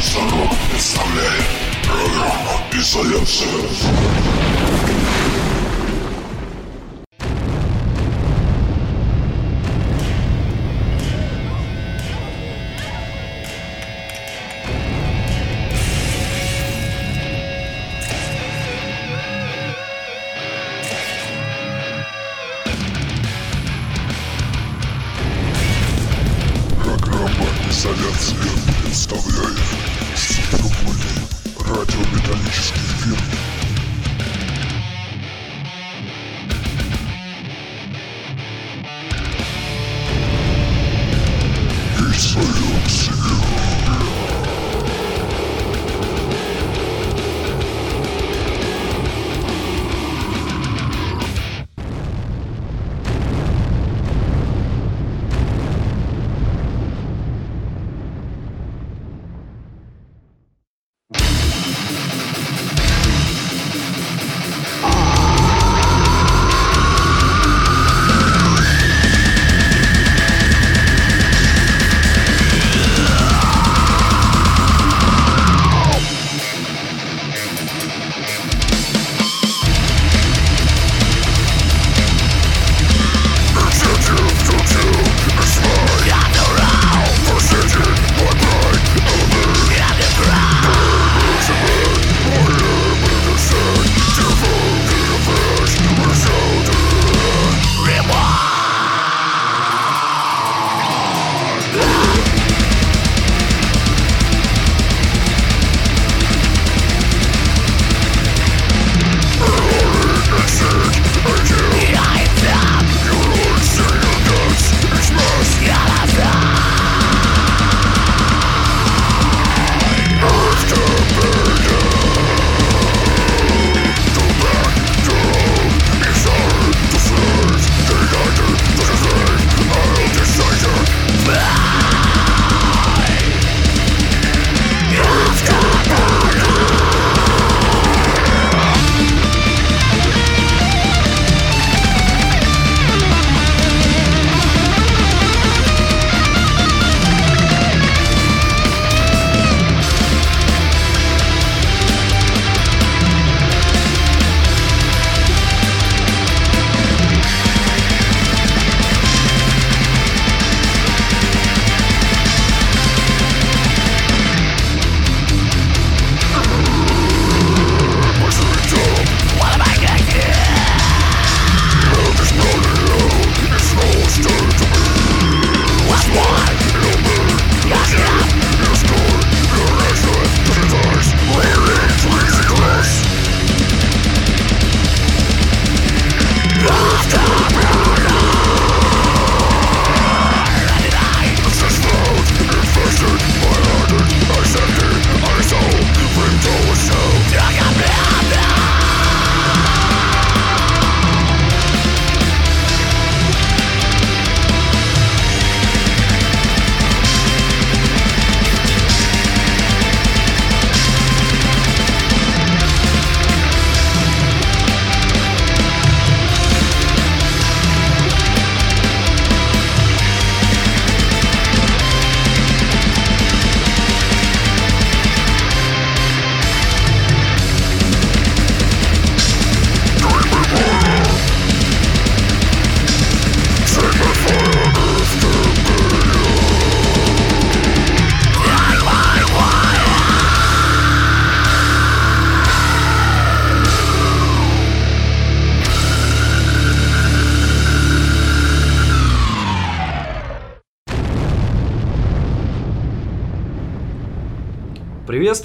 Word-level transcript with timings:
Solo 0.00 0.50
estable, 0.76 1.22
programa 1.82 2.54
y 2.72 2.82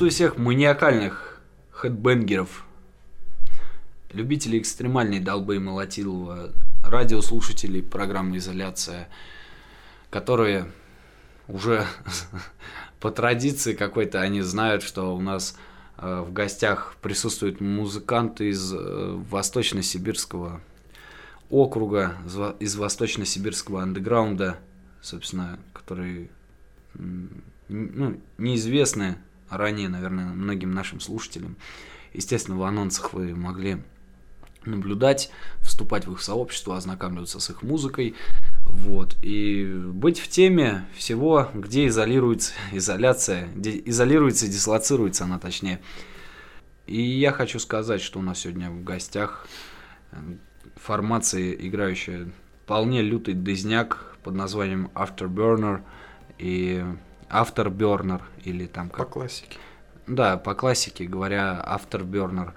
Приветствую 0.02 0.30
всех 0.30 0.40
маниакальных 0.40 1.40
хедбенгеров, 1.70 2.66
любителей 4.12 4.58
экстремальной 4.58 5.20
долбы 5.20 5.58
и 5.58 5.60
молотилова, 5.60 6.50
радиослушателей 6.84 7.84
программы 7.84 8.38
«Изоляция», 8.38 9.10
которые 10.10 10.72
уже 11.48 11.86
по 13.00 13.12
традиции 13.12 13.76
какой-то 13.76 14.22
они 14.22 14.42
знают, 14.42 14.82
что 14.82 15.16
у 15.16 15.22
нас 15.22 15.56
э, 16.00 16.24
в 16.28 16.34
гостях 16.34 16.96
присутствуют 17.04 17.62
музыканты 17.62 18.50
из 18.50 18.74
э, 18.74 18.78
Восточно-Сибирского 19.30 20.62
округа, 21.52 22.16
из 22.26 22.36
во- 22.38 22.56
из 22.60 22.76
Восточно-Сибирского 22.76 23.84
андеграунда, 23.84 24.58
собственно, 25.00 25.60
которые 25.74 26.32
м, 26.96 27.44
ну, 27.70 28.20
неизвестны 28.40 29.20
ранее, 29.52 29.90
наверное, 29.90 30.26
многим 30.26 30.72
нашим 30.72 31.00
слушателям. 31.00 31.58
Естественно, 32.14 32.58
в 32.58 32.64
анонсах 32.64 33.14
вы 33.14 33.36
могли 33.36 33.82
наблюдать, 34.66 35.32
вступать 35.62 36.08
в 36.08 36.14
их 36.14 36.22
сообщество, 36.22 36.78
ознакомливаться 36.78 37.40
с 37.40 37.50
их 37.50 37.64
музыкой. 37.64 38.16
Вот. 38.66 39.18
И 39.24 39.66
быть 39.66 40.20
в 40.20 40.28
теме 40.28 40.86
всего, 40.96 41.50
где 41.54 41.88
изолируется 41.88 42.54
изоляция, 42.72 43.48
где 43.56 43.82
изолируется 43.86 44.46
и 44.46 44.50
дислоцируется 44.50 45.24
она 45.24 45.40
точнее. 45.40 45.82
И 46.86 47.02
я 47.02 47.32
хочу 47.32 47.60
сказать, 47.60 48.02
что 48.02 48.20
у 48.20 48.22
нас 48.22 48.40
сегодня 48.40 48.70
в 48.70 48.84
гостях 48.84 49.48
э, 50.12 50.18
формация, 50.76 51.54
играющая 51.54 52.32
вполне 52.64 53.02
лютый 53.02 53.34
дызняк 53.34 54.18
под 54.24 54.36
названием 54.36 54.90
Afterburner 54.94 55.82
и 56.38 56.86
Afterburner 57.32 58.22
или 58.44 58.68
там 58.68 58.90
как... 58.90 59.08
По 59.08 59.14
классике. 59.14 59.58
Да, 60.08 60.38
по 60.38 60.54
классике 60.56 61.06
говоря, 61.06 61.64
Afterburner. 61.66 62.54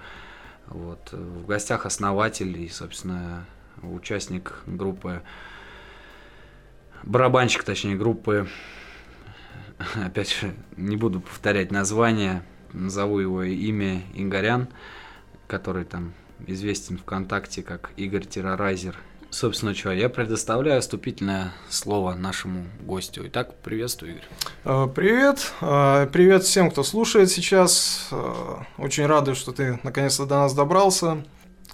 Вот. 0.67 1.11
В 1.11 1.45
гостях 1.45 1.85
основатель 1.85 2.59
и, 2.59 2.67
собственно, 2.69 3.45
участник 3.81 4.61
группы, 4.65 5.21
барабанщик, 7.03 7.63
точнее, 7.63 7.95
группы, 7.95 8.47
опять 9.95 10.31
же, 10.31 10.53
не 10.75 10.97
буду 10.97 11.21
повторять 11.21 11.71
название, 11.71 12.43
назову 12.73 13.19
его 13.19 13.43
имя 13.43 14.03
Игорян, 14.13 14.67
который 15.47 15.85
там 15.85 16.13
известен 16.47 16.97
ВКонтакте 16.97 17.63
как 17.63 17.91
Игорь 17.95 18.25
Террорайзер. 18.25 18.97
Собственно, 19.35 19.75
что, 19.75 19.91
я 19.91 20.07
предоставляю 20.07 20.79
вступительное 20.79 21.51
слово 21.69 22.13
нашему 22.13 22.67
гостю. 22.79 23.23
Итак, 23.27 23.53
приветствую, 23.61 24.13
Игорь. 24.13 24.23
Э, 24.63 24.87
привет. 24.87 25.51
Э, 25.59 26.07
привет 26.09 26.43
всем, 26.43 26.71
кто 26.71 26.83
слушает 26.83 27.29
сейчас. 27.29 28.07
Э, 28.11 28.59
очень 28.77 29.05
рады, 29.05 29.35
что 29.35 29.51
ты 29.51 29.77
наконец-то 29.83 30.25
до 30.25 30.35
нас 30.35 30.53
добрался. 30.53 31.25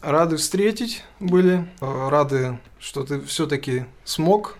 Рады 0.02 0.38
встретить 0.38 1.04
были. 1.20 1.70
Рады, 1.82 2.58
что 2.80 3.04
ты 3.04 3.22
все-таки 3.22 3.86
смог. 4.06 4.58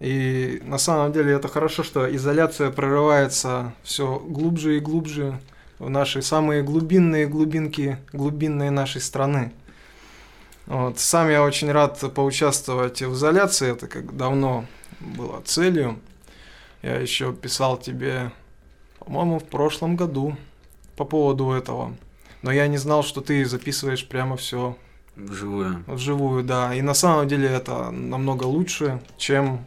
И 0.00 0.60
на 0.64 0.78
самом 0.78 1.12
деле 1.12 1.34
это 1.34 1.46
хорошо, 1.46 1.84
что 1.84 2.12
изоляция 2.16 2.72
прорывается 2.72 3.74
все 3.84 4.18
глубже 4.18 4.78
и 4.78 4.80
глубже 4.80 5.38
в 5.78 5.88
наши 5.88 6.20
самые 6.20 6.64
глубинные 6.64 7.28
глубинки 7.28 7.98
глубинной 8.12 8.70
нашей 8.70 9.02
страны. 9.02 9.52
Вот. 10.66 10.98
Сам 10.98 11.30
я 11.30 11.42
очень 11.42 11.70
рад 11.70 12.02
поучаствовать 12.14 13.02
в 13.02 13.12
изоляции, 13.12 13.72
это 13.72 13.86
как 13.86 14.16
давно 14.16 14.66
было 15.00 15.40
целью. 15.44 16.00
Я 16.82 16.96
еще 16.96 17.32
писал 17.32 17.76
тебе, 17.76 18.32
по-моему, 18.98 19.38
в 19.38 19.44
прошлом 19.44 19.96
году 19.96 20.36
по 20.96 21.04
поводу 21.04 21.52
этого. 21.52 21.94
Но 22.42 22.52
я 22.52 22.66
не 22.66 22.76
знал, 22.76 23.02
что 23.02 23.20
ты 23.20 23.44
записываешь 23.44 24.06
прямо 24.06 24.36
все 24.36 24.76
вживую. 25.16 25.84
Вживую, 25.86 26.44
да. 26.44 26.74
И 26.74 26.82
на 26.82 26.94
самом 26.94 27.28
деле 27.28 27.48
это 27.48 27.90
намного 27.90 28.44
лучше, 28.44 29.00
чем 29.16 29.66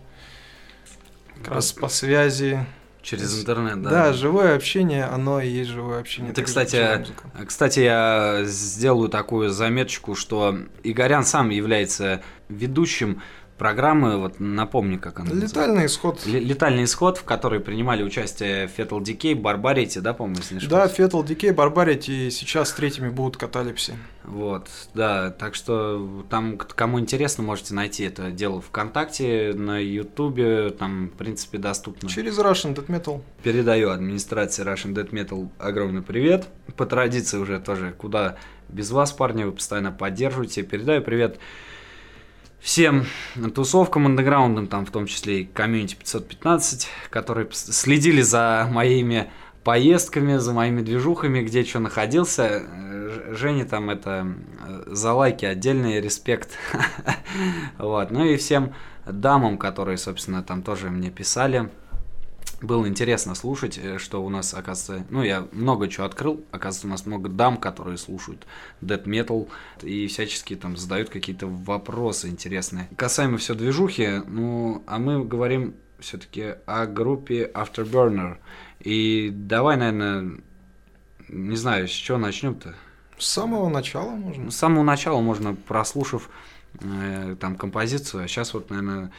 как 1.37 1.55
раз 1.55 1.73
по 1.73 1.87
связи 1.87 2.65
Через 3.07 3.39
интернет, 3.39 3.81
да. 3.81 3.89
Да, 3.89 4.13
живое 4.13 4.53
общение, 4.53 5.05
оно 5.05 5.39
и 5.39 5.47
есть 5.47 5.69
живое 5.69 6.01
общение. 6.01 6.31
Это, 6.33 6.43
кстати, 6.43 7.05
кстати, 7.45 7.79
я 7.79 8.41
сделаю 8.43 9.07
такую 9.07 9.49
заметочку, 9.49 10.13
что 10.13 10.57
Игорян 10.83 11.23
сам 11.23 11.49
является 11.49 12.21
ведущим 12.49 13.21
программы, 13.57 14.17
вот 14.17 14.39
напомни, 14.39 14.97
как 14.97 15.19
она 15.19 15.31
Летальный 15.31 15.83
называется. 15.83 15.85
исход. 15.85 16.25
Летальный 16.25 16.83
исход, 16.83 17.17
в 17.17 17.23
которой 17.23 17.59
принимали 17.59 18.03
участие 18.03 18.65
Fatal 18.67 18.99
Decay, 19.01 19.35
Барбарити, 19.35 19.99
да, 19.99 20.13
по-моему, 20.13 20.37
если 20.37 20.55
не 20.55 20.67
Да, 20.67 20.85
Fatal 20.85 21.25
Decay, 21.25 21.53
Барбарити, 21.53 22.27
и 22.27 22.31
сейчас 22.31 22.71
третьими 22.71 23.09
будут 23.09 23.37
Каталипси. 23.37 23.93
Вот, 24.23 24.67
да, 24.93 25.31
так 25.31 25.55
что 25.55 26.25
там, 26.29 26.57
кому 26.57 26.99
интересно, 26.99 27.43
можете 27.43 27.73
найти 27.73 28.03
это 28.03 28.29
дело 28.29 28.61
ВКонтакте, 28.61 29.53
на 29.53 29.79
Ютубе, 29.79 30.69
там, 30.69 31.07
в 31.07 31.17
принципе, 31.17 31.57
доступно. 31.57 32.09
Через 32.09 32.37
Russian 32.37 32.75
Dead 32.75 32.85
Metal. 32.87 33.21
Передаю 33.43 33.89
администрации 33.89 34.65
Russian 34.65 34.93
Dead 34.93 35.09
Metal 35.11 35.49
огромный 35.59 36.01
привет. 36.01 36.47
По 36.75 36.85
традиции 36.85 37.37
уже 37.37 37.59
тоже, 37.59 37.93
куда 37.97 38.35
без 38.69 38.91
вас, 38.91 39.11
парни, 39.13 39.43
вы 39.43 39.53
постоянно 39.53 39.91
поддерживаете. 39.91 40.63
Передаю 40.63 41.01
привет 41.01 41.39
всем 42.59 43.05
тусовкам 43.55 44.05
андеграундным, 44.05 44.67
там 44.67 44.85
в 44.85 44.91
том 44.91 45.05
числе 45.05 45.41
и 45.41 45.45
комьюнити 45.45 45.95
515, 45.95 46.87
которые 47.09 47.47
следили 47.51 48.21
за 48.21 48.67
моими 48.71 49.29
поездками, 49.63 50.37
за 50.37 50.53
моими 50.53 50.81
движухами, 50.81 51.41
где 51.41 51.63
что 51.63 51.79
находился. 51.79 52.63
Жене 53.31 53.65
там 53.65 53.89
это 53.89 54.27
за 54.85 55.13
лайки 55.13 55.45
отдельный 55.45 55.99
респект. 55.99 56.51
вот. 57.77 58.11
Ну 58.11 58.25
и 58.25 58.37
всем 58.37 58.73
дамам, 59.05 59.57
которые, 59.57 59.97
собственно, 59.97 60.43
там 60.43 60.63
тоже 60.63 60.89
мне 60.89 61.09
писали 61.09 61.69
было 62.61 62.87
интересно 62.87 63.35
слушать, 63.35 63.77
э, 63.77 63.97
что 63.99 64.23
у 64.23 64.29
нас, 64.29 64.53
оказывается, 64.53 65.05
ну, 65.09 65.23
я 65.23 65.47
много 65.51 65.87
чего 65.87 66.05
открыл, 66.05 66.43
оказывается, 66.51 66.87
у 66.87 66.89
нас 66.89 67.05
много 67.05 67.29
дам, 67.29 67.57
которые 67.57 67.97
слушают 67.97 68.45
death 68.81 69.05
metal 69.05 69.47
и 69.81 70.07
всячески 70.07 70.55
там 70.55 70.75
задают 70.75 71.09
какие-то 71.09 71.47
вопросы 71.47 72.29
интересные. 72.29 72.89
Касаемо 72.95 73.37
все 73.37 73.53
движухи, 73.53 74.21
ну, 74.27 74.83
а 74.87 74.97
мы 74.97 75.23
говорим 75.23 75.75
все-таки 75.99 76.55
о 76.65 76.85
группе 76.85 77.51
Afterburner. 77.53 78.37
И 78.79 79.31
давай, 79.33 79.77
наверное, 79.77 80.39
не 81.27 81.55
знаю, 81.55 81.87
с 81.87 81.91
чего 81.91 82.17
начнем-то? 82.17 82.75
С 83.17 83.27
самого 83.27 83.69
начала 83.69 84.11
можно. 84.11 84.51
С 84.51 84.55
самого 84.55 84.83
начала 84.83 85.21
можно, 85.21 85.55
прослушав 85.55 86.29
э, 86.81 87.35
там 87.39 87.55
композицию, 87.55 88.23
а 88.23 88.27
сейчас 88.27 88.53
вот, 88.53 88.69
наверное, 88.69 89.11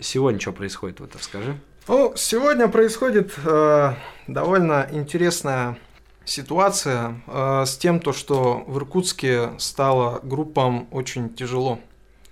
сегодня 0.00 0.40
что 0.40 0.52
происходит, 0.52 1.00
вот 1.00 1.14
расскажи. 1.16 1.56
Ну, 1.88 2.12
сегодня 2.14 2.68
происходит 2.68 3.32
э, 3.44 3.94
довольно 4.26 4.86
интересная 4.92 5.78
ситуация 6.26 7.22
э, 7.26 7.64
с 7.66 7.78
тем, 7.78 8.00
то, 8.00 8.12
что 8.12 8.62
в 8.66 8.76
Иркутске 8.76 9.52
стало 9.58 10.20
группам 10.22 10.88
очень 10.92 11.34
тяжело. 11.34 11.80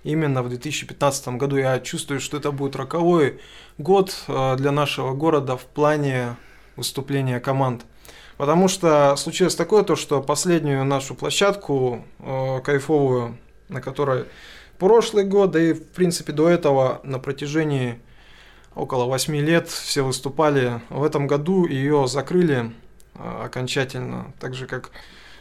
Именно 0.03 0.43
в 0.43 0.49
2015 0.49 1.29
году 1.29 1.57
я 1.57 1.79
чувствую, 1.79 2.19
что 2.19 2.37
это 2.37 2.51
будет 2.51 2.75
роковой 2.75 3.41
год 3.79 4.15
э, 4.27 4.55
для 4.55 4.71
нашего 4.71 5.13
города 5.13 5.57
в 5.57 5.65
плане 5.65 6.37
выступления 6.75 7.39
команд. 7.39 7.85
Потому 8.37 8.67
что 8.67 9.15
случилось 9.17 9.55
такое, 9.55 9.83
то, 9.83 9.95
что 9.95 10.21
последнюю 10.21 10.85
нашу 10.85 11.15
площадку 11.15 12.05
э, 12.19 12.59
кайфовую, 12.63 13.37
на 13.67 13.81
которой 13.81 14.25
прошлый 14.77 15.25
год, 15.25 15.51
да 15.51 15.59
и 15.59 15.73
в 15.73 15.87
принципе 15.87 16.33
до 16.33 16.47
этого 16.47 17.01
на 17.03 17.17
протяжении 17.17 17.99
около 18.79 19.05
8 19.05 19.35
лет 19.35 19.69
все 19.69 20.03
выступали. 20.03 20.81
В 20.89 21.03
этом 21.03 21.27
году 21.27 21.65
ее 21.65 22.07
закрыли 22.07 22.71
а, 23.15 23.45
окончательно, 23.45 24.33
так 24.39 24.53
же 24.53 24.65
как 24.67 24.91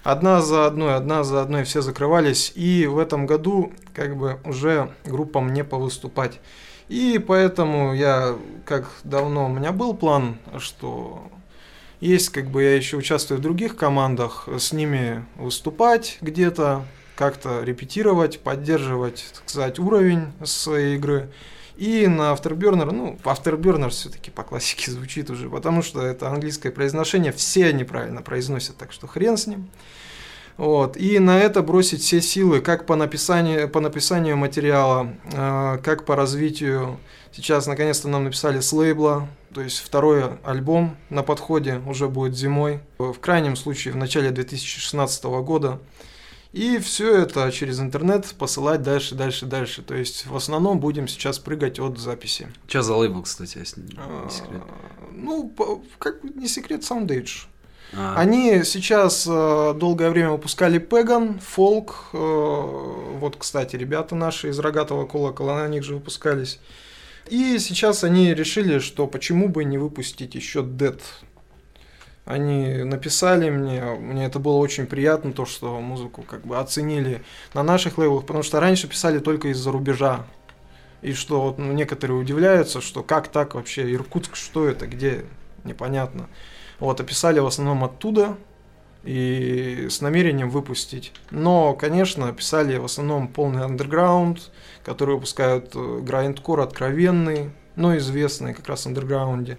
одна 0.03 0.41
за 0.43 0.67
одной, 0.67 0.95
одна 0.95 1.25
за 1.25 1.41
одной 1.43 1.65
все 1.65 1.81
закрывались. 1.81 2.53
И 2.55 2.87
в 2.87 2.99
этом 2.99 3.27
году 3.27 3.73
как 3.95 4.17
бы 4.17 4.39
уже 4.45 4.93
группам 5.05 5.53
не 5.53 5.65
повыступать. 5.65 6.41
И 6.89 7.23
поэтому 7.25 7.95
я, 7.95 8.37
как 8.65 8.89
давно 9.05 9.47
у 9.47 9.49
меня 9.49 9.73
был 9.73 9.95
план, 9.95 10.39
что 10.59 11.23
есть, 12.01 12.31
как 12.31 12.47
бы 12.47 12.63
я 12.63 12.77
еще 12.77 12.97
участвую 12.97 13.39
в 13.39 13.43
других 13.43 13.77
командах, 13.77 14.49
с 14.59 14.73
ними 14.73 15.25
выступать 15.37 16.19
где-то, 16.23 16.85
как-то 17.15 17.63
репетировать, 17.63 18.41
поддерживать, 18.41 19.27
так 19.35 19.51
сказать, 19.51 19.79
уровень 19.79 20.33
своей 20.45 20.97
игры. 20.97 21.29
И 21.79 22.09
на 22.09 22.33
Afterburner, 22.33 22.91
ну, 22.91 23.17
Afterburner 23.23 23.89
все-таки 23.91 24.33
по 24.33 24.43
классике 24.43 24.91
звучит 24.91 25.31
уже, 25.31 25.49
потому 25.49 25.83
что 25.83 26.03
это 26.03 26.29
английское 26.29 26.73
произношение, 26.73 27.31
все 27.31 27.73
неправильно 27.73 28.21
произносят, 28.21 28.77
так 28.77 28.91
что 28.93 29.07
хрен 29.07 29.37
с 29.37 29.47
ним. 29.47 29.71
Вот. 30.57 30.97
И 30.97 31.21
на 31.21 31.39
это 31.39 31.63
бросить 31.63 32.03
все 32.03 32.21
силы, 32.21 32.61
как 32.61 32.85
по 32.85 32.97
написанию, 32.97 33.69
по 33.69 33.79
написанию 33.79 34.37
материала, 34.37 35.15
э, 35.33 35.79
как 35.85 36.05
по 36.05 36.17
развитию. 36.17 36.99
Сейчас 37.31 37.69
наконец-то 37.69 38.09
нам 38.09 38.25
написали 38.25 38.59
с 38.59 38.73
лейбла, 38.73 39.29
то 39.55 39.61
есть 39.61 39.79
второй 39.79 40.37
альбом 40.43 40.97
на 41.11 41.23
подходе 41.23 41.81
уже 41.87 42.09
будет 42.09 42.37
зимой. 42.37 42.81
В 42.99 43.15
крайнем 43.21 43.55
случае 43.55 43.95
в 43.95 43.97
начале 43.97 44.31
2016 44.31 45.25
года. 45.43 45.79
И 46.53 46.79
все 46.79 47.15
это 47.15 47.51
через 47.53 47.79
интернет 47.79 48.27
посылать 48.39 48.83
дальше, 48.83 49.15
дальше, 49.15 49.45
дальше. 49.45 49.83
То 49.83 49.95
есть 49.95 50.27
в 50.27 50.35
основном 50.35 50.81
будем 50.81 51.07
сейчас 51.07 51.39
прыгать 51.39 51.79
от 51.79 51.99
записи. 51.99 52.49
Что 52.67 52.83
за 52.83 52.95
лейбл, 52.95 53.23
кстати, 53.23 53.59
если 53.59 53.83
не 53.83 53.95
а, 53.99 54.29
секрет? 54.31 54.63
Ну, 55.13 55.53
как 55.99 56.25
не 56.25 56.49
секрет, 56.49 56.81
Soundage. 56.81 57.47
А. 57.95 58.15
Они 58.17 58.63
сейчас 58.65 59.27
э, 59.29 59.75
долгое 59.75 60.11
время 60.11 60.31
выпускали 60.31 60.79
Пеган, 60.79 61.39
Фолк. 61.39 62.11
Э, 62.13 62.17
вот, 62.17 63.37
кстати, 63.37 63.77
ребята 63.77 64.15
наши 64.15 64.49
из 64.51 64.59
Рогатого 64.59 65.07
колокола 65.07 65.61
на 65.61 65.69
них 65.69 65.85
же 65.85 65.95
выпускались. 65.95 66.61
И 67.31 67.59
сейчас 67.59 68.05
они 68.05 68.33
решили, 68.33 68.79
что 68.79 69.07
почему 69.07 69.49
бы 69.49 69.65
не 69.65 69.77
выпустить 69.77 70.35
еще 70.35 70.61
Dead 70.61 71.01
они 72.29 72.85
написали 72.85 73.49
мне, 73.49 73.83
мне 73.83 74.27
это 74.27 74.39
было 74.39 74.57
очень 74.57 74.87
приятно, 74.87 75.33
то, 75.33 75.47
что 75.47 75.81
музыку 75.81 76.23
как 76.23 76.47
бы 76.47 76.59
оценили 76.59 77.23
на 77.55 77.63
наших 77.63 77.97
лейблах, 77.97 78.27
потому 78.27 78.43
что 78.43 78.61
раньше 78.61 78.87
писали 78.87 79.19
только 79.19 79.49
из-за 79.49 79.73
рубежа. 79.73 80.27
И 81.01 81.15
что 81.15 81.41
вот, 81.41 81.59
ну, 81.59 81.73
некоторые 81.73 82.19
удивляются, 82.19 82.83
что 82.83 83.03
как 83.03 83.29
так 83.29 83.55
вообще, 83.55 83.91
Иркутск, 83.95 84.37
что 84.37 84.69
это, 84.69 84.87
где, 84.87 85.25
непонятно. 85.65 86.29
Вот, 86.81 87.01
описали 87.01 87.39
в 87.39 87.47
основном 87.47 87.83
оттуда, 87.83 88.37
и 89.05 89.87
с 89.89 90.03
намерением 90.03 90.51
выпустить. 90.51 91.15
Но, 91.31 91.73
конечно, 91.73 92.31
писали 92.35 92.77
в 92.77 92.85
основном 92.85 93.29
полный 93.29 93.65
андерграунд, 93.65 94.51
который 94.85 95.15
выпускают 95.15 95.71
э, 95.75 96.01
грайндкор 96.03 96.61
откровенный, 96.61 97.53
но 97.75 97.97
известный 97.97 98.53
как 98.53 98.69
раз 98.69 98.83
в 98.83 98.87
андерграунде. 98.89 99.57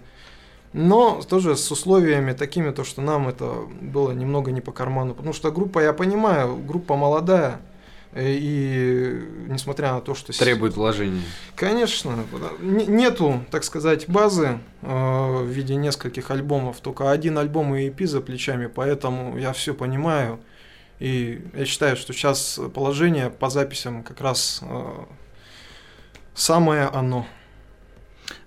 Но 0.72 1.20
тоже 1.22 1.56
с 1.56 1.70
условиями 1.70 2.32
такими, 2.32 2.70
то, 2.70 2.84
что 2.84 3.02
нам 3.02 3.28
это 3.28 3.66
было 3.80 4.12
немного 4.12 4.52
не 4.52 4.60
по 4.60 4.72
карману. 4.72 5.14
Потому 5.14 5.32
что 5.32 5.50
группа, 5.50 5.80
я 5.80 5.92
понимаю, 5.92 6.56
группа 6.56 6.96
молодая, 6.96 7.60
Э, 8.12 8.24
и 8.26 9.22
несмотря 9.48 9.92
на 9.92 10.00
то, 10.00 10.14
что... 10.14 10.36
Требует 10.36 10.74
вложений. 10.74 11.22
Конечно. 11.54 12.24
Нету, 12.60 13.44
так 13.50 13.64
сказать, 13.64 14.08
базы 14.08 14.58
э, 14.82 15.42
в 15.42 15.46
виде 15.46 15.76
нескольких 15.76 16.30
альбомов. 16.30 16.80
Только 16.80 17.10
один 17.10 17.38
альбом 17.38 17.74
и 17.74 17.88
EP 17.88 18.06
за 18.06 18.20
плечами, 18.20 18.66
поэтому 18.66 19.38
я 19.38 19.52
все 19.52 19.74
понимаю. 19.74 20.40
И 20.98 21.42
я 21.54 21.64
считаю, 21.64 21.96
что 21.96 22.12
сейчас 22.12 22.60
положение 22.74 23.30
по 23.30 23.48
записям 23.48 24.02
как 24.02 24.20
раз 24.20 24.60
э, 24.62 25.04
самое 26.34 26.84
оно. 26.86 27.26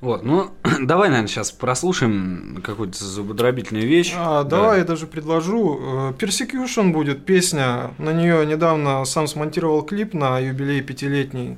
Вот, 0.03 0.25
ну, 0.25 0.51
давай, 0.81 1.07
наверное, 1.07 1.29
сейчас 1.29 1.53
прослушаем 1.53 2.61
какую-то 2.61 3.01
зубодробительную 3.01 3.87
вещь. 3.87 4.13
А, 4.17 4.43
да. 4.43 4.57
Давай 4.57 4.79
я 4.79 4.83
даже 4.83 5.07
предложу. 5.07 5.79
Э, 5.79 6.13
Persecution 6.19 6.91
будет 6.91 7.25
песня. 7.25 7.91
На 7.97 8.11
нее 8.11 8.45
недавно 8.45 9.05
сам 9.05 9.27
смонтировал 9.27 9.81
клип 9.81 10.13
на 10.13 10.39
юбилей 10.39 10.81
пятилетний. 10.81 11.57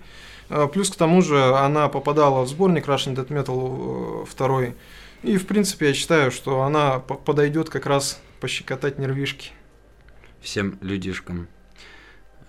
Э, 0.50 0.68
плюс 0.72 0.92
к 0.92 0.96
тому 0.96 1.24
же 1.24 1.44
она 1.56 1.90
попадала 1.90 2.44
в 2.44 2.48
сборник 2.48 2.88
Russian 2.88 3.16
Death 3.16 3.30
Metal 3.30 4.28
2. 4.38 4.62
Э, 4.62 4.74
И, 5.24 5.38
в 5.38 5.48
принципе, 5.48 5.88
я 5.88 5.94
считаю, 5.96 6.30
что 6.30 6.62
она 6.62 7.00
подойдет 7.00 7.72
как 7.72 7.88
раз 7.88 8.22
пощекотать 8.42 9.00
нервишки. 9.00 9.54
Всем 10.40 10.78
людишкам. 10.82 11.48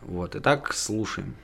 Вот, 0.03 0.37
итак, 0.37 0.75
слушаем. 0.75 1.37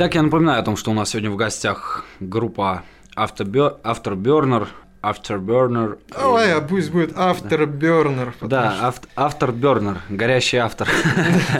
Итак, 0.00 0.14
я 0.14 0.22
напоминаю 0.22 0.60
о 0.60 0.62
том, 0.62 0.76
что 0.76 0.92
у 0.92 0.94
нас 0.94 1.10
сегодня 1.10 1.28
в 1.28 1.34
гостях 1.34 2.04
группа 2.20 2.84
Afterbur- 3.16 3.80
Afterburner, 3.82 4.68
Afterburner. 5.02 5.98
Ой, 6.24 6.52
а 6.54 6.60
пусть 6.60 6.92
будет 6.92 7.14
Afterburner. 7.16 8.32
Да, 8.40 8.92
что- 8.92 9.08
Afterburner, 9.16 9.96
горящий 10.08 10.58
автор. 10.58 10.88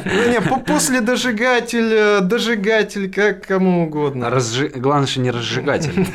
Ну, 0.04 0.30
не, 0.30 0.40
по- 0.40 0.60
после 0.60 1.00
дожигатель, 1.00 2.20
дожигатель, 2.24 3.10
как 3.12 3.44
кому 3.44 3.82
угодно. 3.88 4.26
Разжи- 4.26 4.68
Главное, 4.78 5.08
что 5.08 5.18
не 5.18 5.32
разжигатель. 5.32 6.06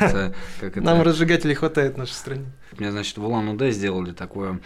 Это 0.62 0.80
Нам 0.80 1.02
разжигателей 1.02 1.54
хватает 1.54 1.96
в 1.96 1.98
нашей 1.98 2.12
стране. 2.14 2.46
Мне, 2.78 2.90
значит, 2.90 3.18
в 3.18 3.26
Улан-Удэ 3.26 3.70
сделали 3.70 4.12
такое... 4.12 4.60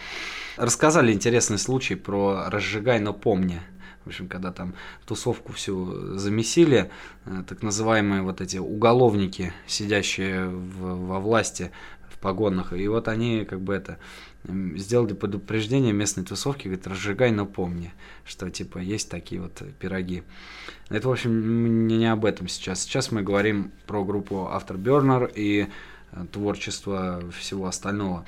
Рассказали 0.55 1.11
интересный 1.11 1.57
случай 1.57 1.95
про 1.95 2.45
«разжигай, 2.49 3.01
но 3.01 3.11
помни». 3.11 3.59
В 4.05 4.07
общем, 4.07 4.27
когда 4.27 4.51
там 4.51 4.73
тусовку 5.05 5.53
всю 5.53 6.17
замесили, 6.17 6.89
э, 7.25 7.43
так 7.47 7.61
называемые 7.61 8.21
вот 8.21 8.41
эти 8.41 8.57
уголовники, 8.57 9.53
сидящие 9.67 10.47
в- 10.47 11.07
во 11.07 11.19
власти 11.19 11.71
в 12.09 12.17
погонах, 12.17 12.73
и 12.73 12.87
вот 12.87 13.07
они 13.07 13.45
как 13.45 13.61
бы 13.61 13.73
это 13.73 13.97
сделали 14.45 15.13
предупреждение 15.13 15.91
местной 15.93 16.23
тусовки, 16.23 16.67
говорит, 16.67 16.87
разжигай, 16.87 17.31
но 17.31 17.45
помни, 17.45 17.93
что 18.25 18.49
типа 18.49 18.77
есть 18.77 19.09
такие 19.09 19.41
вот 19.41 19.61
пироги. 19.79 20.23
Это, 20.89 21.09
в 21.09 21.11
общем, 21.11 21.87
не, 21.87 21.97
не 21.97 22.11
об 22.11 22.25
этом 22.25 22.47
сейчас. 22.47 22.81
Сейчас 22.81 23.11
мы 23.11 23.21
говорим 23.21 23.71
про 23.85 24.03
группу 24.03 24.49
Afterburner 24.51 25.31
и 25.35 25.67
э, 26.11 26.25
творчество 26.31 27.21
всего 27.37 27.67
остального. 27.67 28.25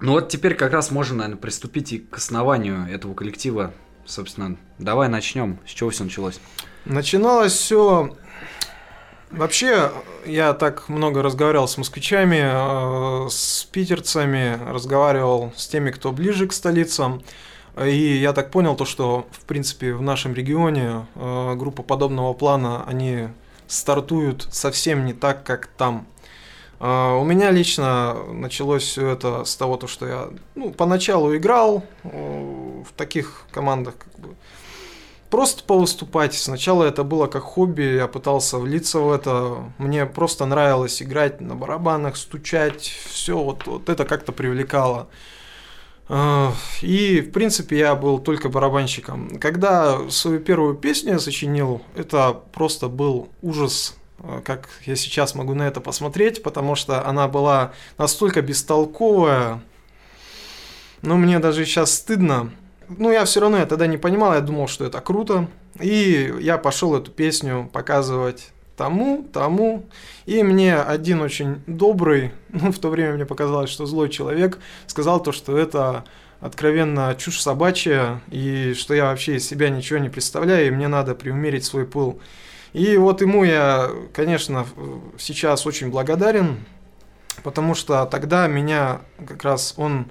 Ну 0.00 0.12
вот 0.12 0.28
теперь 0.28 0.54
как 0.54 0.72
раз 0.72 0.92
можно, 0.92 1.16
наверное, 1.18 1.40
приступить 1.40 1.92
и 1.92 1.98
к 1.98 2.16
основанию 2.16 2.86
этого 2.88 3.14
коллектива. 3.14 3.74
Собственно, 4.08 4.56
давай 4.78 5.08
начнем. 5.08 5.58
С 5.66 5.70
чего 5.70 5.90
все 5.90 6.04
началось? 6.04 6.40
Начиналось 6.86 7.52
все. 7.52 8.16
Вообще, 9.30 9.92
я 10.24 10.54
так 10.54 10.88
много 10.88 11.22
разговаривал 11.22 11.68
с 11.68 11.76
москвичами, 11.76 12.40
э, 12.40 13.28
с 13.28 13.64
питерцами, 13.70 14.58
разговаривал 14.72 15.52
с 15.54 15.68
теми, 15.68 15.90
кто 15.90 16.10
ближе 16.12 16.46
к 16.46 16.54
столицам. 16.54 17.22
И 17.78 18.16
я 18.16 18.32
так 18.32 18.50
понял 18.50 18.76
то, 18.76 18.86
что, 18.86 19.28
в 19.30 19.40
принципе, 19.40 19.92
в 19.92 20.00
нашем 20.00 20.32
регионе 20.32 21.06
э, 21.14 21.54
группа 21.56 21.82
подобного 21.82 22.32
плана, 22.32 22.84
они 22.86 23.28
стартуют 23.66 24.48
совсем 24.50 25.04
не 25.04 25.12
так, 25.12 25.44
как 25.44 25.66
там. 25.66 26.06
Э, 26.80 27.18
У 27.20 27.24
меня 27.24 27.50
лично 27.50 28.14
началось 28.32 28.82
все 28.82 29.08
это 29.08 29.44
с 29.44 29.56
того, 29.56 29.76
то, 29.76 29.86
что 29.86 30.06
я 30.06 30.28
ну, 30.54 30.70
поначалу 30.70 31.34
играл 31.36 31.84
э, 32.04 32.82
в 32.88 32.92
таких 32.96 33.44
командах, 33.50 33.96
как 33.98 34.18
бы, 34.18 34.34
просто 35.30 35.64
повыступать. 35.64 36.34
Сначала 36.34 36.84
это 36.84 37.04
было 37.04 37.26
как 37.26 37.42
хобби, 37.42 37.82
я 37.96 38.06
пытался 38.08 38.58
влиться 38.58 39.00
в 39.00 39.10
это. 39.12 39.72
Мне 39.78 40.06
просто 40.06 40.46
нравилось 40.46 41.02
играть 41.02 41.40
на 41.40 41.54
барабанах, 41.54 42.16
стучать, 42.16 42.82
все 43.10 43.36
вот, 43.38 43.66
вот 43.66 43.88
это 43.88 44.04
как-то 44.04 44.32
привлекало. 44.32 45.08
А, 46.08 46.52
И, 46.80 47.20
в 47.20 47.32
принципе, 47.32 47.78
я 47.78 47.94
был 47.94 48.18
только 48.18 48.48
барабанщиком. 48.48 49.38
Когда 49.38 50.08
свою 50.10 50.40
первую 50.40 50.74
песню 50.74 51.14
я 51.14 51.18
сочинил, 51.18 51.82
это 51.94 52.32
просто 52.52 52.88
был 52.88 53.28
ужас, 53.42 53.94
а, 53.94 54.07
как 54.44 54.68
я 54.84 54.96
сейчас 54.96 55.34
могу 55.34 55.54
на 55.54 55.66
это 55.68 55.80
посмотреть, 55.80 56.42
потому 56.42 56.74
что 56.74 57.06
она 57.06 57.28
была 57.28 57.72
настолько 57.96 58.42
бестолковая, 58.42 59.60
но 61.02 61.16
мне 61.16 61.38
даже 61.38 61.64
сейчас 61.64 61.94
стыдно. 61.94 62.50
Ну, 62.88 63.12
я 63.12 63.24
все 63.24 63.40
равно 63.40 63.58
я 63.58 63.66
тогда 63.66 63.86
не 63.86 63.98
понимал, 63.98 64.34
я 64.34 64.40
думал, 64.40 64.66
что 64.66 64.84
это 64.84 65.00
круто. 65.00 65.48
И 65.80 66.34
я 66.40 66.58
пошел 66.58 66.96
эту 66.96 67.10
песню 67.10 67.68
показывать 67.72 68.50
тому, 68.76 69.26
тому. 69.32 69.86
И 70.24 70.42
мне 70.42 70.76
один 70.76 71.20
очень 71.20 71.62
добрый, 71.66 72.32
ну, 72.48 72.72
в 72.72 72.78
то 72.78 72.88
время 72.88 73.14
мне 73.14 73.26
показалось, 73.26 73.70
что 73.70 73.86
злой 73.86 74.08
человек, 74.08 74.58
сказал 74.86 75.22
то, 75.22 75.32
что 75.32 75.58
это 75.58 76.04
откровенно 76.40 77.14
чушь 77.18 77.40
собачья, 77.40 78.20
и 78.30 78.74
что 78.74 78.94
я 78.94 79.06
вообще 79.06 79.36
из 79.36 79.46
себя 79.46 79.68
ничего 79.68 79.98
не 79.98 80.08
представляю, 80.08 80.68
и 80.68 80.70
мне 80.70 80.88
надо 80.88 81.14
приумерить 81.14 81.64
свой 81.64 81.84
пыл. 81.84 82.20
И 82.72 82.96
вот 82.96 83.20
ему 83.20 83.44
я, 83.44 83.90
конечно, 84.12 84.66
сейчас 85.18 85.66
очень 85.66 85.90
благодарен, 85.90 86.64
потому 87.42 87.74
что 87.74 88.04
тогда 88.06 88.46
меня 88.46 89.00
как 89.26 89.44
раз 89.44 89.74
он 89.76 90.06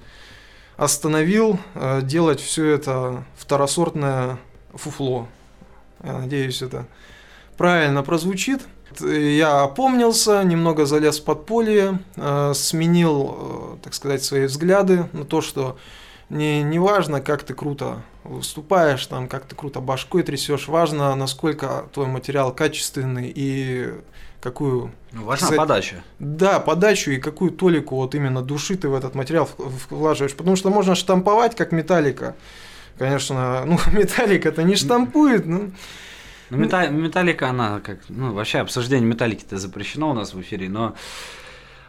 остановил 0.76 1.60
э, 1.74 2.02
делать 2.04 2.40
все 2.40 2.66
это 2.68 3.24
второсортное 3.36 4.38
фуфло. 4.74 5.28
Я 6.04 6.14
надеюсь, 6.14 6.62
это 6.62 6.86
правильно 7.58 8.04
прозвучит. 8.04 8.62
Я 9.00 9.64
опомнился, 9.64 10.44
немного 10.44 10.86
залез 10.86 11.20
в 11.20 11.24
подполье, 11.24 12.00
э, 12.16 12.54
сменил, 12.56 13.38
э, 13.40 13.78
так 13.84 13.94
сказать, 13.94 14.24
свои 14.24 14.46
взгляды 14.46 15.10
на 15.14 15.26
то, 15.26 15.42
что 15.42 15.78
не, 16.30 16.62
не 16.64 16.80
важно, 16.80 17.22
как 17.22 17.44
ты 17.44 17.54
круто 17.54 18.02
выступаешь, 18.24 19.06
там, 19.08 19.28
как 19.28 19.46
ты 19.46 19.56
круто 19.56 19.80
башкой 19.80 20.24
трясешь, 20.24 20.68
важно, 20.68 21.16
насколько 21.16 21.86
твой 21.94 22.08
материал 22.08 22.54
качественный 22.54 23.32
и 23.34 23.94
какую 24.42 24.92
Ну, 25.14 25.24
важна 25.24 25.46
Кстати, 25.46 25.58
подача. 25.58 26.04
да, 26.20 26.60
подачу 26.60 27.12
и 27.12 27.18
какую 27.18 27.52
толику 27.52 27.96
вот 27.96 28.14
именно 28.16 28.42
души 28.42 28.76
ты 28.78 28.88
в 28.90 28.94
этот 28.96 29.16
материал 29.16 29.46
вкладываешь. 29.46 30.36
Потому 30.36 30.56
что 30.56 30.70
можно 30.70 30.96
штамповать, 30.96 31.56
как 31.56 31.72
металлика. 31.72 32.36
Конечно, 32.98 33.64
ну, 33.66 33.80
металлика-то 33.92 34.64
не 34.64 34.76
штампует, 34.76 35.46
ну. 35.46 35.72
Ну, 36.50 36.58
мета- 36.58 36.90
металлика, 36.90 37.50
она 37.50 37.80
как... 37.82 38.00
Ну, 38.10 38.34
вообще 38.34 38.60
обсуждение 38.60 39.08
металлики-то 39.08 39.58
запрещено 39.58 40.12
у 40.12 40.14
нас 40.14 40.34
в 40.34 40.40
эфире, 40.42 40.70
но 40.70 40.96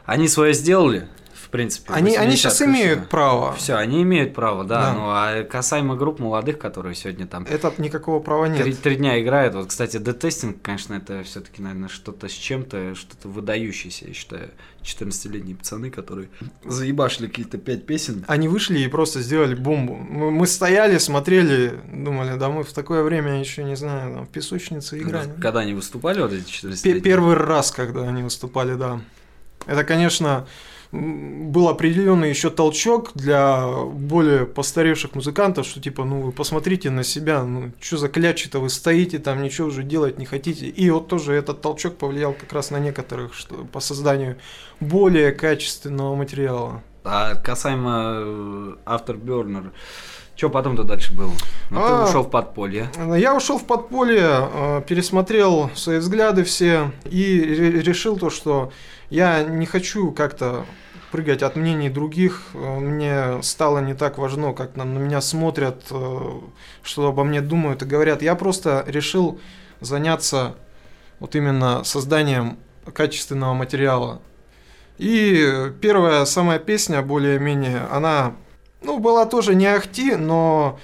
они 0.05 0.27
свое 0.27 0.53
сделали, 0.53 1.07
в 1.49 1.51
принципе. 1.51 1.95
Они, 1.95 2.15
они 2.15 2.37
сейчас 2.37 2.61
имеют 2.61 3.09
право. 3.09 3.55
Все, 3.55 3.75
они 3.77 4.03
имеют 4.03 4.35
право, 4.35 4.65
да. 4.65 4.81
Да. 4.83 4.93
Ну, 4.95 5.01
а 5.09 5.45
касаемо 5.45 5.97
групп 5.97 6.19
молодых, 6.19 6.59
которые 6.59 6.95
сегодня 6.95 7.27
там 7.27 7.45
Это 7.49 7.73
никакого 7.79 8.21
права 8.21 8.49
Три, 8.55 8.71
нет. 8.73 8.83
три 8.83 8.97
дня 8.97 9.19
играет. 9.21 9.55
Вот, 9.55 9.69
кстати, 9.69 9.97
детестинг, 9.97 10.61
конечно, 10.61 10.95
это 10.95 11.23
все-таки, 11.23 11.63
наверное, 11.63 11.89
что-то 11.89 12.29
с 12.29 12.33
чем-то, 12.33 12.95
что-то 12.95 13.29
выдающееся, 13.29 14.09
я 14.09 14.13
считаю. 14.15 14.51
14-летние 14.83 15.57
пацаны, 15.57 15.91
которые 15.91 16.29
заебашили 16.65 17.27
какие-то 17.27 17.59
пять 17.59 17.85
песен. 17.87 18.25
Они 18.29 18.47
вышли 18.49 18.79
и 18.79 18.89
просто 18.89 19.21
сделали 19.21 19.55
бомбу. 19.55 19.95
Мы, 19.95 20.31
мы 20.31 20.47
стояли, 20.47 20.99
смотрели, 20.99 21.79
думали, 21.93 22.39
да 22.39 22.49
мы 22.49 22.63
в 22.63 22.73
такое 22.73 23.03
время 23.03 23.41
еще 23.41 23.65
не 23.65 23.77
знаю, 23.77 24.15
там, 24.15 24.27
в 24.27 24.31
песочнице 24.31 24.99
играли. 24.99 25.31
Когда 25.43 25.61
они 25.61 25.75
выступали, 25.75 26.21
вот 26.21 26.33
эти 26.33 26.49
14 26.49 26.83
Пе- 26.83 27.01
Первый 27.01 27.35
раз, 27.37 27.71
когда 27.71 28.03
они 28.09 28.23
выступали, 28.23 28.75
да. 28.75 29.01
Это, 29.67 29.85
конечно, 29.85 30.47
был 30.90 31.68
определенный 31.68 32.31
еще 32.31 32.48
толчок 32.51 33.11
для 33.14 33.66
более 33.92 34.46
постаревших 34.46 35.14
музыкантов, 35.14 35.66
что 35.66 35.81
типа, 35.81 36.05
ну 36.05 36.22
вы 36.22 36.33
посмотрите 36.33 36.88
на 36.90 37.05
себя, 37.05 37.42
ну 37.44 37.72
что 37.81 37.98
за 37.98 38.09
клячи-то 38.09 38.59
вы 38.59 38.70
стоите, 38.70 39.18
там 39.18 39.42
ничего 39.42 39.68
уже 39.68 39.83
делать 39.83 40.18
не 40.18 40.24
хотите. 40.24 40.66
И 40.66 40.90
вот 40.90 41.09
тоже 41.09 41.35
этот 41.35 41.61
толчок 41.61 41.96
повлиял 41.96 42.33
как 42.33 42.53
раз 42.53 42.70
на 42.70 42.79
некоторых 42.79 43.35
что, 43.35 43.55
по 43.72 43.81
созданию 43.81 44.38
более 44.81 45.33
качественного 45.33 46.14
материала. 46.14 46.83
А 47.05 47.35
касаемо 47.35 48.12
э, 48.16 48.74
Afterburner, 48.87 49.70
что 50.37 50.51
потом-то 50.51 50.85
дальше 50.85 51.14
было? 51.14 51.33
Ну, 51.70 51.81
А. 51.83 52.05
ты 52.05 52.11
ушел 52.11 52.22
в 52.22 52.31
подполье. 52.31 52.90
Я 53.16 53.35
ушел 53.35 53.59
в 53.59 53.64
подполье, 53.66 54.22
э, 54.53 54.83
пересмотрел 54.87 55.70
свои 55.74 55.98
взгляды 55.98 56.44
все 56.44 56.92
и 57.05 57.40
ре- 57.42 57.81
решил 57.83 58.16
то, 58.18 58.31
что 58.31 58.72
я 59.11 59.42
не 59.42 59.66
хочу 59.66 60.12
как-то 60.12 60.66
прыгать 61.11 61.42
от 61.42 61.57
мнений 61.57 61.88
других. 61.88 62.42
Мне 62.55 63.42
стало 63.42 63.79
не 63.79 63.94
так 63.94 64.18
важно, 64.18 64.53
как 64.53 64.77
на, 64.77 64.85
на 64.85 64.99
меня 64.99 65.21
смотрят, 65.21 65.85
э, 65.90 66.40
что 66.83 67.09
обо 67.09 67.25
мне 67.25 67.40
думают 67.40 67.83
и 67.83 67.87
говорят. 67.87 68.23
Я 68.23 68.35
просто 68.35 68.85
решил 68.87 69.40
заняться 69.81 70.57
вот 71.18 71.35
именно 71.35 71.85
созданием 71.85 72.59
качественного 72.92 73.55
материала. 73.55 74.21
И 74.99 75.73
первая 75.81 76.25
самая 76.25 76.59
песня, 76.59 77.03
более-менее, 77.03 77.87
она, 77.90 78.35
ну, 78.83 78.99
была 78.99 79.27
тоже 79.27 79.55
не 79.55 79.66
ахти, 79.66 80.16
но 80.16 80.79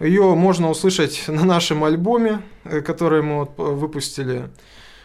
ее 0.00 0.34
можно 0.34 0.70
услышать 0.70 1.24
на 1.26 1.44
нашем 1.44 1.84
альбоме, 1.84 2.42
э, 2.64 2.80
который 2.80 3.22
мы 3.22 3.40
вот, 3.40 3.56
выпустили. 3.56 4.48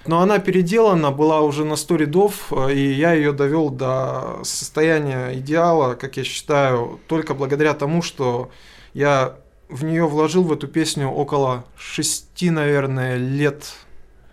Но 0.09 0.21
она 0.21 0.39
переделана, 0.39 1.11
была 1.11 1.41
уже 1.41 1.63
на 1.63 1.75
100 1.75 1.95
рядов, 1.97 2.51
э, 2.51 2.73
и 2.73 2.93
я 2.93 3.13
ее 3.13 3.31
довел 3.31 3.69
до 3.69 4.39
состояния 4.41 5.35
идеала, 5.35 5.93
как 5.93 6.17
я 6.17 6.23
считаю, 6.23 6.99
только 7.05 7.35
благодаря 7.35 7.75
тому, 7.75 8.01
что 8.01 8.49
я 8.95 9.35
в 9.69 9.83
нее 9.83 10.07
вложил 10.07 10.41
в 10.41 10.51
эту 10.51 10.67
песню 10.67 11.09
около 11.09 11.63
шести, 11.77 12.49
наверное, 12.49 13.17
лет. 13.17 13.71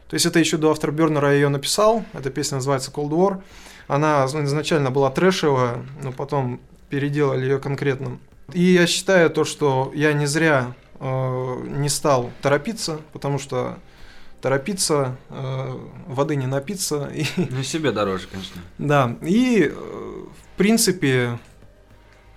То 0.09 0.15
есть 0.15 0.25
это 0.25 0.39
еще 0.39 0.57
до 0.57 0.73
Afterburner 0.73 1.27
я 1.27 1.33
ее 1.33 1.49
написал. 1.51 2.05
Эта 2.15 2.31
песня 2.31 2.55
называется 2.55 2.91
Cold 2.91 3.11
War. 3.11 3.43
Она 3.87 4.25
изначально 4.25 4.91
была 4.91 5.11
трэшевая, 5.11 5.85
но 6.03 6.11
потом 6.11 6.59
переделали 6.89 7.43
ее 7.43 7.59
конкретно. 7.59 8.19
И 8.55 8.63
я 8.63 8.87
считаю 8.87 9.29
то, 9.29 9.45
что 9.45 9.93
я 9.95 10.15
не 10.15 10.25
зря 10.25 10.73
э, 11.01 11.65
не 11.67 11.91
стал 11.91 12.31
торопиться, 12.41 13.01
потому 13.13 13.39
что 13.39 13.77
торопиться, 14.47 15.17
э, 15.29 15.77
воды 16.07 16.37
не 16.37 16.47
напиться. 16.47 17.11
И, 17.13 17.25
Ну, 17.51 17.65
себе 17.65 17.91
дороже, 17.91 18.29
конечно. 18.31 18.63
да, 18.79 19.17
и, 19.21 19.65
э, 19.65 19.75
в 19.75 20.57
принципе, 20.57 21.41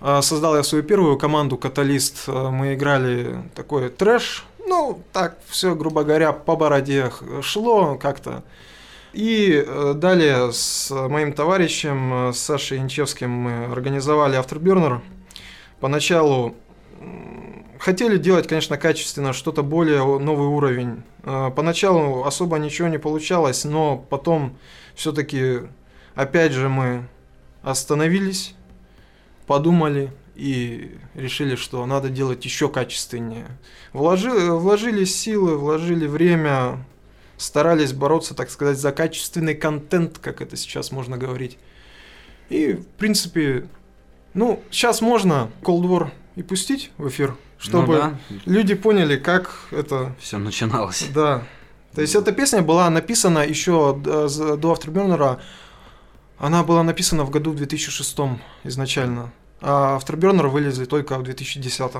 э, 0.00 0.20
создал 0.20 0.56
я 0.56 0.64
свою 0.64 0.82
первую 0.82 1.16
команду 1.18 1.56
«Каталист». 1.56 2.24
Э, 2.26 2.50
Мы 2.50 2.74
играли 2.74 3.44
такой 3.54 3.90
трэш, 3.90 4.44
ну, 4.66 5.00
так, 5.12 5.38
все, 5.46 5.76
грубо 5.76 6.02
говоря, 6.02 6.32
по 6.32 6.56
бороде 6.56 7.12
шло 7.42 7.94
как-то. 7.94 8.42
И 9.12 9.64
далее 9.94 10.52
с 10.52 10.90
моим 10.90 11.32
товарищем, 11.32 12.32
с 12.32 12.38
Сашей 12.38 12.78
Янчевским, 12.78 13.30
мы 13.30 13.66
организовали 13.66 14.36
Afterburner. 14.36 15.00
Поначалу 15.78 16.56
хотели 17.80 18.18
делать, 18.18 18.46
конечно, 18.46 18.76
качественно, 18.76 19.32
что-то 19.32 19.62
более 19.62 19.98
новый 20.18 20.46
уровень. 20.46 21.02
Э, 21.24 21.50
Поначалу 21.54 22.24
особо 22.24 22.58
ничего 22.58 22.88
не 22.88 22.98
получалось, 22.98 23.64
но 23.64 23.96
потом 23.96 24.56
все-таки, 24.94 25.60
опять 26.14 26.52
же, 26.52 26.68
мы 26.68 27.08
остановились, 27.62 28.54
подумали 29.46 30.12
и 30.36 30.96
решили, 31.14 31.56
что 31.56 31.84
надо 31.86 32.10
делать 32.10 32.44
еще 32.44 32.68
качественнее. 32.68 33.46
Вложи- 33.92 34.56
вложили 34.56 35.04
силы, 35.04 35.56
вложили 35.56 36.06
время, 36.06 36.84
старались 37.36 37.92
бороться, 37.92 38.34
так 38.34 38.50
сказать, 38.50 38.78
за 38.78 38.92
качественный 38.92 39.54
контент, 39.54 40.18
как 40.18 40.40
это 40.42 40.56
сейчас 40.56 40.92
можно 40.92 41.16
говорить. 41.16 41.58
И, 42.50 42.74
в 42.74 42.86
принципе, 42.86 43.68
ну, 44.34 44.62
сейчас 44.70 45.00
можно 45.00 45.50
Cold 45.62 45.82
War 45.82 46.10
и 46.36 46.42
пустить 46.42 46.90
в 46.98 47.08
эфир, 47.08 47.36
чтобы 47.60 47.94
Ну, 47.94 48.00
да, 48.00 48.18
люди 48.46 48.74
поняли, 48.74 49.16
как 49.16 49.50
это... 49.70 50.14
все 50.18 50.38
начиналось. 50.38 51.06
Да. 51.14 51.42
То 51.94 52.00
есть 52.00 52.14
эта 52.14 52.32
песня 52.32 52.62
была 52.62 52.88
написана 52.90 53.40
еще 53.40 53.94
до 53.96 54.28
за- 54.28 54.56
до 54.56 54.72
Afterburner. 54.72 55.38
Она 56.38 56.62
была 56.62 56.82
написана 56.82 57.24
в 57.24 57.30
году 57.30 57.50
в 57.50 57.56
2006 57.56 58.18
изначально. 58.64 59.30
А 59.60 59.98
Afterburner 59.98 60.48
вылезли 60.48 60.86
только 60.86 61.18
в 61.18 61.22
2010. 61.22 61.92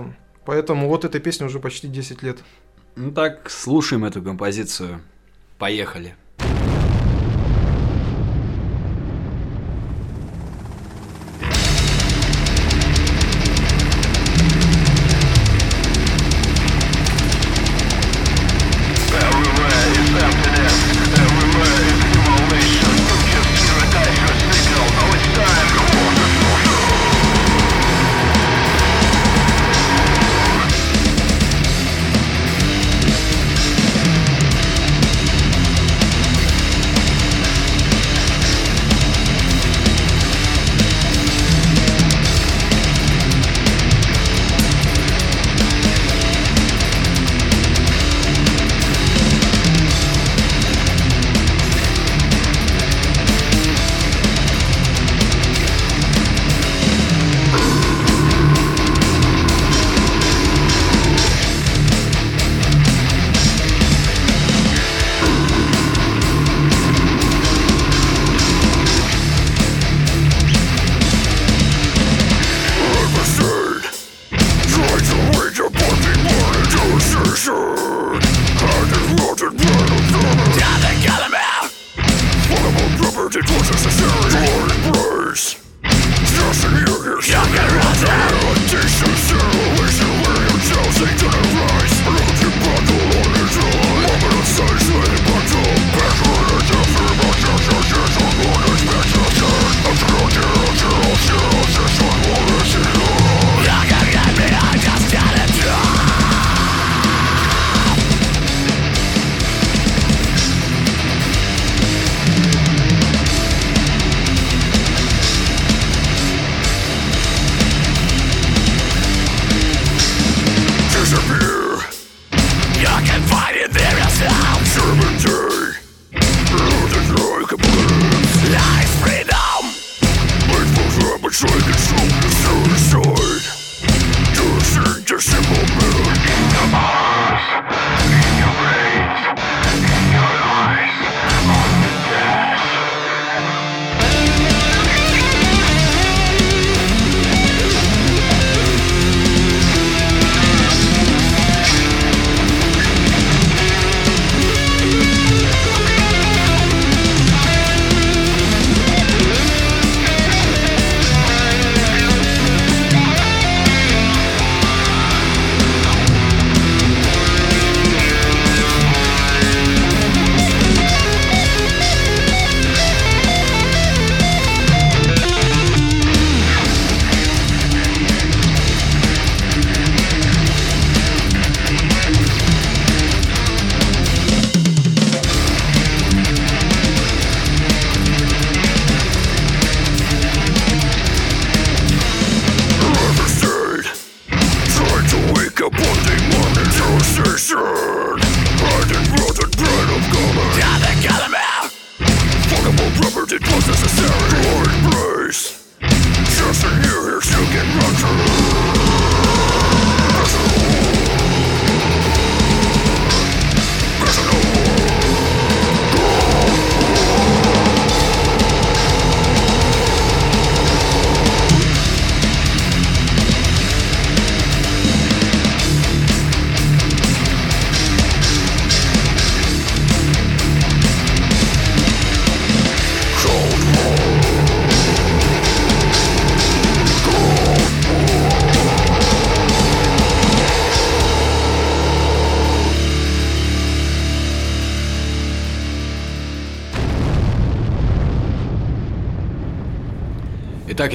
Поэтому 0.47 0.89
вот 0.89 1.05
этой 1.05 1.21
песне 1.21 1.47
уже 1.47 1.59
почти 1.61 1.89
10 1.89 2.23
лет. 2.23 2.39
Ну 2.97 3.11
так, 3.13 3.51
слушаем 3.51 4.05
эту 4.05 4.23
композицию. 4.23 5.01
Поехали. 5.59 6.15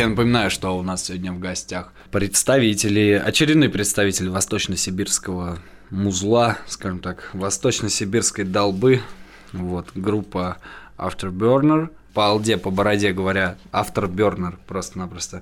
Я 0.06 0.10
напоминаю, 0.10 0.52
что 0.52 0.78
у 0.78 0.84
нас 0.84 1.06
сегодня 1.06 1.34
в 1.34 1.40
гостях 1.40 1.92
представители, 2.12 3.12
очередной 3.12 3.70
представитель 3.70 4.30
восточно-сибирского 4.30 5.58
музла, 5.90 6.60
скажем 6.68 7.00
так, 7.00 7.32
восточно-сибирской 7.34 8.46
долбы, 8.46 9.02
вот, 9.52 9.90
группа 9.96 10.58
Afterburner, 10.98 11.90
по 12.14 12.28
алде, 12.28 12.58
по 12.58 12.70
бороде 12.70 13.14
говоря, 13.14 13.58
Afterburner 13.72 14.58
просто-напросто. 14.68 15.42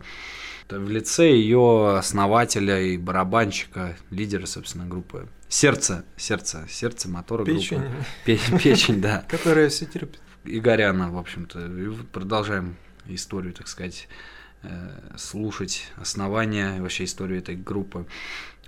В 0.69 0.89
лице 0.89 1.31
ее 1.31 1.97
основателя 1.97 2.81
и 2.81 2.97
барабанщика, 2.97 3.97
лидера, 4.11 4.45
собственно, 4.45 4.85
группы. 4.85 5.27
Сердце, 5.49 6.05
сердце, 6.15 6.65
сердце 6.69 7.09
мотора 7.09 7.43
Печень. 7.43 7.79
группы. 7.79 7.95
Пе- 8.25 8.59
Печень, 8.59 9.01
да. 9.01 9.25
Которая 9.29 9.67
все 9.67 9.85
терпит. 9.85 10.21
Игоряна, 10.45 11.11
в 11.11 11.17
общем-то. 11.17 11.59
И 11.65 11.89
продолжаем 12.11 12.77
историю, 13.07 13.53
так 13.53 13.67
сказать, 13.67 14.07
слушать 15.17 15.83
основания, 15.97 16.81
вообще 16.81 17.03
историю 17.05 17.39
этой 17.39 17.55
группы. 17.55 18.05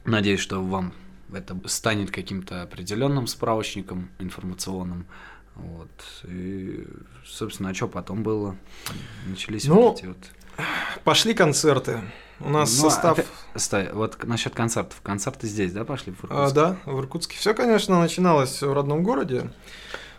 Надеюсь, 0.03 0.39
что 0.39 0.61
вам 0.63 0.93
это 1.33 1.57
станет 1.67 2.11
каким-то 2.11 2.61
определенным 2.63 3.27
справочником 3.27 4.09
информационным. 4.19 5.05
Вот. 5.55 5.89
И, 6.25 6.85
собственно, 7.25 7.69
а 7.69 7.73
что 7.73 7.87
потом 7.87 8.23
было? 8.23 8.55
Начались 9.25 9.65
Ну, 9.65 9.75
вот 9.89 9.97
эти 9.99 10.05
вот... 10.07 10.17
Пошли 11.03 11.33
концерты. 11.33 12.01
У 12.39 12.49
нас 12.49 12.75
Ну, 12.77 12.89
состав... 12.89 13.13
опять- 13.19 13.27
стой, 13.55 13.91
вот 13.93 14.21
насчет 14.23 14.53
концертов. 14.53 14.99
Концерты 15.01 15.47
здесь, 15.47 15.71
да, 15.71 15.85
пошли 15.85 16.13
в 16.13 16.23
А, 16.25 16.27
Иркутске? 16.27 16.55
да, 16.55 16.77
в 16.85 16.99
Иркутске. 16.99 17.37
Все, 17.37 17.53
конечно, 17.53 17.99
начиналось 17.99 18.61
в 18.61 18.71
родном 18.73 19.03
городе. 19.03 19.49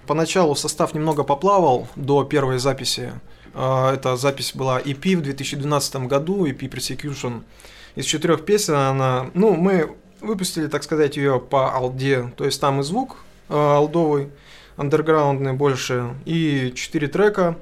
Поначалу 0.06 0.54
состав 0.54 0.94
немного 0.94 1.24
поплавал 1.24 1.88
до 1.96 2.24
первой 2.24 2.58
записи. 2.58 3.12
А, 3.58 3.94
Эта 3.94 4.16
запись 4.16 4.52
была 4.54 4.78
EP 4.80 5.16
в 5.16 5.22
2012 5.22 5.96
году, 6.06 6.46
EP 6.46 6.58
Persecution. 6.58 7.42
Из 7.94 8.04
четырех 8.04 8.44
песен 8.44 8.74
она... 8.74 9.30
Ну, 9.32 9.54
мы 9.54 9.96
выпустили, 10.20 10.66
так 10.66 10.82
сказать, 10.82 11.16
ее 11.16 11.40
по 11.40 11.74
алде. 11.74 12.30
То 12.36 12.44
есть 12.44 12.60
там 12.60 12.80
и 12.80 12.82
звук 12.82 13.16
а, 13.48 13.78
алдовый, 13.78 14.28
андерграундный 14.76 15.54
больше, 15.54 16.14
и 16.26 16.70
четыре 16.76 17.08
трека. 17.08 17.56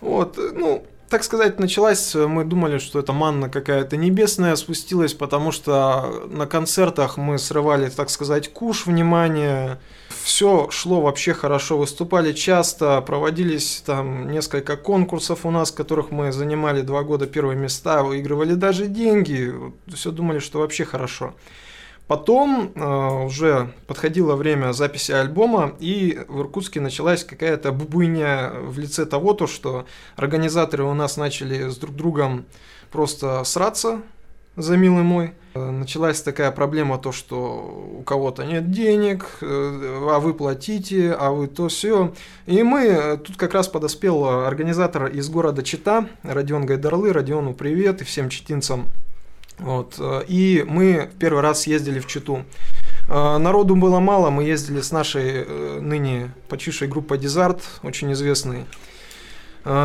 Вот, 0.00 0.38
э, 0.38 0.52
ну, 0.54 0.86
так 1.12 1.24
сказать, 1.24 1.60
началась, 1.60 2.14
э, 2.14 2.26
мы 2.26 2.42
думали, 2.42 2.78
что 2.78 2.98
это 2.98 3.12
манна 3.12 3.50
какая-то 3.50 3.98
небесная 3.98 4.56
спустилась, 4.56 5.12
потому 5.12 5.52
что 5.52 6.26
на 6.30 6.46
концертах 6.46 7.18
мы 7.18 7.38
срывали, 7.38 7.90
так 7.90 8.08
сказать, 8.08 8.50
куш 8.50 8.86
внимания, 8.86 9.78
все 10.24 10.70
шло 10.70 11.02
вообще 11.02 11.34
хорошо, 11.34 11.76
выступали 11.76 12.32
часто, 12.32 13.02
проводились 13.02 13.82
там 13.84 14.30
несколько 14.30 14.78
конкурсов 14.78 15.44
у 15.44 15.50
нас, 15.50 15.70
в 15.70 15.74
которых 15.74 16.10
мы 16.10 16.32
занимали 16.32 16.80
два 16.80 17.02
года 17.02 17.26
первые 17.26 17.58
места, 17.58 18.02
выигрывали 18.02 18.54
даже 18.54 18.86
деньги, 18.86 19.52
все 19.94 20.12
думали, 20.12 20.38
что 20.38 20.60
вообще 20.60 20.86
хорошо. 20.86 21.34
Потом 22.06 22.72
э, 22.74 23.24
уже 23.24 23.72
подходило 23.86 24.34
время 24.34 24.72
записи 24.72 25.12
альбома, 25.12 25.74
и 25.78 26.20
в 26.28 26.40
Иркутске 26.40 26.80
началась 26.80 27.24
какая-то 27.24 27.72
бубуйня 27.72 28.52
в 28.54 28.78
лице 28.78 29.06
того, 29.06 29.32
то, 29.34 29.46
что 29.46 29.86
организаторы 30.16 30.84
у 30.84 30.94
нас 30.94 31.16
начали 31.16 31.68
с 31.68 31.76
друг 31.76 31.94
другом 31.94 32.44
просто 32.90 33.44
сраться 33.44 34.02
за 34.56 34.76
милый 34.76 35.02
мой. 35.02 35.32
Э, 35.54 35.70
Началась 35.70 36.20
такая 36.22 36.50
проблема, 36.50 36.98
то, 36.98 37.12
что 37.12 37.96
у 37.98 38.02
кого-то 38.02 38.44
нет 38.44 38.70
денег, 38.70 39.38
э, 39.40 40.08
а 40.10 40.18
вы 40.18 40.34
платите, 40.34 41.12
а 41.12 41.30
вы 41.30 41.46
то 41.46 41.68
все. 41.68 42.12
И 42.46 42.62
мы, 42.62 42.80
э, 42.80 43.16
тут 43.16 43.36
как 43.36 43.54
раз 43.54 43.68
подоспел 43.68 44.26
организатор 44.46 45.06
из 45.06 45.28
города 45.28 45.62
Чита, 45.62 46.08
Родион 46.22 46.66
Гайдарлы, 46.66 47.12
Родиону 47.12 47.54
привет 47.54 48.02
и 48.02 48.04
всем 48.04 48.28
читинцам. 48.28 48.88
Вот. 49.62 49.94
э, 49.98 50.24
И 50.28 50.64
мы 50.66 51.10
первый 51.18 51.42
раз 51.42 51.62
съездили 51.62 52.00
в 52.00 52.06
Читу. 52.06 52.44
Э, 53.08 53.38
Народу 53.38 53.76
было 53.76 54.00
мало, 54.00 54.30
мы 54.30 54.44
ездили 54.44 54.80
с 54.80 54.90
нашей 54.92 55.44
э, 55.46 55.78
ныне 55.80 56.32
почившей 56.48 56.88
группой 56.88 57.18
Дизарт, 57.18 57.62
очень 57.82 58.12
известной. 58.12 58.66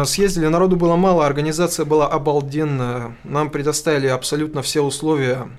Съездили, 0.06 0.48
народу 0.48 0.76
было 0.76 0.96
мало, 0.96 1.28
организация 1.28 1.86
была 1.86 2.08
обалденная, 2.08 3.16
нам 3.24 3.52
предоставили 3.52 4.08
абсолютно 4.08 4.64
все 4.64 4.82
условия. 4.82 5.50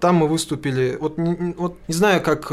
Там 0.00 0.14
мы 0.14 0.28
выступили, 0.28 0.96
вот 0.98 1.18
вот 1.58 1.76
не 1.86 1.92
знаю, 1.92 2.22
как 2.22 2.50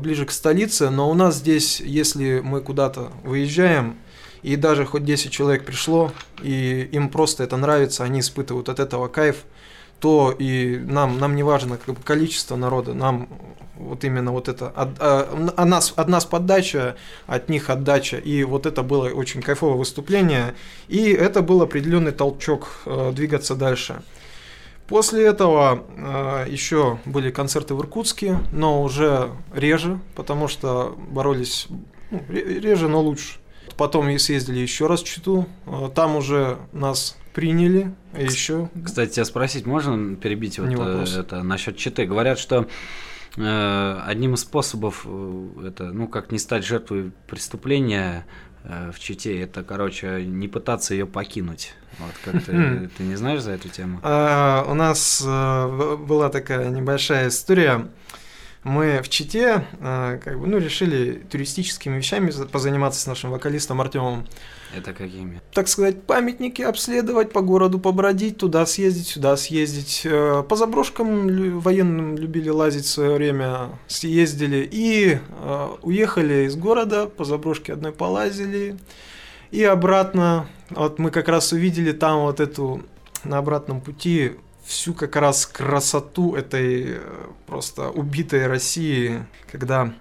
ближе 0.00 0.26
к 0.26 0.30
столице, 0.30 0.90
но 0.90 1.10
у 1.10 1.14
нас 1.14 1.36
здесь, 1.36 1.80
если 1.80 2.40
мы 2.40 2.60
куда-то 2.60 3.08
выезжаем, 3.24 3.96
и 4.42 4.56
даже 4.56 4.84
хоть 4.84 5.04
10 5.06 5.30
человек 5.30 5.64
пришло, 5.64 6.12
и 6.42 6.88
им 6.92 7.08
просто 7.08 7.42
это 7.42 7.56
нравится, 7.56 8.04
они 8.04 8.20
испытывают 8.20 8.68
от 8.68 8.80
этого 8.80 9.08
кайф, 9.08 9.44
то 10.00 10.34
и 10.36 10.78
нам, 10.78 11.18
нам 11.18 11.36
не 11.36 11.42
важно 11.42 11.76
как 11.76 11.94
бы, 11.94 12.02
количество 12.02 12.56
народа, 12.56 12.94
нам 12.94 13.28
вот 13.76 14.04
именно 14.04 14.32
вот 14.32 14.48
это, 14.48 14.68
от, 14.68 14.90
а, 14.98 15.64
нас, 15.64 15.92
от 15.96 16.08
нас 16.08 16.24
поддача, 16.24 16.96
от 17.26 17.48
них 17.48 17.70
отдача, 17.70 18.16
и 18.16 18.44
вот 18.44 18.66
это 18.66 18.82
было 18.82 19.08
очень 19.08 19.42
кайфовое 19.42 19.76
выступление, 19.76 20.54
и 20.88 21.10
это 21.10 21.42
был 21.42 21.62
определенный 21.62 22.12
толчок 22.12 22.82
э, 22.86 23.12
двигаться 23.14 23.54
дальше. 23.54 24.02
После 24.86 25.24
этого 25.24 25.84
э, 25.96 26.46
еще 26.48 26.98
были 27.04 27.30
концерты 27.30 27.74
в 27.74 27.80
Иркутске, 27.80 28.38
но 28.52 28.82
уже 28.82 29.30
реже, 29.54 30.00
потому 30.16 30.48
что 30.48 30.96
боролись 31.10 31.68
ну, 32.10 32.22
ре- 32.28 32.58
реже, 32.60 32.88
но 32.88 33.00
лучше. 33.00 33.38
Потом 33.80 34.10
и 34.10 34.18
съездили 34.18 34.58
еще 34.58 34.88
раз 34.88 35.00
в 35.00 35.06
Читу, 35.06 35.48
э, 35.64 35.88
там 35.94 36.16
уже 36.16 36.58
нас 36.70 37.16
приняли, 37.32 37.94
еще 38.14 38.68
Кстати, 38.84 39.12
тебя 39.12 39.24
спросить 39.24 39.64
можно 39.64 40.16
перебить 40.16 40.58
вот 40.58 40.68
Не 40.68 40.74
э, 40.74 40.78
вопрос. 40.78 41.16
это 41.16 41.42
насчет 41.42 41.78
читы? 41.78 42.04
Говорят, 42.04 42.38
что 42.38 42.68
э, 43.38 44.00
одним 44.04 44.34
из 44.34 44.40
способов 44.40 45.06
это, 45.64 45.92
ну, 45.94 46.08
как 46.08 46.30
не 46.30 46.38
стать 46.38 46.66
жертвой 46.66 47.12
преступления 47.26 48.26
э, 48.64 48.92
в 48.94 49.00
чите, 49.00 49.40
это, 49.40 49.62
короче, 49.62 50.26
не 50.26 50.46
пытаться 50.46 50.92
ее 50.92 51.06
покинуть. 51.06 51.72
Вот 52.00 52.12
как 52.22 52.44
ты, 52.44 52.90
ты 52.98 53.02
не 53.02 53.16
знаешь 53.16 53.40
за 53.40 53.52
эту 53.52 53.70
тему? 53.70 54.00
А, 54.02 54.62
у 54.68 54.74
нас 54.74 55.22
была 55.24 56.28
такая 56.28 56.68
небольшая 56.68 57.28
история. 57.28 57.88
Мы 58.62 59.00
в 59.02 59.08
Чите 59.08 59.64
э, 59.80 60.20
как 60.22 60.38
бы, 60.38 60.46
ну, 60.46 60.58
решили 60.58 61.12
туристическими 61.30 61.96
вещами 61.96 62.30
за- 62.30 62.44
позаниматься 62.44 63.00
с 63.00 63.06
нашим 63.06 63.30
вокалистом 63.30 63.80
Артемом. 63.80 64.26
Это 64.76 64.92
какими? 64.92 65.40
Так 65.54 65.66
сказать, 65.66 66.02
памятники 66.02 66.60
обследовать, 66.60 67.32
по 67.32 67.40
городу 67.40 67.78
побродить, 67.78 68.36
туда 68.36 68.66
съездить, 68.66 69.06
сюда 69.06 69.36
съездить. 69.38 70.02
Э, 70.04 70.44
По 70.46 70.56
заброшкам 70.56 71.58
военным 71.60 72.16
любили 72.18 72.50
лазить 72.50 72.84
в 72.84 72.90
свое 72.90 73.14
время, 73.14 73.70
съездили. 73.86 74.68
И 74.70 75.18
э, 75.18 75.68
уехали 75.80 76.44
из 76.46 76.54
города, 76.54 77.06
по 77.06 77.24
заброшке 77.24 77.72
одной 77.72 77.92
полазили. 77.92 78.76
И 79.52 79.64
обратно, 79.64 80.46
вот 80.68 80.98
мы 80.98 81.10
как 81.10 81.28
раз 81.28 81.52
увидели 81.52 81.92
там 81.92 82.20
вот 82.20 82.40
эту 82.40 82.82
на 83.24 83.38
обратном 83.38 83.80
пути 83.80 84.32
всю 84.70 84.94
как 84.94 85.16
раз 85.16 85.46
красоту 85.46 86.36
этой 86.36 86.94
э, 86.94 86.98
просто 87.46 87.90
убитой 87.90 88.46
России, 88.46 89.26
когда 89.50 89.92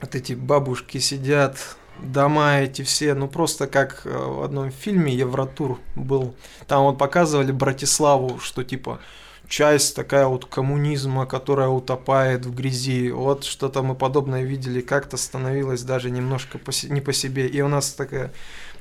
вот 0.00 0.14
эти 0.14 0.34
бабушки 0.34 0.98
сидят, 0.98 1.56
дома 1.98 2.60
эти 2.60 2.82
все, 2.82 3.14
ну 3.14 3.28
просто 3.28 3.66
как 3.66 4.02
э, 4.04 4.10
в 4.10 4.42
одном 4.42 4.70
фильме 4.70 5.14
Евротур 5.14 5.78
был. 5.96 6.34
Там 6.66 6.84
вот 6.84 6.98
показывали 6.98 7.50
Братиславу, 7.50 8.38
что 8.40 8.62
типа 8.62 9.00
часть 9.48 9.96
такая 9.96 10.26
вот 10.26 10.44
коммунизма, 10.44 11.24
которая 11.24 11.68
утопает 11.68 12.44
в 12.44 12.54
грязи. 12.54 13.10
Вот 13.10 13.44
что-то 13.44 13.82
мы 13.82 13.94
подобное 13.94 14.42
видели, 14.42 14.82
как-то 14.82 15.16
становилось 15.16 15.82
даже 15.82 16.10
немножко 16.10 16.60
не 16.90 17.00
по 17.00 17.14
себе. 17.14 17.46
И 17.46 17.62
у 17.62 17.68
нас 17.68 17.94
такая 17.94 18.32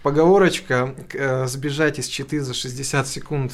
поговорочка 0.03 0.93
э, 1.13 1.47
«сбежать 1.47 1.97
из 1.97 2.07
Читы 2.07 2.41
за 2.41 2.53
60 2.53 3.07
секунд» 3.07 3.53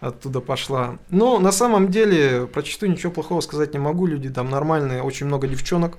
оттуда 0.00 0.40
пошла. 0.40 0.98
Но 1.10 1.38
на 1.38 1.52
самом 1.52 1.90
деле 1.90 2.46
про 2.46 2.62
Читу 2.62 2.86
ничего 2.86 3.12
плохого 3.12 3.40
сказать 3.40 3.72
не 3.72 3.78
могу. 3.78 4.06
Люди 4.06 4.30
там 4.30 4.50
нормальные, 4.50 5.02
очень 5.02 5.26
много 5.26 5.48
девчонок. 5.48 5.96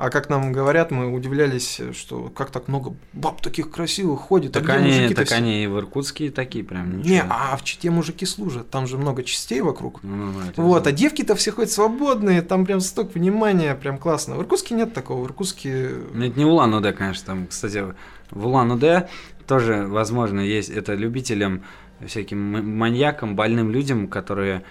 А 0.00 0.08
как 0.08 0.30
нам 0.30 0.50
говорят, 0.50 0.90
мы 0.90 1.12
удивлялись, 1.12 1.78
что 1.92 2.30
как 2.34 2.50
так 2.50 2.68
много 2.68 2.94
баб 3.12 3.42
таких 3.42 3.70
красивых 3.70 4.18
ходит. 4.20 4.56
а 4.56 4.60
Так 4.60 4.62
где 4.62 4.72
они, 4.72 5.14
так 5.14 5.26
все? 5.26 5.34
они 5.34 5.62
и 5.62 5.66
в 5.66 5.76
Иркутске 5.76 6.30
такие 6.30 6.64
прям 6.64 7.00
ничего. 7.00 7.10
Не, 7.12 7.22
а 7.28 7.54
в 7.54 7.62
Чите 7.64 7.90
мужики 7.90 8.24
служат, 8.24 8.70
там 8.70 8.86
же 8.86 8.96
много 8.96 9.22
частей 9.22 9.60
вокруг. 9.60 10.02
Ну, 10.02 10.16
ну, 10.16 10.32
ну, 10.56 10.64
Вот, 10.64 10.86
а 10.86 10.92
девки-то 10.92 11.34
все 11.34 11.52
ходят 11.52 11.70
свободные, 11.70 12.40
там 12.40 12.64
прям 12.64 12.80
столько 12.80 13.12
внимания, 13.18 13.74
прям 13.74 13.98
классно. 13.98 14.36
В 14.36 14.40
Иркутске 14.40 14.74
нет 14.74 14.94
такого, 14.94 15.22
в 15.22 15.26
Иркутске... 15.26 15.90
Ну, 16.14 16.24
Это 16.24 16.38
не 16.38 16.46
Улан-Удэ, 16.46 16.94
конечно, 16.94 17.26
там, 17.26 17.46
кстати, 17.46 17.84
в 18.30 18.46
Улан-Удэ 18.46 19.06
тоже, 19.46 19.86
возможно, 19.86 20.40
есть 20.40 20.70
это 20.70 20.94
любителям, 20.94 21.62
всяким 22.06 22.38
маньякам, 22.78 23.36
больным 23.36 23.70
людям, 23.70 24.08
которые 24.08 24.62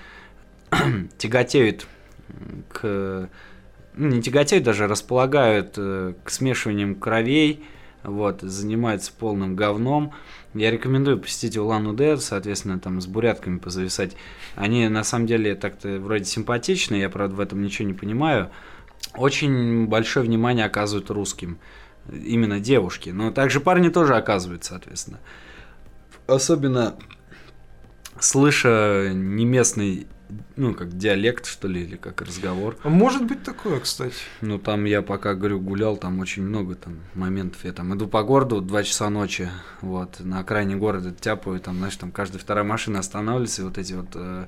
тяготеют 1.18 1.88
к... 2.70 3.30
Ну, 3.96 4.08
не 4.08 4.22
тяготеют 4.22 4.64
даже, 4.64 4.88
располагают 4.88 5.74
э, 5.78 6.14
к 6.24 6.30
смешиваниям 6.30 6.96
кровей, 6.96 7.66
вот, 8.04 8.42
занимается 8.42 9.12
полным 9.12 9.56
говном. 9.56 10.14
Я 10.54 10.72
рекомендую 10.72 11.20
посетить 11.20 11.58
Улан-Удэ, 11.58 12.18
соответственно, 12.18 12.80
там 12.80 13.02
с 13.02 13.08
бурятками 13.08 13.58
позависать. 13.58 14.16
Они 14.56 14.88
на 14.88 15.04
самом 15.04 15.28
деле 15.28 15.56
так-то 15.56 16.00
вроде 16.00 16.26
симпатичные, 16.26 17.02
я, 17.02 17.10
правда, 17.10 17.36
в 17.36 17.40
этом 17.40 17.62
ничего 17.62 17.88
не 17.88 17.94
понимаю. 17.94 18.50
Очень 19.16 19.88
большое 19.88 20.26
внимание 20.26 20.66
оказывают 20.66 21.10
русским, 21.10 21.60
именно 22.12 22.60
девушки. 22.60 23.10
Но 23.10 23.32
также 23.32 23.60
парни 23.60 23.90
тоже 23.90 24.16
оказывают, 24.16 24.64
соответственно. 24.64 25.20
Особенно 26.26 26.96
слыша 28.20 29.10
неместный 29.14 30.08
ну, 30.56 30.74
как 30.74 30.98
диалект, 30.98 31.46
что 31.46 31.68
ли, 31.68 31.84
или 31.84 31.96
как 31.96 32.22
разговор. 32.22 32.78
А 32.84 32.90
Может 32.90 33.26
быть 33.26 33.44
такое, 33.44 33.80
кстати. 33.80 34.16
Ну, 34.42 34.60
там 34.60 34.86
я 34.86 35.02
пока, 35.02 35.34
говорю, 35.34 35.60
гулял, 35.60 35.98
там 35.98 36.20
очень 36.20 36.44
много 36.44 36.76
там 36.76 37.00
моментов. 37.16 37.64
Я 37.64 37.74
там 37.74 37.96
иду 37.96 38.08
по 38.08 38.24
городу, 38.24 38.62
2 38.62 38.84
часа 38.84 39.10
ночи, 39.10 39.50
вот, 39.82 40.20
на 40.20 40.40
окраине 40.40 40.76
города 40.76 41.12
тяпаю, 41.12 41.60
там, 41.60 41.78
знаешь, 41.78 41.96
там 41.96 42.12
каждая 42.12 42.40
вторая 42.40 42.64
машина 42.64 43.00
останавливается, 43.00 43.62
и 43.62 43.66
вот 43.66 43.78
эти 43.78 43.94
вот 43.94 44.10
э, 44.16 44.46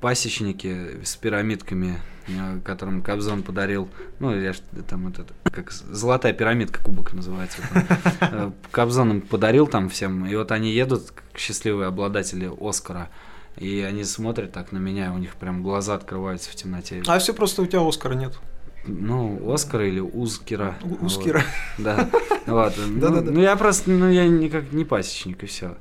пасечники 0.00 1.02
с 1.02 1.16
пирамидками, 1.16 1.98
э, 2.28 2.60
которым 2.64 3.02
Кобзон 3.02 3.42
подарил, 3.42 3.88
ну, 4.20 4.38
я 4.38 4.52
там 4.88 5.08
этот, 5.08 5.32
как 5.44 5.72
золотая 5.72 6.32
пирамидка, 6.32 6.82
кубок 6.82 7.12
называется, 7.12 7.58
вот, 7.72 7.84
э, 8.20 8.50
Кобзон 8.70 9.10
им 9.10 9.20
подарил 9.20 9.66
там 9.66 9.88
всем, 9.88 10.26
и 10.26 10.34
вот 10.36 10.52
они 10.52 10.72
едут, 10.72 11.12
счастливые 11.36 11.88
обладатели 11.88 12.50
Оскара, 12.60 13.10
и 13.58 13.80
они 13.80 14.04
смотрят 14.04 14.52
так 14.52 14.72
на 14.72 14.78
меня, 14.78 15.12
у 15.12 15.18
них 15.18 15.36
прям 15.36 15.62
глаза 15.62 15.94
открываются 15.94 16.50
в 16.50 16.54
темноте. 16.54 17.02
А 17.06 17.18
все 17.18 17.32
просто 17.34 17.62
у 17.62 17.66
тебя 17.66 17.86
Оскара 17.86 18.14
нет. 18.14 18.38
Ну, 18.86 19.52
Оскара 19.52 19.86
или 19.88 20.00
Узкера. 20.00 20.76
У- 20.82 21.06
Узкера. 21.06 21.42
Вот. 21.78 21.84
Да. 21.84 22.10
Вот. 22.46 22.74
Ну. 22.86 23.20
Ну, 23.22 23.40
я 23.40 23.56
просто, 23.56 23.90
ну, 23.90 24.10
я 24.10 24.26
никак 24.28 24.72
не 24.72 24.84
пасечник, 24.84 25.42
и 25.42 25.46
все. 25.46 25.76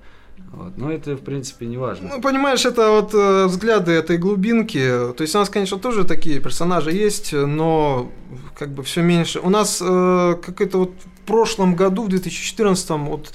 Вот. 0.51 0.77
Но 0.77 0.91
это, 0.91 1.15
в 1.15 1.21
принципе, 1.21 1.65
не 1.65 1.77
важно. 1.77 2.09
Ну, 2.15 2.21
понимаешь, 2.21 2.65
это 2.65 2.89
вот 2.91 3.13
э, 3.13 3.45
взгляды 3.47 3.91
этой 3.91 4.17
глубинки. 4.17 4.77
То 4.77 5.21
есть 5.21 5.36
у 5.36 5.39
нас, 5.39 5.49
конечно, 5.49 5.79
тоже 5.79 6.03
такие 6.03 6.39
персонажи 6.39 6.91
есть, 6.91 7.33
но 7.33 8.12
как 8.57 8.69
бы 8.69 8.83
все 8.83 9.01
меньше. 9.01 9.39
У 9.39 9.49
нас 9.49 9.81
э, 9.81 10.36
какое-то 10.45 10.77
вот 10.77 10.91
в 11.01 11.25
прошлом 11.25 11.75
году, 11.75 12.03
в 12.03 12.09
2014, 12.09 12.89
вот 12.91 13.33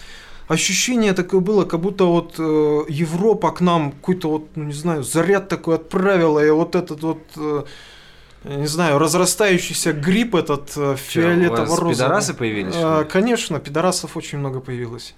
ощущение 0.49 1.13
такое 1.13 1.41
было, 1.41 1.65
как 1.65 1.81
будто 1.81 2.05
вот 2.05 2.35
э, 2.39 2.85
Европа 2.89 3.53
к 3.53 3.61
нам 3.61 3.93
какой-то 3.93 4.31
вот, 4.31 4.57
ну 4.57 4.65
не 4.65 4.73
знаю, 4.73 5.03
заряд 5.03 5.49
такой 5.49 5.77
отправила, 5.77 6.45
и 6.45 6.51
вот 6.51 6.75
этот 6.75 7.03
вот, 7.03 7.23
э, 7.37 7.65
не 8.45 8.67
знаю, 8.67 8.99
разрастающийся 8.99 9.93
гриб 9.93 10.35
этот 10.35 10.73
э, 10.77 10.97
фиолетово-розовый. 10.97 11.95
пидорасы 11.95 12.35
появились, 12.35 12.75
ли? 12.75 13.05
конечно, 13.11 13.61
пидорасов 13.61 14.17
очень 14.17 14.39
много 14.39 14.61
появилось. 14.61 15.15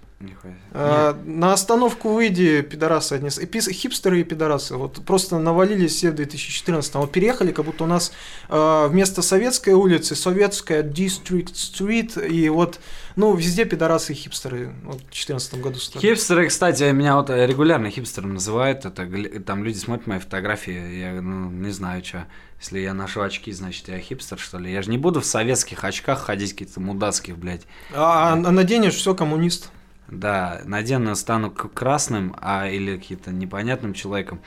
А, 0.72 1.18
на 1.24 1.52
остановку 1.54 2.11
выйди, 2.11 2.61
пидорасы 2.61 3.14
одни. 3.14 3.30
с- 3.30 3.38
и 3.38 3.46
пис- 3.46 3.70
Хипстеры 3.70 4.20
и 4.20 4.24
пидорасы. 4.24 4.76
Вот 4.76 5.02
просто 5.06 5.38
навалились 5.38 5.94
все 5.94 6.11
в 6.11 6.14
2014 6.14 6.94
Вот 6.96 7.11
переехали, 7.11 7.52
как 7.52 7.64
будто 7.64 7.85
у 7.85 7.87
нас 7.87 8.12
а, 8.48 8.88
вместо 8.88 9.22
советской 9.22 9.72
улицы 9.72 10.14
советская 10.14 10.83
District 10.83 11.54
Street. 11.54 12.28
И 12.28 12.48
вот, 12.50 12.80
ну, 13.16 13.35
везде 13.35 13.64
пидорасы 13.64 14.12
и 14.12 14.16
хипстеры. 14.16 14.74
Вот 14.85 14.96
в 14.96 15.04
2014 15.04 15.54
году 15.61 15.78
стали. 15.78 16.02
Хипстеры, 16.02 16.48
кстати, 16.48 16.85
меня 16.92 17.16
вот 17.16 17.30
регулярно 17.30 17.90
хипстером 17.90 18.35
называют. 18.35 18.85
Это 18.85 19.06
там 19.40 19.64
люди 19.64 19.78
смотрят 19.78 20.06
мои 20.06 20.18
фотографии, 20.18 20.98
я 21.00 21.20
ну, 21.20 21.50
не 21.50 21.70
знаю, 21.70 22.04
что. 22.04 22.26
Если 22.61 22.80
я 22.80 22.92
ношу 22.92 23.22
очки, 23.22 23.50
значит 23.52 23.88
я 23.88 23.98
хипстер, 23.98 24.38
что 24.38 24.59
ли? 24.59 24.70
Я 24.70 24.83
же 24.83 24.90
не 24.90 24.98
буду 24.98 25.22
в 25.22 25.24
советских 25.24 25.83
очках 25.83 26.20
ходить 26.20 26.52
каких-то 26.52 26.78
мудацких, 26.78 27.38
блядь. 27.38 27.62
А, 27.94 28.35
а 28.35 28.37
наденешь 28.37 28.96
все 28.96 29.14
коммунист. 29.14 29.70
Да, 30.11 30.62
надену, 30.64 31.14
стану 31.14 31.51
красным, 31.53 32.35
а 32.40 32.68
или 32.68 32.96
каким-то 32.96 33.31
непонятным 33.31 33.94
человеком. 33.94 34.40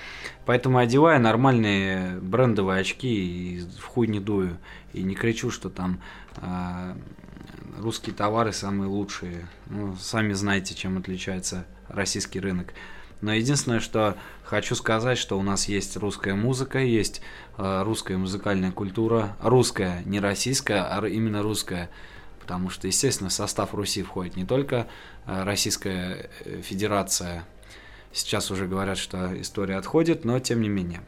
Поэтому 0.45 0.77
одеваю 0.77 1.21
нормальные 1.21 2.19
брендовые 2.19 2.81
очки 2.81 3.07
и 3.07 3.59
в 3.79 3.85
хуй 3.85 4.07
не 4.07 4.19
дую. 4.19 4.57
И 4.91 5.03
не 5.03 5.15
кричу, 5.15 5.51
что 5.51 5.69
там 5.69 6.01
а, 6.37 6.97
русские 7.77 8.13
товары 8.13 8.51
самые 8.51 8.89
лучшие. 8.89 9.47
Ну, 9.67 9.95
сами 9.95 10.33
знаете, 10.33 10.75
чем 10.75 10.97
отличается 10.97 11.65
российский 11.87 12.41
рынок. 12.41 12.73
Но 13.21 13.33
единственное, 13.33 13.79
что 13.79 14.17
хочу 14.43 14.75
сказать, 14.75 15.17
что 15.17 15.39
у 15.39 15.43
нас 15.43 15.69
есть 15.69 15.95
русская 15.95 16.33
музыка, 16.33 16.79
есть 16.79 17.21
э, 17.57 17.83
русская 17.83 18.17
музыкальная 18.17 18.73
культура. 18.73 19.37
Русская, 19.41 20.03
не 20.03 20.19
российская, 20.19 20.83
а 20.83 21.07
именно 21.07 21.41
русская. 21.41 21.89
Потому 22.41 22.69
что, 22.69 22.87
естественно, 22.87 23.29
в 23.29 23.33
состав 23.33 23.73
Руси 23.73 24.03
входит 24.03 24.35
не 24.35 24.43
только 24.43 24.87
Российская 25.25 26.29
э, 26.45 26.61
Федерация. 26.61 27.45
Сейчас 28.11 28.51
уже 28.51 28.67
говорят, 28.67 28.97
что 28.97 29.29
история 29.41 29.77
отходит, 29.77 30.25
но 30.25 30.39
тем 30.39 30.61
не 30.61 30.69
менее. 30.69 31.01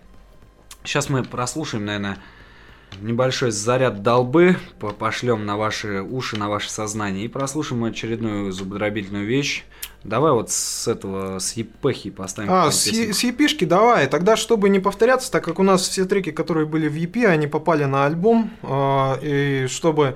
Сейчас 0.83 1.09
мы 1.09 1.23
прослушаем, 1.23 1.85
наверное, 1.85 2.17
небольшой 3.01 3.51
заряд 3.51 4.01
долбы, 4.03 4.57
по- 4.79 4.91
пошлем 4.91 5.45
на 5.45 5.57
ваши 5.57 6.01
уши, 6.01 6.37
на 6.37 6.49
ваше 6.49 6.69
сознание 6.71 7.25
и 7.25 7.27
прослушаем 7.27 7.83
очередную 7.83 8.51
зубодробительную 8.51 9.25
вещь. 9.25 9.65
Давай 10.03 10.31
вот 10.31 10.51
с 10.51 10.87
этого, 10.87 11.39
с 11.39 11.53
епехи 11.53 12.11
поставим. 12.11 12.51
А, 12.51 12.71
с. 12.71 12.85
Е- 12.87 13.11
с 13.13 13.23
епишки 13.23 13.65
давай. 13.65 14.07
Тогда, 14.07 14.35
чтобы 14.37 14.69
не 14.69 14.79
повторяться, 14.79 15.31
так 15.31 15.43
как 15.43 15.59
у 15.59 15.63
нас 15.63 15.81
все 15.87 16.05
треки, 16.05 16.31
которые 16.31 16.67
были 16.67 16.87
в 16.87 16.95
EP, 16.95 17.25
они 17.25 17.47
попали 17.47 17.85
на 17.85 18.05
альбом. 18.05 18.51
а, 18.61 19.17
и 19.21 19.65
чтобы 19.67 20.03
э, 20.05 20.15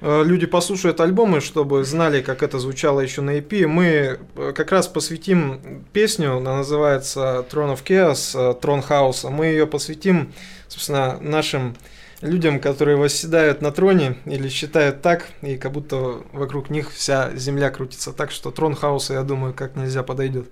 люди 0.00 0.46
послушают 0.46 1.00
альбом, 1.00 1.36
и 1.36 1.40
чтобы 1.40 1.84
знали, 1.84 2.22
как 2.22 2.42
это 2.42 2.58
звучало 2.58 3.00
еще 3.00 3.20
на 3.20 3.38
EP, 3.38 3.66
мы 3.66 4.18
э, 4.36 4.52
как 4.54 4.72
раз 4.72 4.88
посвятим 4.88 5.84
песню, 5.92 6.36
она 6.36 6.58
называется 6.58 7.44
Throne 7.50 7.76
of 7.76 7.84
Chaos, 7.84 8.32
э, 8.34 8.54
Трон 8.54 8.82
Хаоса. 8.82 9.30
Мы 9.30 9.46
ее 9.46 9.66
посвятим, 9.66 10.32
собственно, 10.68 11.18
нашим 11.20 11.76
людям, 12.22 12.60
которые 12.60 12.96
восседают 12.96 13.62
на 13.62 13.72
троне 13.72 14.16
или 14.26 14.48
считают 14.48 15.02
так, 15.02 15.28
и 15.42 15.56
как 15.56 15.72
будто 15.72 16.22
вокруг 16.32 16.70
них 16.70 16.92
вся 16.92 17.34
земля 17.34 17.70
крутится 17.70 18.12
так, 18.12 18.30
что 18.30 18.50
трон 18.50 18.74
хаоса, 18.74 19.14
я 19.14 19.22
думаю, 19.22 19.54
как 19.54 19.76
нельзя 19.76 20.02
подойдет. 20.02 20.50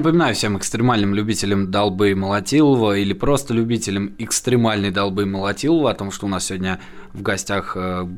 Напоминаю 0.00 0.34
всем 0.34 0.56
экстремальным 0.56 1.14
любителям 1.14 1.70
долбы 1.70 2.14
Молотилова 2.14 2.96
или 2.96 3.12
просто 3.12 3.52
любителям 3.52 4.14
экстремальной 4.16 4.90
долбы 4.90 5.26
Молотилова 5.26 5.90
о 5.90 5.94
том, 5.94 6.10
что 6.10 6.24
у 6.24 6.28
нас 6.30 6.46
сегодня 6.46 6.80
в 7.12 7.20
гостях 7.20 7.76
э, 7.76 8.08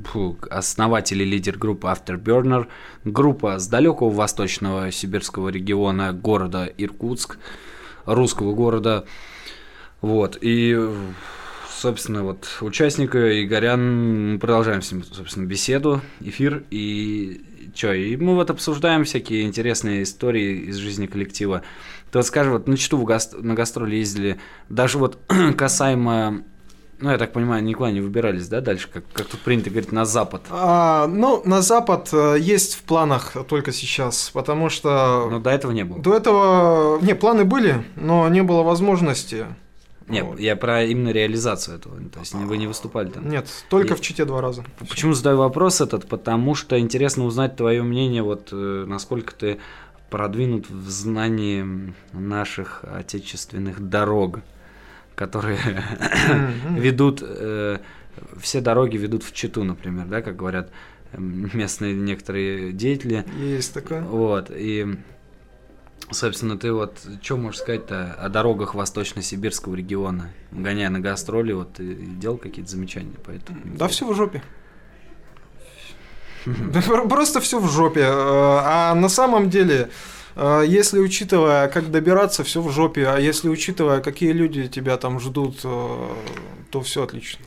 основатель 0.48 1.22
и 1.22 1.24
лидер 1.24 1.58
группы 1.58 1.88
Afterburner, 1.88 2.68
группа 3.04 3.58
с 3.58 3.66
далекого 3.66 4.10
восточного 4.10 4.92
сибирского 4.92 5.48
региона 5.48 6.12
города 6.12 6.66
Иркутск, 6.78 7.38
русского 8.06 8.54
города. 8.54 9.04
Вот, 10.02 10.38
и 10.40 10.78
собственно, 11.68 12.22
вот 12.22 12.46
участника 12.60 13.44
Игорян, 13.44 14.34
мы 14.34 14.38
продолжаем 14.38 14.82
с 14.82 14.92
ним, 14.92 15.02
собственно, 15.02 15.46
беседу, 15.46 16.00
эфир, 16.20 16.62
и 16.70 17.40
что, 17.74 17.92
и 17.92 18.16
мы 18.16 18.34
вот 18.34 18.50
обсуждаем 18.50 19.04
всякие 19.04 19.42
интересные 19.42 20.02
истории 20.02 20.68
из 20.68 20.76
жизни 20.76 21.06
коллектива. 21.06 21.62
Ты 22.10 22.18
вот 22.18 22.26
скажи, 22.26 22.50
вот 22.50 22.68
на 22.68 22.76
что 22.76 22.96
вы 22.96 23.18
на 23.40 23.54
гастроли 23.54 23.96
ездили, 23.96 24.38
даже 24.68 24.98
вот 24.98 25.18
касаемо 25.56 26.44
ну, 27.02 27.10
я 27.10 27.18
так 27.18 27.32
понимаю, 27.32 27.64
никуда 27.64 27.90
не 27.90 28.00
выбирались, 28.00 28.46
да, 28.46 28.60
дальше, 28.60 28.88
как, 28.88 29.02
как 29.12 29.26
тут 29.26 29.40
принято 29.40 29.70
говорить, 29.70 29.90
на 29.90 30.04
Запад? 30.04 30.42
А, 30.50 31.08
ну, 31.08 31.42
на 31.44 31.60
Запад 31.60 32.08
э, 32.12 32.36
есть 32.38 32.74
в 32.74 32.82
планах 32.84 33.32
только 33.48 33.72
сейчас, 33.72 34.30
потому 34.32 34.68
что... 34.68 35.28
Но 35.28 35.40
до 35.40 35.50
этого 35.50 35.72
не 35.72 35.84
было? 35.84 36.00
До 36.00 36.14
этого... 36.14 37.00
Не, 37.02 37.16
планы 37.16 37.44
были, 37.44 37.84
но 37.96 38.28
не 38.28 38.44
было 38.44 38.62
возможности. 38.62 39.46
Нет, 40.08 40.24
вот. 40.24 40.40
я 40.40 40.56
про 40.56 40.84
именно 40.84 41.10
реализацию 41.10 41.78
этого. 41.78 41.96
То 42.10 42.20
есть 42.20 42.34
вы 42.34 42.56
не 42.56 42.66
выступали 42.66 43.08
там. 43.08 43.28
Нет, 43.28 43.48
только 43.68 43.94
и... 43.94 43.96
в 43.96 44.00
Чите 44.00 44.24
два 44.24 44.40
раза. 44.40 44.64
Почему 44.78 45.12
задаю 45.12 45.38
вопрос 45.38 45.80
этот? 45.80 46.06
Потому 46.08 46.54
что 46.54 46.78
интересно 46.78 47.24
узнать 47.24 47.56
твое 47.56 47.82
мнение, 47.82 48.22
вот 48.22 48.48
э, 48.52 48.84
насколько 48.86 49.34
ты 49.34 49.58
продвинут 50.10 50.68
в 50.68 50.90
знании 50.90 51.94
наших 52.12 52.84
отечественных 52.84 53.80
дорог, 53.88 54.40
которые 55.14 55.58
ведут, 56.70 57.22
э, 57.22 57.78
все 58.40 58.60
дороги 58.60 58.96
ведут 58.96 59.22
в 59.22 59.32
Читу, 59.32 59.64
например, 59.64 60.06
да, 60.06 60.20
как 60.20 60.36
говорят 60.36 60.70
местные 61.16 61.94
некоторые 61.94 62.72
деятели. 62.72 63.24
Есть 63.38 63.74
такое. 63.74 64.02
Вот, 64.02 64.50
и 64.50 64.96
Собственно, 66.10 66.58
ты 66.58 66.72
вот 66.72 66.98
что 67.22 67.36
можешь 67.36 67.60
сказать-то 67.60 68.14
о 68.14 68.28
дорогах 68.28 68.74
Восточно-Сибирского 68.74 69.74
региона? 69.74 70.30
Гоняя 70.50 70.90
на 70.90 71.00
гастроли, 71.00 71.52
вот 71.52 71.74
ты 71.74 71.94
делал 71.94 72.36
какие-то 72.36 72.70
замечания 72.70 73.16
по 73.24 73.30
этому? 73.30 73.60
Да 73.64 73.88
все 73.88 74.06
в 74.06 74.14
жопе. 74.14 74.42
Просто 77.08 77.40
все 77.40 77.60
в 77.60 77.70
жопе. 77.70 78.04
А 78.04 78.94
на 78.94 79.08
самом 79.08 79.48
деле, 79.48 79.90
э, 80.34 80.64
если 80.66 80.98
учитывая, 80.98 81.68
как 81.68 81.90
добираться, 81.90 82.42
все 82.42 82.60
в 82.60 82.70
жопе, 82.70 83.06
а 83.06 83.18
если 83.18 83.48
учитывая, 83.48 84.00
какие 84.00 84.32
люди 84.32 84.66
тебя 84.66 84.96
там 84.96 85.20
ждут, 85.20 85.60
э, 85.64 86.08
то 86.70 86.80
все 86.80 87.04
отлично. 87.04 87.44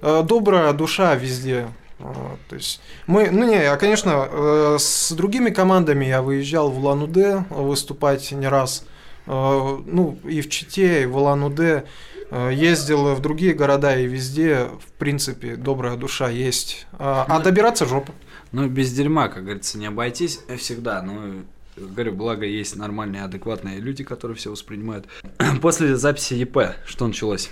Э, 0.00 0.22
добрая 0.22 0.72
душа 0.72 1.14
везде. 1.16 1.68
То 1.98 2.56
есть 2.56 2.80
мы, 3.06 3.30
ну 3.30 3.46
не, 3.48 3.56
а 3.56 3.76
конечно, 3.76 4.28
э, 4.30 4.76
с 4.78 5.12
другими 5.12 5.50
командами 5.50 6.04
я 6.04 6.20
выезжал 6.20 6.70
в 6.70 6.78
Улан-Удэ 6.78 7.44
выступать 7.50 8.32
не 8.32 8.48
раз. 8.48 8.84
Э, 9.26 9.78
ну 9.84 10.18
и 10.24 10.42
в 10.42 10.50
Чите, 10.50 11.02
и 11.02 11.06
в 11.06 11.16
Улан-Удэ 11.16 11.84
э, 12.30 12.50
ездил 12.52 13.14
в 13.14 13.20
другие 13.20 13.54
города 13.54 13.98
и 13.98 14.06
везде, 14.06 14.68
в 14.86 14.92
принципе, 14.98 15.56
добрая 15.56 15.96
душа 15.96 16.28
есть. 16.28 16.86
А, 16.92 17.24
а 17.28 17.38
ну, 17.38 17.44
добираться 17.44 17.86
жопа. 17.86 18.12
Ну 18.52 18.68
без 18.68 18.92
дерьма, 18.92 19.28
как 19.28 19.44
говорится, 19.44 19.78
не 19.78 19.86
обойтись 19.86 20.40
всегда. 20.58 21.00
Ну 21.00 21.44
говорю, 21.76 22.12
благо 22.12 22.44
есть 22.44 22.76
нормальные, 22.76 23.24
адекватные 23.24 23.80
люди, 23.80 24.04
которые 24.04 24.36
все 24.36 24.50
воспринимают. 24.50 25.06
После 25.62 25.96
записи 25.96 26.34
ЕП 26.34 26.76
что 26.84 27.06
началось? 27.06 27.50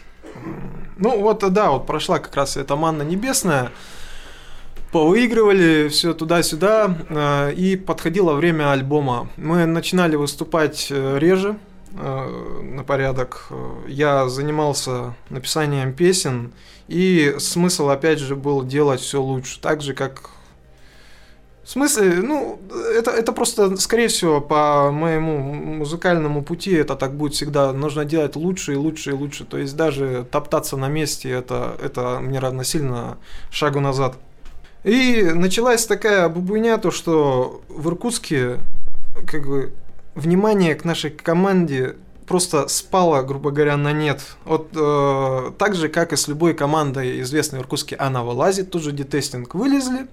Ну 0.98 1.18
вот, 1.20 1.50
да, 1.52 1.70
вот 1.70 1.86
прошла 1.86 2.18
как 2.18 2.34
раз 2.36 2.56
эта 2.56 2.76
манна 2.76 3.02
небесная 3.02 3.70
повыигрывали 4.94 5.88
все 5.88 6.14
туда-сюда, 6.14 6.96
э, 7.08 7.52
и 7.54 7.74
подходило 7.74 8.34
время 8.34 8.70
альбома. 8.70 9.28
Мы 9.36 9.66
начинали 9.66 10.14
выступать 10.14 10.86
э, 10.88 11.18
реже, 11.18 11.56
э, 11.98 12.60
на 12.62 12.84
порядок. 12.84 13.48
Я 13.88 14.28
занимался 14.28 15.16
написанием 15.30 15.94
песен, 15.94 16.52
и 16.86 17.34
смысл, 17.40 17.88
опять 17.88 18.20
же, 18.20 18.36
был 18.36 18.62
делать 18.62 19.00
все 19.00 19.20
лучше, 19.20 19.58
так 19.60 19.82
же, 19.82 19.94
как 19.94 20.30
в 21.64 21.70
смысле, 21.70 22.20
ну, 22.22 22.60
это, 22.96 23.10
это 23.10 23.32
просто, 23.32 23.76
скорее 23.78 24.06
всего, 24.06 24.40
по 24.40 24.92
моему 24.92 25.38
музыкальному 25.40 26.44
пути 26.44 26.72
это 26.72 26.94
так 26.94 27.16
будет 27.16 27.32
всегда. 27.32 27.72
Нужно 27.72 28.04
делать 28.04 28.36
лучше 28.36 28.74
и 28.74 28.76
лучше 28.76 29.10
и 29.10 29.14
лучше. 29.14 29.44
То 29.44 29.58
есть 29.58 29.74
даже 29.74 30.24
топтаться 30.30 30.76
на 30.76 30.88
месте, 30.88 31.30
это, 31.30 31.74
это 31.82 32.20
мне 32.20 32.38
равносильно 32.38 33.16
шагу 33.50 33.80
назад. 33.80 34.16
И 34.84 35.22
началась 35.22 35.86
такая 35.86 36.28
бубуйня, 36.28 36.76
то 36.76 36.90
что 36.90 37.62
в 37.68 37.88
Иркутске 37.88 38.58
как 39.26 39.46
бы 39.46 39.72
внимание 40.14 40.74
к 40.74 40.84
нашей 40.84 41.10
команде 41.10 41.96
просто 42.26 42.68
спало, 42.68 43.22
грубо 43.22 43.50
говоря, 43.50 43.76
на 43.78 43.92
нет. 43.92 44.20
Вот 44.44 44.68
э, 44.74 45.52
так 45.58 45.74
же, 45.74 45.88
как 45.88 46.12
и 46.12 46.16
с 46.16 46.28
любой 46.28 46.54
командой 46.54 47.20
известной 47.22 47.60
в 47.60 47.62
Иркутске, 47.62 47.96
она 47.96 48.22
вылазит, 48.22 48.70
тут 48.70 48.82
же 48.82 48.92
детестинг 48.92 49.54
вылезли. 49.54 50.06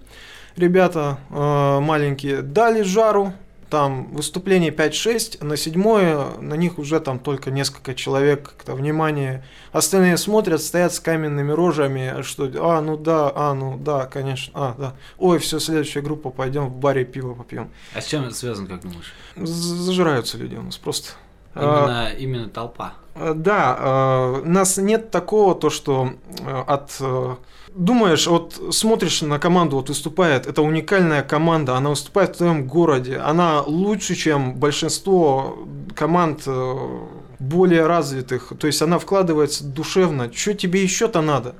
Ребята 0.55 1.19
э, 1.29 1.79
маленькие 1.79 2.41
дали 2.41 2.81
жару, 2.81 3.33
там 3.71 4.13
выступление 4.13 4.69
5-6, 4.69 5.43
на 5.43 5.55
седьмое 5.55 6.37
на 6.41 6.55
них 6.55 6.77
уже 6.77 6.99
там 6.99 7.19
только 7.19 7.51
несколько 7.51 7.95
человек, 7.95 8.43
как-то 8.43 8.75
внимание. 8.75 9.45
Остальные 9.71 10.17
смотрят, 10.17 10.61
стоят 10.61 10.93
с 10.93 10.99
каменными 10.99 11.51
рожами, 11.53 12.21
что, 12.21 12.51
а, 12.59 12.81
ну 12.81 12.97
да, 12.97 13.31
а, 13.33 13.53
ну 13.53 13.77
да, 13.77 14.07
конечно, 14.07 14.51
а, 14.53 14.75
да. 14.77 14.93
Ой, 15.17 15.39
все, 15.39 15.59
следующая 15.59 16.01
группа, 16.01 16.31
пойдем 16.31 16.67
в 16.67 16.75
баре 16.75 17.05
пиво 17.05 17.33
попьем. 17.33 17.71
А 17.95 18.01
с 18.01 18.07
чем 18.07 18.25
это 18.25 18.35
связано, 18.35 18.67
как 18.67 18.81
думаешь? 18.81 19.13
Зажираются 19.37 20.37
люди 20.37 20.55
у 20.55 20.63
нас 20.63 20.77
просто. 20.77 21.13
Именно, 21.55 22.07
а, 22.07 22.09
именно 22.09 22.49
толпа. 22.49 22.95
Да, 23.15 23.77
а, 23.79 24.41
нас 24.43 24.77
нет 24.77 25.11
такого, 25.11 25.55
то, 25.55 25.69
что 25.69 26.13
э, 26.39 26.63
от 26.67 26.97
э, 26.99 27.35
думаешь, 27.75 28.27
вот 28.27 28.61
смотришь 28.71 29.21
на 29.21 29.39
команду, 29.39 29.77
вот 29.77 29.89
выступает, 29.89 30.47
это 30.47 30.61
уникальная 30.61 31.23
команда, 31.23 31.75
она 31.75 31.89
выступает 31.89 32.35
в 32.35 32.37
твоем 32.37 32.67
городе, 32.67 33.17
она 33.17 33.61
лучше, 33.61 34.15
чем 34.15 34.55
большинство 34.55 35.57
команд 35.95 36.43
э, 36.45 36.75
более 37.39 37.87
развитых, 37.87 38.53
то 38.59 38.67
есть 38.67 38.81
она 38.81 38.99
вкладывается 38.99 39.63
душевно. 39.63 40.31
Что 40.31 40.53
тебе 40.53 40.83
еще-то 40.83 41.21
надо? 41.21 41.55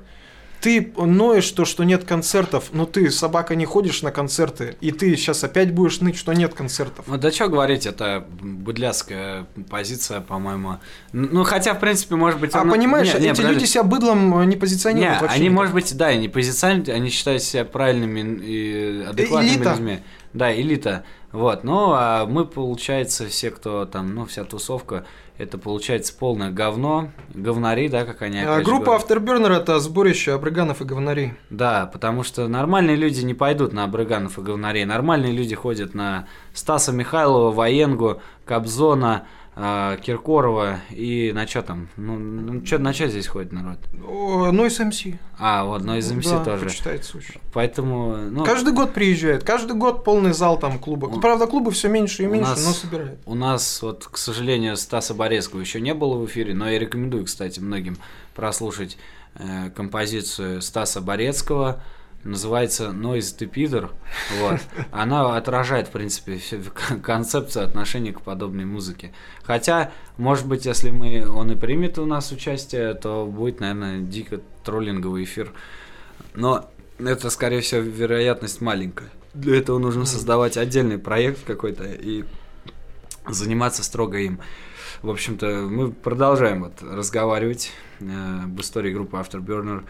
Ты 0.62 0.92
ноешь 0.96 1.50
то, 1.50 1.64
что 1.64 1.82
нет 1.82 2.04
концертов, 2.04 2.66
но 2.72 2.86
ты, 2.86 3.10
собака, 3.10 3.56
не 3.56 3.64
ходишь 3.64 4.00
на 4.02 4.12
концерты, 4.12 4.76
и 4.80 4.92
ты 4.92 5.16
сейчас 5.16 5.42
опять 5.42 5.72
будешь 5.74 6.00
ныть, 6.00 6.16
что 6.16 6.32
нет 6.32 6.54
концертов. 6.54 7.04
Ну 7.08 7.18
да 7.18 7.32
что 7.32 7.48
говорить, 7.48 7.84
это 7.84 8.24
быдляцкая 8.40 9.46
позиция, 9.68 10.20
по-моему. 10.20 10.78
Ну 11.12 11.42
хотя, 11.42 11.74
в 11.74 11.80
принципе, 11.80 12.14
может 12.14 12.38
быть... 12.38 12.54
А 12.54 12.60
она... 12.60 12.72
понимаешь, 12.72 13.12
не, 13.12 13.30
эти 13.30 13.40
не, 13.40 13.48
люди 13.48 13.64
себя 13.64 13.82
быдлом 13.82 14.38
э, 14.38 14.44
не 14.44 14.54
позиционируют 14.54 15.22
не, 15.22 15.28
они, 15.28 15.44
никак. 15.46 15.56
может 15.56 15.74
быть, 15.74 15.96
да, 15.96 16.14
не 16.14 16.28
позиционируют, 16.28 16.90
они 16.90 17.10
считают 17.10 17.42
себя 17.42 17.64
правильными 17.64 18.20
и 18.40 19.02
адекватными 19.02 19.54
элита. 19.56 19.70
людьми. 19.72 19.98
Да, 20.32 20.54
элита. 20.54 21.04
Вот, 21.32 21.64
ну, 21.64 21.92
а 21.92 22.24
мы, 22.26 22.44
получается, 22.44 23.26
все, 23.26 23.50
кто 23.50 23.84
там, 23.84 24.14
ну, 24.14 24.26
вся 24.26 24.44
тусовка, 24.44 25.06
это 25.38 25.58
получается 25.58 26.14
полное 26.16 26.50
говно, 26.50 27.10
говнари, 27.34 27.88
да, 27.88 28.04
как 28.04 28.22
они 28.22 28.40
а, 28.40 28.60
Группа. 28.60 28.90
Afterburner 28.90 29.56
это 29.56 29.78
сборище 29.80 30.32
абрыганов 30.32 30.80
и 30.82 30.84
говнарей. 30.84 31.34
Да, 31.50 31.86
потому 31.86 32.22
что 32.22 32.48
нормальные 32.48 32.96
люди 32.96 33.22
не 33.22 33.34
пойдут 33.34 33.72
на 33.72 33.84
абрыганов 33.84 34.38
и 34.38 34.42
говнарей. 34.42 34.84
Нормальные 34.84 35.32
люди 35.32 35.54
ходят 35.54 35.94
на 35.94 36.26
Стаса 36.52 36.92
Михайлова, 36.92 37.50
Военгу, 37.50 38.20
Кобзона, 38.44 39.26
Киркорова 39.54 40.80
и 40.90 41.30
на 41.34 41.46
что 41.46 41.60
там? 41.60 41.88
Ну, 41.98 42.18
ну 42.18 42.62
чё, 42.62 42.78
на 42.78 42.94
что 42.94 43.08
здесь 43.08 43.26
ходит 43.26 43.52
народ? 43.52 43.78
Нойс 43.92 44.78
МС. 44.80 45.04
А, 45.38 45.64
вот 45.64 45.84
Нойс 45.84 46.10
МС 46.10 46.30
да, 46.30 46.42
тоже. 46.42 46.64
почитается 46.64 47.18
очень. 47.18 47.34
Поэтому... 47.52 48.16
Ну, 48.16 48.44
каждый 48.44 48.72
год 48.72 48.94
приезжает, 48.94 49.44
каждый 49.44 49.76
год 49.76 50.04
полный 50.04 50.32
зал 50.32 50.58
там 50.58 50.78
клуба. 50.78 51.06
У... 51.06 51.20
Правда, 51.20 51.46
клубы 51.46 51.70
все 51.70 51.88
меньше 51.88 52.22
и 52.22 52.26
меньше, 52.26 52.50
нас, 52.50 52.64
но 52.64 52.72
собирают. 52.72 53.20
У 53.26 53.34
нас, 53.34 53.82
вот, 53.82 54.08
к 54.10 54.16
сожалению, 54.16 54.78
Стаса 54.78 55.12
Борецкого 55.12 55.60
еще 55.60 55.82
не 55.82 55.92
было 55.92 56.16
в 56.16 56.24
эфире, 56.24 56.54
но 56.54 56.70
я 56.70 56.78
рекомендую, 56.78 57.26
кстати, 57.26 57.60
многим 57.60 57.98
прослушать 58.34 58.96
э, 59.34 59.68
композицию 59.76 60.62
Стаса 60.62 61.02
Борецкого 61.02 61.82
называется 62.24 62.88
Noise 62.88 63.50
Peter. 63.50 63.90
Вот. 64.40 64.60
Она 64.90 65.36
отражает, 65.36 65.88
в 65.88 65.90
принципе, 65.90 66.40
концепцию 67.02 67.64
отношения 67.64 68.12
к 68.12 68.22
подобной 68.22 68.64
музыке. 68.64 69.12
Хотя, 69.42 69.92
может 70.16 70.46
быть, 70.46 70.66
если 70.66 70.90
мы, 70.90 71.28
он 71.28 71.52
и 71.52 71.56
примет 71.56 71.98
у 71.98 72.06
нас 72.06 72.32
участие, 72.32 72.94
то 72.94 73.26
будет, 73.26 73.60
наверное, 73.60 74.00
дико 74.00 74.40
троллинговый 74.64 75.24
эфир. 75.24 75.52
Но 76.34 76.70
это, 76.98 77.30
скорее 77.30 77.60
всего, 77.60 77.80
вероятность 77.80 78.60
маленькая. 78.60 79.10
Для 79.34 79.58
этого 79.58 79.78
нужно 79.78 80.04
создавать 80.04 80.56
отдельный 80.56 80.98
проект 80.98 81.44
какой-то 81.44 81.84
и 81.84 82.24
заниматься 83.28 83.82
строго 83.82 84.18
им. 84.18 84.40
В 85.00 85.10
общем-то, 85.10 85.66
мы 85.68 85.90
продолжаем 85.90 86.62
вот 86.62 86.82
разговаривать 86.82 87.72
э, 88.00 88.40
об 88.44 88.60
истории 88.60 88.92
группы 88.92 89.16
Afterburner. 89.16 89.84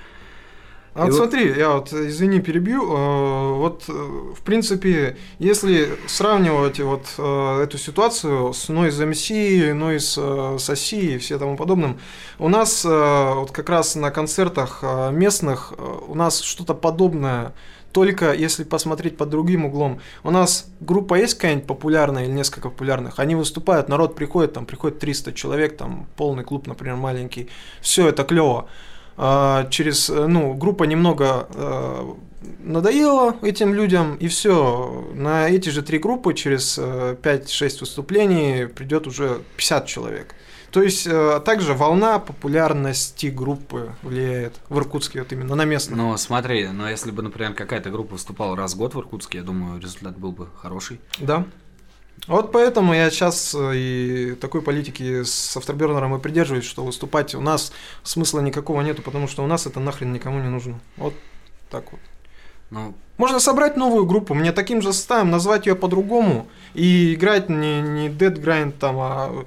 А 0.94 1.06
вот, 1.06 1.10
вот 1.10 1.16
смотри, 1.16 1.54
я 1.56 1.70
вот, 1.70 1.92
извини, 1.92 2.40
перебью. 2.40 2.82
Э, 2.82 3.54
вот, 3.54 3.84
э, 3.88 3.92
в 3.92 4.42
принципе, 4.42 5.16
если 5.38 5.88
сравнивать 6.06 6.80
вот 6.80 7.06
э, 7.16 7.62
эту 7.62 7.78
ситуацию 7.78 8.52
с 8.52 8.68
Noise 8.68 9.10
MC, 9.10 9.72
Noise 9.72 10.58
Соси 10.58 11.14
и 11.14 11.18
все 11.18 11.38
тому 11.38 11.56
подобным, 11.56 11.98
у 12.38 12.48
нас 12.48 12.84
вот 12.84 13.52
как 13.52 13.70
раз 13.70 13.94
на 13.94 14.10
концертах 14.10 14.82
местных 15.12 15.72
у 16.08 16.14
нас 16.14 16.40
что-то 16.40 16.74
подобное 16.74 17.52
только 17.92 18.32
если 18.32 18.64
посмотреть 18.64 19.16
под 19.16 19.28
другим 19.28 19.66
углом. 19.66 20.00
У 20.24 20.30
нас 20.30 20.66
группа 20.80 21.14
есть 21.14 21.34
какая-нибудь 21.34 21.66
популярная 21.66 22.24
или 22.24 22.32
несколько 22.32 22.70
популярных, 22.70 23.18
они 23.18 23.34
выступают, 23.34 23.88
народ 23.88 24.14
приходит, 24.16 24.54
там 24.54 24.66
приходит 24.66 24.98
300 24.98 25.32
человек, 25.34 25.76
там 25.76 26.06
полный 26.16 26.42
клуб, 26.42 26.66
например, 26.66 26.96
маленький, 26.96 27.48
все 27.80 28.08
это 28.08 28.24
клево. 28.24 28.68
А, 29.16 29.68
через, 29.70 30.08
ну, 30.08 30.54
группа 30.54 30.84
немного 30.84 31.46
э, 31.54 32.12
надоела 32.60 33.36
этим 33.42 33.74
людям, 33.74 34.16
и 34.16 34.28
все, 34.28 35.06
на 35.14 35.48
эти 35.48 35.68
же 35.68 35.82
три 35.82 35.98
группы 35.98 36.34
через 36.34 36.78
5-6 36.78 37.16
э, 37.22 37.80
выступлений 37.80 38.66
придет 38.66 39.06
уже 39.06 39.42
50 39.56 39.86
человек. 39.86 40.34
То 40.72 40.82
есть 40.82 41.06
э, 41.06 41.40
также 41.44 41.74
волна 41.74 42.18
популярности 42.18 43.26
группы 43.26 43.92
влияет 44.02 44.54
в 44.70 44.78
Иркутске, 44.78 45.18
вот 45.18 45.30
именно 45.30 45.54
на 45.54 45.66
местных. 45.66 45.98
Ну, 45.98 46.16
смотри, 46.16 46.66
но 46.68 46.88
если 46.88 47.10
бы, 47.10 47.22
например, 47.22 47.52
какая-то 47.52 47.90
группа 47.90 48.12
выступала 48.12 48.56
раз 48.56 48.72
в 48.72 48.78
год 48.78 48.94
в 48.94 48.98
Иркутске, 48.98 49.38
я 49.38 49.44
думаю, 49.44 49.78
результат 49.78 50.16
был 50.16 50.32
бы 50.32 50.48
хороший. 50.56 50.98
Да. 51.18 51.44
Вот 52.28 52.52
поэтому 52.52 52.94
я 52.94 53.10
сейчас 53.10 53.54
э, 53.54 53.72
и 53.74 54.34
такой 54.40 54.62
политики 54.62 55.24
с 55.24 55.56
автобернером 55.56 56.14
и 56.14 56.20
придерживаюсь, 56.20 56.64
что 56.64 56.84
выступать 56.84 57.34
у 57.34 57.40
нас 57.40 57.72
смысла 58.04 58.40
никакого 58.40 58.80
нету, 58.82 59.02
потому 59.02 59.26
что 59.26 59.42
у 59.42 59.46
нас 59.46 59.66
это 59.66 59.80
нахрен 59.80 60.12
никому 60.12 60.40
не 60.40 60.48
нужно. 60.48 60.78
Вот 60.96 61.14
так 61.68 61.90
вот. 61.90 62.00
Ну, 62.70 62.94
Можно 63.18 63.40
собрать 63.40 63.76
новую 63.76 64.06
группу, 64.06 64.34
мне 64.34 64.52
таким 64.52 64.82
же 64.82 64.92
составом 64.92 65.30
назвать 65.30 65.66
ее 65.66 65.74
по-другому 65.74 66.48
и 66.74 67.14
играть 67.14 67.48
не, 67.48 67.80
не 67.80 68.08
Dead 68.08 68.34
Grind 68.34 68.72
там, 68.72 68.96
а 68.98 69.44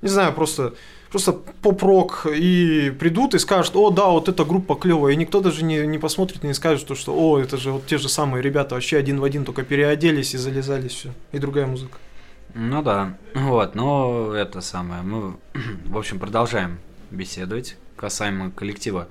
не 0.00 0.08
знаю, 0.08 0.32
просто 0.32 0.74
просто 1.10 1.32
поп-рок 1.32 2.26
и 2.26 2.92
придут 2.98 3.34
и 3.34 3.38
скажут, 3.38 3.76
о, 3.76 3.90
да, 3.90 4.06
вот 4.06 4.28
эта 4.28 4.44
группа 4.44 4.74
клевая, 4.74 5.12
и 5.12 5.16
никто 5.16 5.40
даже 5.40 5.64
не, 5.64 5.86
не 5.86 5.98
посмотрит 5.98 6.44
и 6.44 6.46
не 6.46 6.54
скажет, 6.54 6.80
что, 6.80 6.94
что, 6.94 7.14
о, 7.14 7.38
это 7.38 7.56
же 7.56 7.72
вот 7.72 7.86
те 7.86 7.98
же 7.98 8.08
самые 8.08 8.42
ребята, 8.42 8.74
вообще 8.74 8.96
один 8.96 9.20
в 9.20 9.24
один, 9.24 9.44
только 9.44 9.62
переоделись 9.62 10.34
и 10.34 10.38
залезали 10.38 10.88
все, 10.88 11.12
и 11.32 11.38
другая 11.38 11.66
музыка. 11.66 11.98
Ну 12.58 12.82
да, 12.82 13.18
вот, 13.34 13.74
но 13.74 14.32
это 14.34 14.62
самое, 14.62 15.02
мы, 15.02 15.36
в 15.84 15.98
общем, 15.98 16.18
продолжаем 16.18 16.78
беседовать 17.10 17.76
касаемо 17.96 18.50
коллектива. 18.50 19.08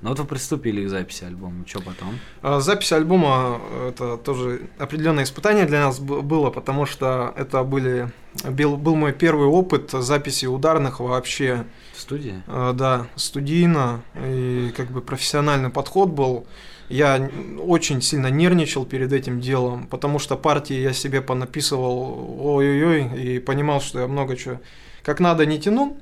Ну 0.00 0.10
вот 0.10 0.18
вы 0.18 0.24
приступили 0.24 0.84
к 0.86 0.88
записи 0.88 1.24
альбома, 1.24 1.66
что 1.66 1.80
потом? 1.80 2.18
А, 2.40 2.60
запись 2.60 2.92
альбома– 2.92 3.60
это 3.88 4.16
тоже 4.16 4.62
определенное 4.78 5.24
испытание 5.24 5.66
для 5.66 5.80
нас 5.80 6.00
было, 6.00 6.50
потому 6.50 6.86
что 6.86 7.34
это 7.36 7.62
были, 7.64 8.10
был, 8.44 8.78
был 8.78 8.94
мой 8.94 9.12
первый 9.12 9.46
опыт 9.46 9.90
записи 9.90 10.46
ударных 10.46 11.00
вообще. 11.00 11.66
В 11.94 12.00
студии? 12.00 12.42
А, 12.46 12.72
да, 12.72 13.08
студийно, 13.16 14.00
и 14.14 14.72
как 14.74 14.90
бы 14.90 15.02
профессиональный 15.02 15.70
подход 15.70 16.08
был. 16.08 16.46
Я 16.88 17.30
очень 17.58 18.00
сильно 18.00 18.28
нервничал 18.28 18.84
перед 18.86 19.12
этим 19.12 19.40
делом, 19.40 19.86
потому 19.86 20.18
что 20.18 20.36
партии 20.36 20.76
я 20.76 20.92
себе 20.92 21.20
понаписывал 21.20 22.38
ой-ой-ой 22.40 23.20
и 23.20 23.38
понимал, 23.38 23.80
что 23.80 24.00
я 24.00 24.06
много 24.06 24.36
чего 24.36 24.60
как 25.06 25.20
надо 25.20 25.46
не 25.46 25.60
тяну, 25.60 25.96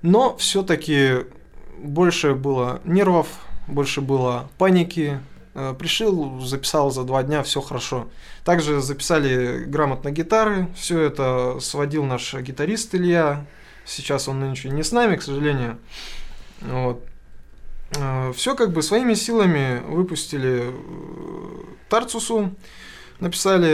но 0.00 0.34
все-таки 0.38 1.26
больше 1.76 2.34
было 2.34 2.80
нервов, 2.84 3.28
больше 3.66 4.00
было 4.00 4.48
паники. 4.56 5.20
Э, 5.54 5.74
пришел, 5.78 6.40
записал 6.40 6.90
за 6.90 7.04
два 7.04 7.22
дня, 7.22 7.42
все 7.42 7.60
хорошо. 7.60 8.08
Также 8.44 8.80
записали 8.80 9.64
грамотно 9.64 10.10
гитары, 10.10 10.68
все 10.74 10.98
это 11.00 11.58
сводил 11.60 12.04
наш 12.04 12.32
гитарист 12.34 12.94
Илья. 12.94 13.44
Сейчас 13.84 14.28
он 14.28 14.40
нынче 14.40 14.70
не 14.70 14.82
с 14.82 14.92
нами, 14.92 15.16
к 15.16 15.22
сожалению. 15.22 15.78
Вот. 16.62 17.04
Э, 17.96 18.32
все 18.34 18.54
как 18.54 18.72
бы 18.72 18.82
своими 18.82 19.14
силами 19.14 19.82
выпустили 19.88 20.64
э, 20.64 20.72
Тарцусу, 21.88 22.50
написали, 23.20 23.72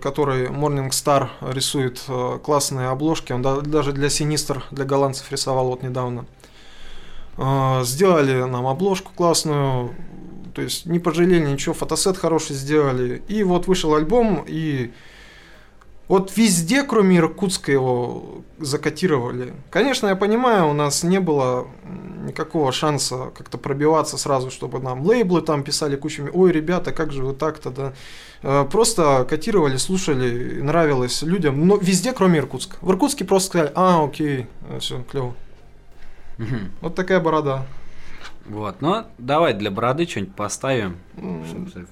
который 0.00 0.46
Morning 0.46 0.90
Star 0.90 1.28
рисует 1.52 2.02
классные 2.42 2.88
обложки, 2.88 3.32
он 3.32 3.40
даже 3.40 3.92
для 3.92 4.10
Синистр, 4.10 4.64
для 4.72 4.84
голландцев 4.84 5.30
рисовал 5.30 5.68
вот 5.68 5.84
недавно. 5.84 6.26
Сделали 7.84 8.42
нам 8.42 8.66
обложку 8.66 9.12
классную, 9.14 9.94
то 10.54 10.62
есть 10.62 10.86
не 10.86 10.98
пожалели 10.98 11.46
ничего, 11.46 11.72
фотосет 11.72 12.16
хороший 12.16 12.56
сделали. 12.56 13.22
И 13.28 13.44
вот 13.44 13.68
вышел 13.68 13.94
альбом, 13.94 14.44
и 14.48 14.90
вот 16.08 16.36
везде, 16.36 16.84
кроме 16.84 17.18
Иркутска, 17.18 17.72
его 17.72 18.42
закотировали. 18.58 19.54
Конечно, 19.70 20.06
я 20.06 20.16
понимаю, 20.16 20.68
у 20.68 20.72
нас 20.72 21.02
не 21.02 21.18
было 21.18 21.66
никакого 22.24 22.70
шанса 22.72 23.30
как-то 23.36 23.58
пробиваться 23.58 24.16
сразу, 24.16 24.50
чтобы 24.50 24.78
нам 24.78 25.02
лейблы 25.02 25.42
там 25.42 25.64
писали 25.64 25.96
кучами, 25.96 26.30
ой, 26.32 26.52
ребята, 26.52 26.92
как 26.92 27.12
же 27.12 27.24
вы 27.24 27.34
так-то, 27.34 27.70
да. 27.70 27.92
А, 28.42 28.64
просто 28.64 29.26
котировали, 29.28 29.76
слушали, 29.76 30.60
нравилось 30.60 31.22
людям, 31.22 31.66
но 31.66 31.76
везде, 31.76 32.12
кроме 32.12 32.38
Иркутска. 32.38 32.76
В 32.80 32.90
Иркутске 32.90 33.24
просто 33.24 33.48
сказали, 33.48 33.72
а, 33.74 34.04
окей, 34.04 34.46
все, 34.78 35.02
клево. 35.10 35.34
Угу. 36.38 36.56
Вот 36.82 36.94
такая 36.94 37.20
борода. 37.20 37.66
Вот, 38.44 38.80
ну 38.80 39.04
давай 39.18 39.54
для 39.54 39.72
бороды 39.72 40.06
что-нибудь 40.06 40.36
поставим, 40.36 40.98
чтобы 41.48 41.86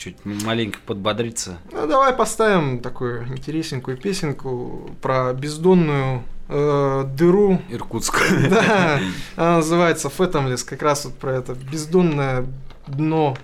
чуть 0.00 0.16
маленько 0.24 0.78
подбодриться. 0.86 1.58
Ну 1.70 1.86
давай 1.86 2.14
поставим 2.14 2.80
такую 2.80 3.28
интересненькую 3.28 3.98
песенку 3.98 4.90
про 5.02 5.34
бездонную 5.34 6.22
э, 6.48 7.04
дыру. 7.14 7.60
Иркутск. 7.68 8.22
Да, 8.50 8.98
она 9.36 9.56
называется 9.56 10.08
Фэтомлес, 10.08 10.64
как 10.64 10.80
раз 10.82 11.04
вот 11.04 11.18
про 11.18 11.36
это 11.36 11.54
бездонное 11.54 12.46
дно, 12.86 13.36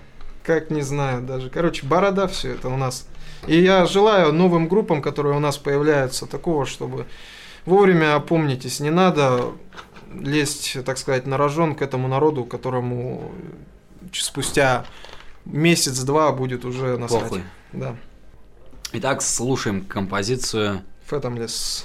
как 0.43 0.71
не 0.71 0.81
знаю 0.81 1.21
даже. 1.21 1.51
Короче, 1.51 1.85
борода 1.85 2.27
все 2.27 2.53
это 2.53 2.69
у 2.69 2.77
нас. 2.77 3.07
И 3.45 3.61
я 3.61 3.85
желаю 3.85 4.33
новым 4.33 4.67
группам, 4.67 5.03
которые 5.03 5.35
у 5.35 5.39
нас 5.39 5.57
появляются, 5.57 6.25
такого, 6.25 6.65
чтобы 6.65 7.05
вовремя 7.65 8.15
опомнитесь, 8.15 8.79
не 8.79 8.89
надо 8.89 9.51
лезть, 10.11 10.75
так 10.83 10.97
сказать, 10.97 11.27
на 11.27 11.37
рожон 11.37 11.75
к 11.75 11.83
этому 11.83 12.07
народу, 12.07 12.45
которому 12.45 13.31
спустя 14.11 14.85
месяц-два 15.51 16.31
будет 16.31 16.65
уже 16.65 16.97
насрать. 16.97 17.23
Похуй. 17.23 17.43
Да. 17.73 17.95
Итак, 18.93 19.21
слушаем 19.21 19.85
композицию 19.85 20.81
Fathomless. 21.09 21.83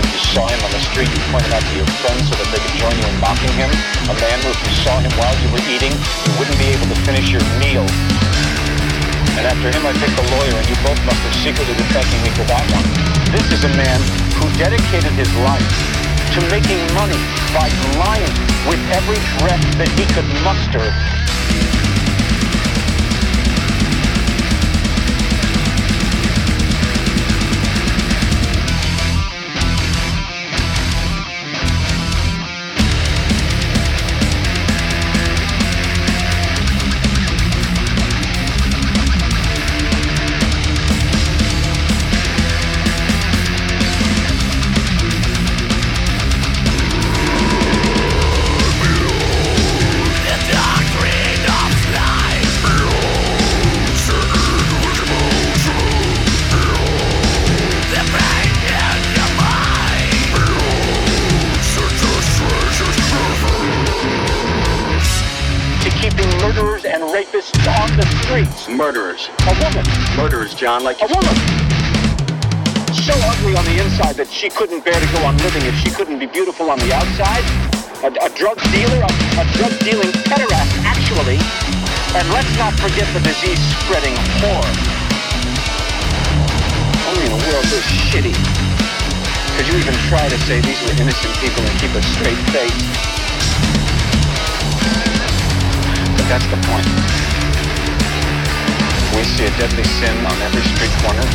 If 0.00 0.08
you 0.08 0.20
saw 0.32 0.48
him 0.48 0.60
on 0.64 0.72
the 0.72 0.82
street, 0.88 1.08
you 1.12 1.20
pointed 1.28 1.52
out 1.52 1.60
to 1.60 1.74
your 1.76 1.88
friends 2.00 2.24
so 2.28 2.34
that 2.40 2.48
they 2.48 2.60
could 2.60 2.76
join 2.80 2.94
you 2.96 3.04
in 3.04 3.16
mocking 3.20 3.52
him? 3.52 3.70
A 4.08 4.16
man 4.16 4.36
who 4.40 4.48
if 4.48 4.60
you 4.64 4.74
saw 4.80 4.96
him 4.98 5.12
while 5.20 5.36
you 5.44 5.48
were 5.52 5.64
eating, 5.68 5.92
you 5.92 6.32
wouldn't 6.40 6.56
be 6.56 6.72
able 6.72 6.88
to 6.88 6.98
finish 7.04 7.28
your 7.28 7.44
meal? 7.60 7.84
And 9.36 9.44
after 9.44 9.68
him, 9.72 9.84
I 9.84 9.92
picked 9.96 10.16
a 10.16 10.26
lawyer, 10.36 10.56
and 10.56 10.66
you 10.68 10.76
both 10.84 11.00
must 11.04 11.20
have 11.20 11.36
secretly 11.40 11.72
been 11.76 11.90
thanking 11.92 12.20
me 12.24 12.30
for 12.36 12.44
that 12.48 12.64
one. 12.72 12.86
This 13.32 13.46
is 13.52 13.62
a 13.64 13.72
man 13.76 14.00
who 14.40 14.48
dedicated 14.56 15.12
his 15.16 15.30
life 15.44 15.68
to 16.36 16.40
making 16.48 16.80
money 16.96 17.20
by 17.52 17.68
lying 17.98 18.34
with 18.68 18.80
every 18.94 19.20
breath 19.40 19.64
that 19.80 19.90
he 19.98 20.04
could 20.14 20.28
muster 20.46 20.92
Murderers. 68.80 69.28
A 69.44 69.52
woman. 69.60 69.84
Murderers, 70.16 70.54
John, 70.56 70.82
like 70.82 70.96
A 71.04 71.08
woman. 71.12 71.36
So 72.96 73.12
ugly 73.28 73.52
on 73.52 73.60
the 73.68 73.76
inside 73.76 74.16
that 74.16 74.24
she 74.32 74.48
couldn't 74.48 74.88
bear 74.88 74.96
to 74.96 75.08
go 75.12 75.20
on 75.28 75.36
living 75.44 75.68
if 75.68 75.76
she 75.84 75.92
couldn't 75.92 76.16
be 76.16 76.24
beautiful 76.24 76.72
on 76.72 76.80
the 76.80 76.88
outside. 76.88 77.44
A, 78.00 78.08
a 78.08 78.32
drug 78.32 78.56
dealer, 78.72 79.04
a, 79.04 79.12
a 79.36 79.44
drug 79.52 79.76
dealing 79.84 80.08
pederast, 80.24 80.72
actually. 80.88 81.36
And 82.16 82.24
let's 82.32 82.48
not 82.56 82.72
forget 82.80 83.04
the 83.12 83.20
disease 83.20 83.60
spreading 83.84 84.16
whore. 84.40 84.72
Only 87.04 87.28
in 87.28 87.36
a 87.36 87.40
world 87.52 87.66
this 87.68 87.84
shitty. 88.08 88.32
Could 89.60 89.68
you 89.68 89.76
even 89.76 89.92
try 90.08 90.24
to 90.24 90.38
say 90.48 90.64
these 90.64 90.80
were 90.88 90.96
innocent 90.96 91.36
people 91.36 91.60
and 91.68 91.74
keep 91.84 91.92
a 91.92 92.00
straight 92.16 92.40
face? 92.48 92.80
But 96.16 96.24
that's 96.32 96.48
the 96.48 96.56
point. 96.64 97.39
We 99.16 99.24
see 99.24 99.44
a 99.44 99.50
deadly 99.58 99.82
sin 99.82 100.24
on 100.24 100.36
every 100.40 100.62
street 100.62 100.94
corner, 101.02 101.26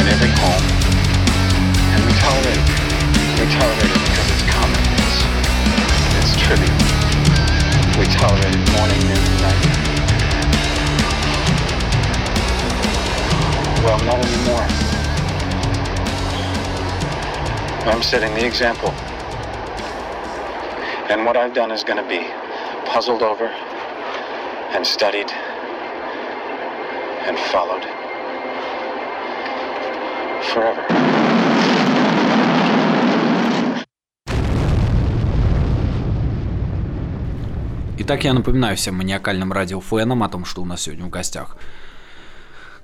in 0.00 0.06
every 0.06 0.28
home, 0.36 0.64
and 1.96 2.04
we 2.04 2.12
tolerate 2.20 2.60
it. 2.60 2.68
We 3.40 3.46
tolerate 3.56 3.88
it 3.88 4.02
because 4.04 4.28
it's 4.30 4.44
common. 4.52 4.80
It's, 5.00 5.18
it's 6.20 6.36
trivial. 6.44 6.76
We 7.98 8.04
tolerate 8.20 8.52
it 8.52 8.64
morning, 8.76 9.00
noon, 9.00 9.16
and 9.16 9.40
night. 9.40 9.64
Well, 13.82 13.98
not 14.04 14.20
anymore. 14.20 14.66
I'm 17.88 18.02
setting 18.02 18.34
the 18.34 18.44
example. 18.44 18.90
And 21.10 21.24
what 21.24 21.36
I've 21.36 21.54
done 21.54 21.70
is 21.70 21.82
going 21.82 22.02
to 22.02 22.08
be 22.08 22.28
puzzled 22.84 23.22
over 23.22 23.46
and 24.74 24.86
studied 24.86 25.32
and 27.26 27.38
followed 27.38 27.84
forever. 30.42 30.84
Итак, 37.96 38.24
я 38.24 38.34
напоминаю 38.34 38.76
всем 38.76 38.96
маниакальным 38.96 39.52
радиофенам 39.52 40.22
о 40.22 40.28
том, 40.28 40.44
что 40.44 40.60
у 40.60 40.64
нас 40.66 40.82
сегодня 40.82 41.06
в 41.06 41.10
гостях. 41.10 41.56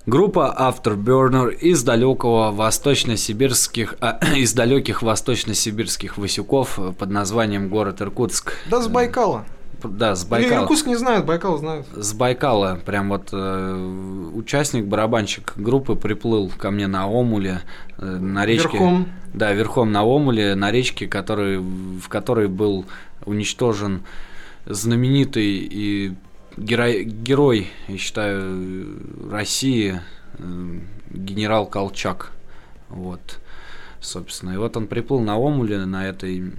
Группа 0.06 0.56
Afterburner 0.58 1.52
из 1.52 1.82
далекого 1.82 2.50
восточно-сибирских, 2.50 3.96
а, 4.00 4.18
из 4.34 4.54
далеких 4.54 5.02
восточно-сибирских 5.02 6.16
васюков 6.16 6.78
под 6.98 7.10
названием 7.10 7.68
город 7.68 8.00
Иркутск. 8.00 8.54
Да, 8.70 8.80
с 8.80 8.88
Байкала. 8.88 9.44
Да, 9.84 10.14
с 10.14 10.24
Байкала. 10.24 10.62
Иркутск 10.62 10.86
не 10.86 10.96
знают, 10.96 11.26
Байкал 11.26 11.58
знают. 11.58 11.86
С 11.94 12.12
Байкала, 12.12 12.80
прям 12.84 13.08
вот 13.08 13.30
э, 13.32 14.30
участник, 14.34 14.86
барабанщик 14.86 15.54
группы 15.56 15.96
приплыл 15.96 16.50
ко 16.56 16.70
мне 16.70 16.86
на 16.86 17.06
Омуле, 17.06 17.60
э, 17.98 18.04
на 18.04 18.46
речке. 18.46 18.72
Верхом. 18.72 19.08
Да, 19.32 19.52
верхом 19.52 19.92
на 19.92 20.04
Омуле, 20.04 20.54
на 20.54 20.70
речке, 20.70 21.06
который, 21.06 21.58
в 21.58 22.08
которой 22.08 22.48
был 22.48 22.84
уничтожен 23.24 24.02
знаменитый 24.66 25.68
и 25.70 26.14
герой, 26.56 27.04
герой 27.04 27.68
я 27.88 27.98
считаю, 27.98 28.98
России, 29.30 30.00
э, 30.38 30.78
генерал 31.10 31.66
Колчак. 31.66 32.32
Вот. 32.88 33.40
Собственно, 34.00 34.52
и 34.52 34.56
вот 34.56 34.76
он 34.76 34.86
приплыл 34.86 35.20
на 35.20 35.36
Омуле 35.36 35.84
на 35.84 36.08
этой... 36.08 36.52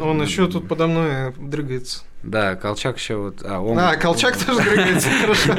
Он 0.00 0.22
еще 0.22 0.46
тут 0.46 0.68
подо 0.68 0.86
мной 0.86 1.32
дрыгается. 1.36 2.04
Да, 2.24 2.54
Колчак 2.56 2.96
еще 2.96 3.16
вот... 3.16 3.42
А, 3.44 3.58
Омуль- 3.60 3.78
А, 3.80 3.96
Колчак 3.96 4.36
тоже 4.36 4.60
дрыгается, 4.62 5.08
хорошо. 5.20 5.52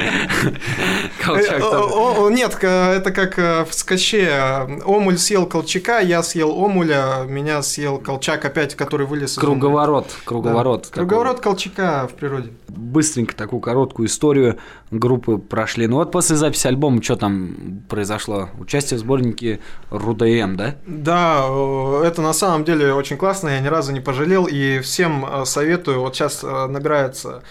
Колчак 1.24 1.56
Э, 1.58 1.60
тоже. 1.60 2.34
Нет, 2.34 2.58
это 2.62 3.10
как 3.12 3.38
э, 3.38 3.64
в 3.64 3.72
скаче. 3.74 4.28
э, 4.30 4.80
Омуль 4.84 5.18
съел 5.18 5.46
Колчака, 5.46 6.00
я 6.00 6.22
съел 6.22 6.50
Омуля, 6.50 7.24
меня 7.26 7.62
съел 7.62 7.98
Колчак 7.98 8.44
опять, 8.44 8.74
который 8.74 9.06
вылез. 9.06 9.36
Круговорот, 9.36 10.06
Да. 10.08 10.14
круговорот. 10.24 10.88
Круговорот 10.88 11.40
Колчака 11.40 12.08
в 12.10 12.14
природе. 12.14 12.50
Быстренько 12.68 13.34
такую 13.34 13.60
короткую 13.60 14.08
историю 14.08 14.58
группы 14.90 15.38
прошли. 15.38 15.86
Ну 15.86 15.96
вот 15.96 16.12
после 16.12 16.36
записи 16.36 16.66
альбома 16.66 17.02
что 17.02 17.16
там 17.16 17.82
произошло? 17.88 18.50
Участие 18.58 18.98
в 18.98 19.00
сборнике 19.00 19.60
РУДМ, 19.90 20.56
да? 20.56 20.74
Да, 20.86 21.44
э, 21.48 22.02
это 22.06 22.22
на 22.22 22.32
самом 22.32 22.64
деле 22.64 22.92
очень 22.92 23.16
классно, 23.16 23.48
я 23.50 23.60
ни 23.60 23.68
разу 23.68 23.92
не 23.92 24.00
пожалел, 24.00 24.46
и 24.46 24.80
всем 24.80 25.24
советую, 25.44 26.00
вот 26.00 26.14
сейчас 26.16 26.44
набирается 26.66 27.42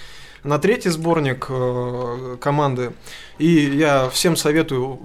на 0.43 0.59
третий 0.59 0.89
сборник 0.89 1.47
э, 1.49 2.37
команды, 2.39 2.93
и 3.39 3.47
я 3.47 4.09
всем 4.09 4.35
советую, 4.35 4.99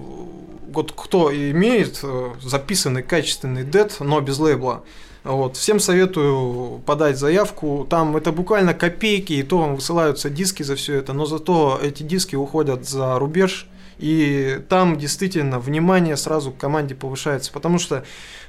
вот 0.73 0.93
кто 0.93 1.35
имеет 1.35 2.01
э, 2.03 2.31
записанный 2.43 3.03
качественный 3.03 3.65
дед, 3.65 3.97
но 4.01 4.21
без 4.21 4.39
лейбла, 4.39 4.85
вот, 5.25 5.57
всем 5.57 5.81
советую 5.81 6.81
подать 6.87 7.19
заявку. 7.19 7.87
Там 7.89 8.17
это 8.17 8.33
буквально 8.33 8.75
копейки, 8.75 9.35
и 9.35 9.43
то 9.43 9.59
вам 9.59 9.75
высылаются 9.75 10.31
диски 10.31 10.63
за 10.63 10.77
все 10.77 10.97
это, 10.97 11.13
но 11.13 11.27
зато 11.27 11.79
эти 11.83 12.03
диски 12.03 12.37
уходят 12.37 12.89
за 12.89 13.19
рубеж, 13.19 13.67
и 13.99 14.63
там 14.69 14.97
действительно 14.99 15.59
внимание 15.59 16.17
сразу 16.17 16.53
к 16.53 16.57
команде 16.57 16.95
повышается. 16.95 17.53
Потому 17.53 17.79
что 17.79 18.05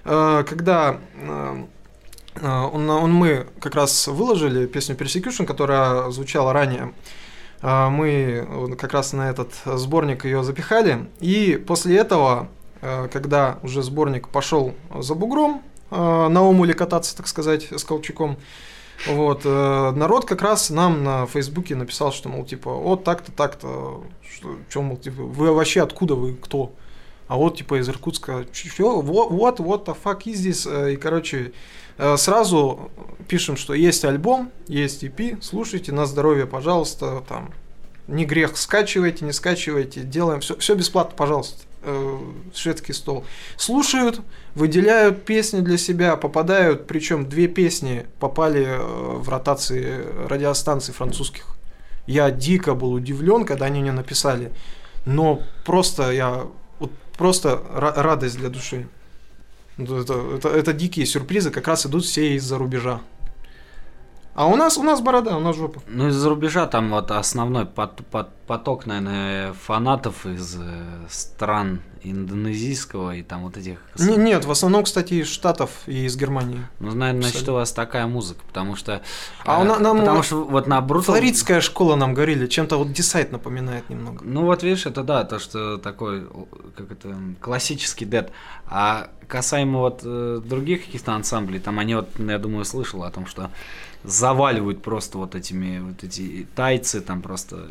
э, 0.06 0.44
когда 0.48 0.98
э, 1.16 1.64
он, 2.42 2.90
он- 2.90 3.14
мы 3.14 3.48
как 3.60 3.76
раз 3.76 4.08
выложили 4.08 4.66
песню 4.68 4.96
Persecution, 4.96 5.46
которая 5.46 6.10
звучала 6.12 6.54
ранее, 6.54 6.94
э, 7.62 7.90
мы 7.90 8.46
вот 8.50 8.80
как 8.80 8.94
раз 8.94 9.14
на 9.14 9.30
этот 9.30 9.54
сборник 9.66 10.26
ее 10.26 10.44
запихали. 10.44 11.10
И 11.20 11.62
после 11.68 11.98
этого, 11.98 12.48
э, 12.82 13.08
когда 13.12 13.60
уже 13.64 13.82
сборник 13.84 14.28
пошел 14.30 14.74
за 14.98 15.16
бугром, 15.16 15.62
на 15.90 16.42
омуле 16.42 16.74
кататься, 16.74 17.18
так 17.18 17.28
сказать, 17.28 17.68
с 17.70 17.84
Колчаком, 17.84 18.38
вот, 19.08 19.42
э, 19.44 19.92
народ 19.94 20.24
как 20.26 20.42
раз 20.42 20.70
нам 20.70 21.04
на 21.04 21.26
Фейсбуке 21.26 21.76
написал, 21.76 22.14
что, 22.14 22.30
мол, 22.30 22.46
типа, 22.46 22.72
вот 22.72 23.04
так-то, 23.04 23.34
так-то, 23.34 24.02
что, 24.34 24.56
чё, 24.70 24.84
мол, 24.84 24.96
типа, 24.96 25.22
вы 25.24 25.52
вообще 25.54 25.82
откуда, 25.84 26.16
вы 26.16 26.36
кто? 26.36 26.72
А 27.28 27.36
вот, 27.36 27.58
типа, 27.58 27.80
из 27.80 27.90
Иркутска, 27.90 28.46
чё, 28.54 29.02
вот, 29.02 29.32
what, 29.32 29.58
what 29.58 29.86
the 29.86 29.98
fuck 30.02 30.22
is 30.24 30.36
this? 30.50 30.66
Э, 30.72 30.94
И, 30.94 30.96
короче, 30.96 31.52
сразу 32.18 32.92
пишем, 33.28 33.58
что 33.58 33.74
есть 33.74 34.04
альбом, 34.06 34.52
есть 34.68 35.04
EP, 35.04 35.42
слушайте, 35.42 35.92
на 35.92 36.06
здоровье, 36.06 36.46
пожалуйста, 36.46 37.24
там, 37.28 37.52
не 38.08 38.26
грех, 38.26 38.58
скачивайте, 38.58 39.26
не 39.26 39.32
скачивайте, 39.32 40.02
делаем 40.02 40.42
все, 40.42 40.58
все 40.58 40.76
бесплатно, 40.76 41.14
пожалуйста. 41.16 41.64
э, 41.84 42.20
шведский 42.54 42.94
стол. 42.94 43.24
Слушают, 43.58 44.22
выделяют 44.54 45.26
песни 45.26 45.62
для 45.62 45.78
себя, 45.78 46.16
попадают, 46.16 46.88
причем 46.88 47.28
две 47.28 47.48
песни 47.48 48.06
попали 48.20 48.66
э, 48.68 48.78
в 48.80 49.28
ротации 49.30 50.06
радиостанций 50.28 50.94
французских. 50.94 51.56
Я 52.08 52.30
дико 52.32 52.74
был 52.76 52.94
удивлен, 52.94 53.46
когда 53.46 53.66
они 53.66 53.82
мне 53.82 53.92
написали. 53.92 54.52
Но 55.06 55.42
просто 55.66 56.12
я 56.12 56.46
вот 56.80 56.92
просто 57.18 57.62
ра- 57.74 58.00
радость 58.00 58.38
для 58.38 58.50
души. 58.50 58.88
Ну, 59.88 60.00
Это, 60.00 60.14
это, 60.14 60.50
это 60.50 60.74
дикие 60.74 61.06
сюрпризы, 61.06 61.52
как 61.52 61.68
раз 61.68 61.86
идут 61.86 62.04
все 62.06 62.36
из-за 62.36 62.58
рубежа. 62.58 63.02
А 64.34 64.48
у 64.48 64.56
нас 64.56 64.78
у 64.78 64.84
нас 64.84 65.02
борода, 65.02 65.36
у 65.36 65.40
нас 65.42 65.56
жопа. 65.58 65.82
Ну, 65.88 66.08
из-за 66.08 66.30
рубежа 66.30 66.66
там 66.66 66.90
вот 66.92 67.12
основной 67.12 67.66
пот- 67.66 68.02
пот- 68.12 68.34
поток, 68.48 68.86
наверное, 68.86 69.54
фанатов 69.54 70.26
из 70.26 70.56
э, 70.58 70.84
стран 71.10 71.82
индонезийского 72.04 73.16
и 73.16 73.24
там 73.24 73.44
вот 73.44 73.58
этих... 73.58 73.80
Не- 73.98 74.18
нет, 74.18 74.46
в 74.46 74.52
основном, 74.52 74.84
кстати, 74.84 75.16
из 75.16 75.28
Штатов 75.28 75.72
и 75.88 76.06
из 76.06 76.16
Германии. 76.18 76.62
Ну, 76.80 76.94
наверное, 76.94 77.30
значит, 77.30 77.48
у 77.50 77.54
вас 77.54 77.72
такая 77.72 78.08
музыка, 78.08 78.42
потому 78.48 78.76
что... 78.76 79.02
А 79.46 79.62
э, 79.62 79.68
на- 79.68 79.80
нам- 79.80 80.00
потому 80.00 80.24
что 80.24 80.44
вот 80.44 80.68
на 80.68 80.80
Brutal... 80.80 81.02
Флоридская 81.02 81.62
школа 81.62 81.96
нам 81.96 82.14
говорили, 82.14 82.48
чем-то 82.48 82.78
вот 82.78 82.92
Десайт 82.92 83.32
напоминает 83.32 83.90
немного. 83.90 84.24
Ну 84.24 84.46
вот 84.46 84.64
видишь, 84.64 84.86
это 84.86 85.04
да, 85.04 85.24
то, 85.24 85.40
что 85.40 85.78
такой, 85.78 86.28
как 86.76 86.92
это, 86.92 87.16
классический 87.40 88.06
дед. 88.06 88.32
А 88.68 89.10
касаемо 89.28 89.80
вот 89.80 90.02
э, 90.04 90.42
других 90.44 90.86
каких-то 90.86 91.14
ансамблей, 91.14 91.60
там 91.60 91.80
они 91.80 91.96
вот, 91.96 92.10
я 92.18 92.38
думаю, 92.38 92.66
слышал 92.66 93.04
о 93.04 93.12
том, 93.12 93.26
что 93.26 93.50
заваливают 94.04 94.82
просто 94.82 95.18
вот 95.18 95.36
этими, 95.36 95.80
вот 95.80 96.04
эти 96.04 96.48
тайцы, 96.56 97.02
там 97.02 97.22
просто 97.22 97.68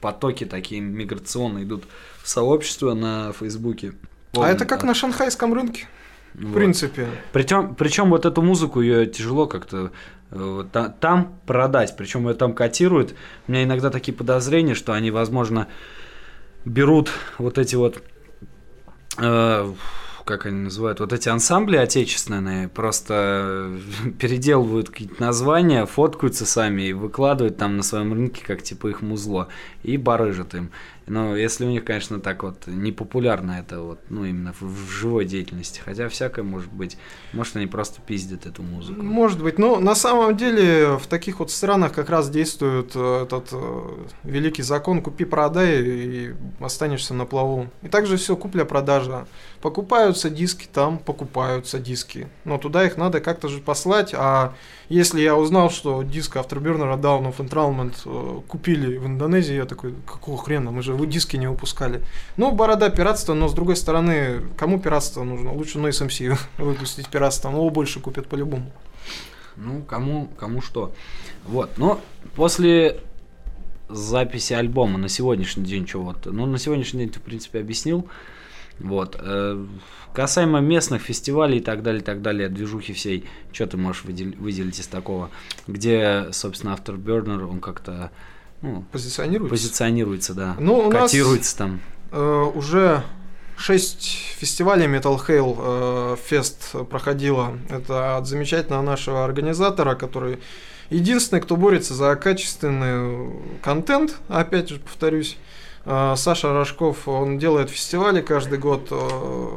потоки 0.00 0.44
такие 0.44 0.80
миграционные 0.80 1.64
идут 1.64 1.84
в 2.22 2.28
сообщество 2.28 2.94
на 2.94 3.32
Фейсбуке. 3.32 3.94
а 4.36 4.48
это 4.48 4.64
как 4.64 4.84
на 4.84 4.94
шанхайском 4.94 5.52
рынке, 5.52 5.86
в 6.34 6.44
Вот. 6.46 6.54
принципе. 6.54 7.08
Причем, 7.32 7.74
причем 7.74 8.10
вот 8.10 8.24
эту 8.24 8.42
музыку 8.42 8.80
ее 8.80 9.06
тяжело 9.06 9.46
как-то 9.46 9.90
э, 10.30 10.64
там 11.00 11.38
продать, 11.46 11.96
причем 11.96 12.28
ее 12.28 12.34
там 12.34 12.54
котируют. 12.54 13.14
У 13.48 13.52
меня 13.52 13.64
иногда 13.64 13.90
такие 13.90 14.16
подозрения, 14.16 14.74
что 14.74 14.92
они, 14.92 15.10
возможно, 15.10 15.66
берут 16.64 17.10
вот 17.38 17.58
эти 17.58 17.74
вот, 17.74 18.02
э, 19.18 19.72
как 20.24 20.46
они 20.46 20.58
называют, 20.58 21.00
вот 21.00 21.12
эти 21.12 21.28
ансамбли 21.28 21.76
отечественные, 21.76 22.68
просто 22.68 23.72
переделывают 24.18 24.90
какие-то 24.90 25.20
названия, 25.20 25.86
фоткаются 25.86 26.46
сами 26.46 26.82
и 26.82 26.92
выкладывают 26.92 27.56
там 27.56 27.76
на 27.76 27.82
своем 27.82 28.12
рынке, 28.12 28.42
как 28.46 28.62
типа 28.62 28.88
их 28.88 29.02
музло, 29.02 29.48
и 29.82 29.96
барыжат 29.96 30.54
им. 30.54 30.70
Но 31.06 31.36
если 31.36 31.64
у 31.64 31.68
них, 31.68 31.84
конечно, 31.84 32.20
так 32.20 32.42
вот 32.42 32.66
не 32.66 32.92
популярно 32.92 33.52
это 33.52 33.80
вот, 33.80 34.00
ну, 34.08 34.24
именно 34.24 34.52
в, 34.52 34.62
в 34.62 34.90
живой 34.90 35.24
деятельности. 35.24 35.80
Хотя 35.84 36.08
всякое 36.08 36.42
может 36.42 36.72
быть. 36.72 36.96
Может, 37.32 37.56
они 37.56 37.66
просто 37.66 38.00
пиздят 38.00 38.46
эту 38.46 38.62
музыку. 38.62 39.02
Может 39.02 39.42
быть, 39.42 39.58
но 39.58 39.80
на 39.80 39.94
самом 39.94 40.36
деле 40.36 40.96
в 40.98 41.06
таких 41.06 41.40
вот 41.40 41.50
странах 41.50 41.92
как 41.92 42.10
раз 42.10 42.30
действует 42.30 42.92
э, 42.94 43.24
этот 43.24 43.48
э, 43.52 44.06
великий 44.24 44.62
закон 44.62 45.02
«купи-продай» 45.02 45.82
и 45.82 46.34
останешься 46.60 47.14
на 47.14 47.24
плаву. 47.24 47.68
И 47.82 47.88
также 47.88 48.16
все 48.16 48.36
купля-продажа. 48.36 49.26
Покупаются 49.60 50.30
диски, 50.30 50.68
там 50.72 50.98
покупаются 50.98 51.78
диски. 51.78 52.28
Но 52.44 52.58
туда 52.58 52.84
их 52.84 52.96
надо 52.96 53.20
как-то 53.20 53.48
же 53.48 53.60
послать, 53.60 54.12
а 54.14 54.54
если 54.92 55.22
я 55.22 55.36
узнал, 55.36 55.70
что 55.70 56.02
диск 56.02 56.36
Afterburner 56.36 57.00
Down 57.00 57.34
of 57.34 57.38
Entralment 57.38 57.94
э, 58.04 58.40
купили 58.46 58.98
в 58.98 59.06
Индонезии, 59.06 59.54
я 59.54 59.64
такой, 59.64 59.94
какого 60.06 60.36
хрена, 60.36 60.70
мы 60.70 60.82
же 60.82 60.94
диски 61.06 61.36
не 61.36 61.48
выпускали. 61.48 62.02
Ну, 62.36 62.52
борода 62.52 62.90
пиратство, 62.90 63.32
но 63.32 63.48
с 63.48 63.54
другой 63.54 63.76
стороны, 63.76 64.42
кому 64.56 64.78
пиратство 64.78 65.24
нужно? 65.24 65.52
Лучше 65.52 65.78
Noise 65.78 66.06
MC 66.08 66.38
выпустить 66.58 67.08
пиратством, 67.08 67.54
его 67.54 67.70
больше 67.70 68.00
купят 68.00 68.26
по-любому. 68.26 68.70
Ну, 69.56 69.82
кому, 69.82 70.28
кому 70.38 70.60
что. 70.60 70.92
Вот, 71.46 71.78
но 71.78 72.00
после 72.34 73.00
записи 73.88 74.52
альбома 74.52 74.98
на 74.98 75.08
сегодняшний 75.08 75.64
день, 75.64 75.88
вот, 75.94 76.26
ну, 76.26 76.46
на 76.46 76.58
сегодняшний 76.58 77.00
день 77.00 77.10
ты, 77.10 77.18
в 77.18 77.22
принципе, 77.22 77.60
объяснил. 77.60 78.06
Вот. 78.78 79.16
э, 79.20 79.64
Касаемо 80.14 80.60
местных 80.60 81.00
фестивалей 81.02 81.58
и 81.58 81.62
так 81.62 81.82
далее, 81.82 82.02
и 82.02 82.04
так 82.04 82.20
далее, 82.20 82.48
движухи 82.48 82.92
всей, 82.92 83.24
что 83.52 83.66
ты 83.66 83.76
можешь 83.78 84.04
выдел- 84.04 84.36
выделить 84.38 84.78
из 84.78 84.86
такого? 84.86 85.30
Где, 85.66 86.26
собственно, 86.32 86.72
Afterburner, 86.74 87.44
он 87.48 87.60
как-то 87.60 88.10
ну, 88.60 88.84
Позиционируется. 88.92 89.50
позиционируется, 89.50 90.34
да, 90.34 90.56
Ну, 90.60 90.78
у 90.78 90.90
нас- 90.90 91.10
котируется 91.10 91.56
там. 91.56 91.80
Э, 92.10 92.50
уже 92.54 93.02
шесть 93.56 94.04
фестивалей 94.38 94.86
Metal 94.86 95.18
Hail 95.26 95.56
э, 95.58 96.16
Fest 96.30 96.84
проходило. 96.86 97.56
Это 97.70 98.16
от 98.18 98.26
замечательного 98.26 98.82
нашего 98.82 99.24
организатора, 99.24 99.94
который 99.94 100.38
единственный, 100.90 101.40
кто 101.40 101.56
борется 101.56 101.94
за 101.94 102.14
качественный 102.16 103.30
контент, 103.62 104.16
опять 104.28 104.68
же 104.68 104.78
повторюсь. 104.78 105.36
Э, 105.84 106.14
Саша 106.16 106.52
Рожков, 106.52 107.08
он 107.08 107.38
делает 107.38 107.70
фестивали 107.70 108.20
каждый 108.20 108.58
год. 108.58 108.88
э, 108.90 109.48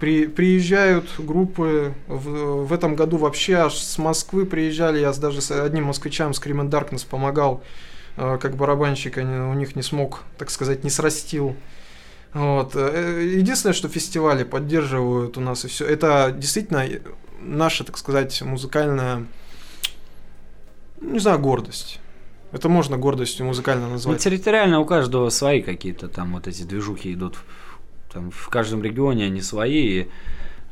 При, 0.00 0.26
приезжают 0.26 1.08
группы. 1.18 1.94
В, 2.08 2.64
в 2.66 2.72
этом 2.72 2.96
году 2.96 3.16
вообще 3.16 3.54
аж 3.54 3.74
с 3.74 3.98
Москвы 3.98 4.44
приезжали. 4.44 4.98
Я 5.00 5.12
даже 5.12 5.40
с 5.40 5.50
одним 5.50 5.84
москвичам, 5.84 6.32
Scream 6.32 6.60
and 6.62 6.70
Darkness, 6.70 7.06
помогал 7.08 7.62
э, 8.16 8.38
как 8.40 8.56
барабанщик. 8.56 9.16
У 9.18 9.54
них 9.54 9.76
не 9.76 9.82
смог, 9.82 10.22
так 10.38 10.50
сказать, 10.50 10.84
не 10.84 10.90
срастил. 10.90 11.54
Вот. 12.32 12.72
э, 12.74 13.36
Единственное, 13.38 13.74
что 13.74 13.88
фестивали 13.88 14.44
поддерживают 14.44 15.38
у 15.38 15.40
нас 15.40 15.64
и 15.64 15.68
все. 15.68 15.86
Это 15.86 16.34
действительно 16.36 16.84
наша, 17.40 17.84
так 17.84 17.96
сказать, 17.96 18.42
музыкальная, 18.42 19.26
не 21.00 21.20
знаю, 21.20 21.38
гордость. 21.38 22.00
Это 22.54 22.68
можно 22.68 22.96
гордостью 22.96 23.44
музыкально 23.46 23.86
Ну, 23.86 23.92
назвать. 23.92 24.20
территориально 24.22 24.78
у 24.80 24.84
каждого 24.84 25.28
свои 25.30 25.60
какие-то 25.60 26.08
там 26.08 26.32
вот 26.34 26.46
эти 26.46 26.62
движухи 26.62 27.12
идут. 27.12 27.36
Там 28.12 28.30
в 28.30 28.48
каждом 28.48 28.82
регионе 28.82 29.24
они 29.26 29.40
свои. 29.42 30.02
И 30.02 30.10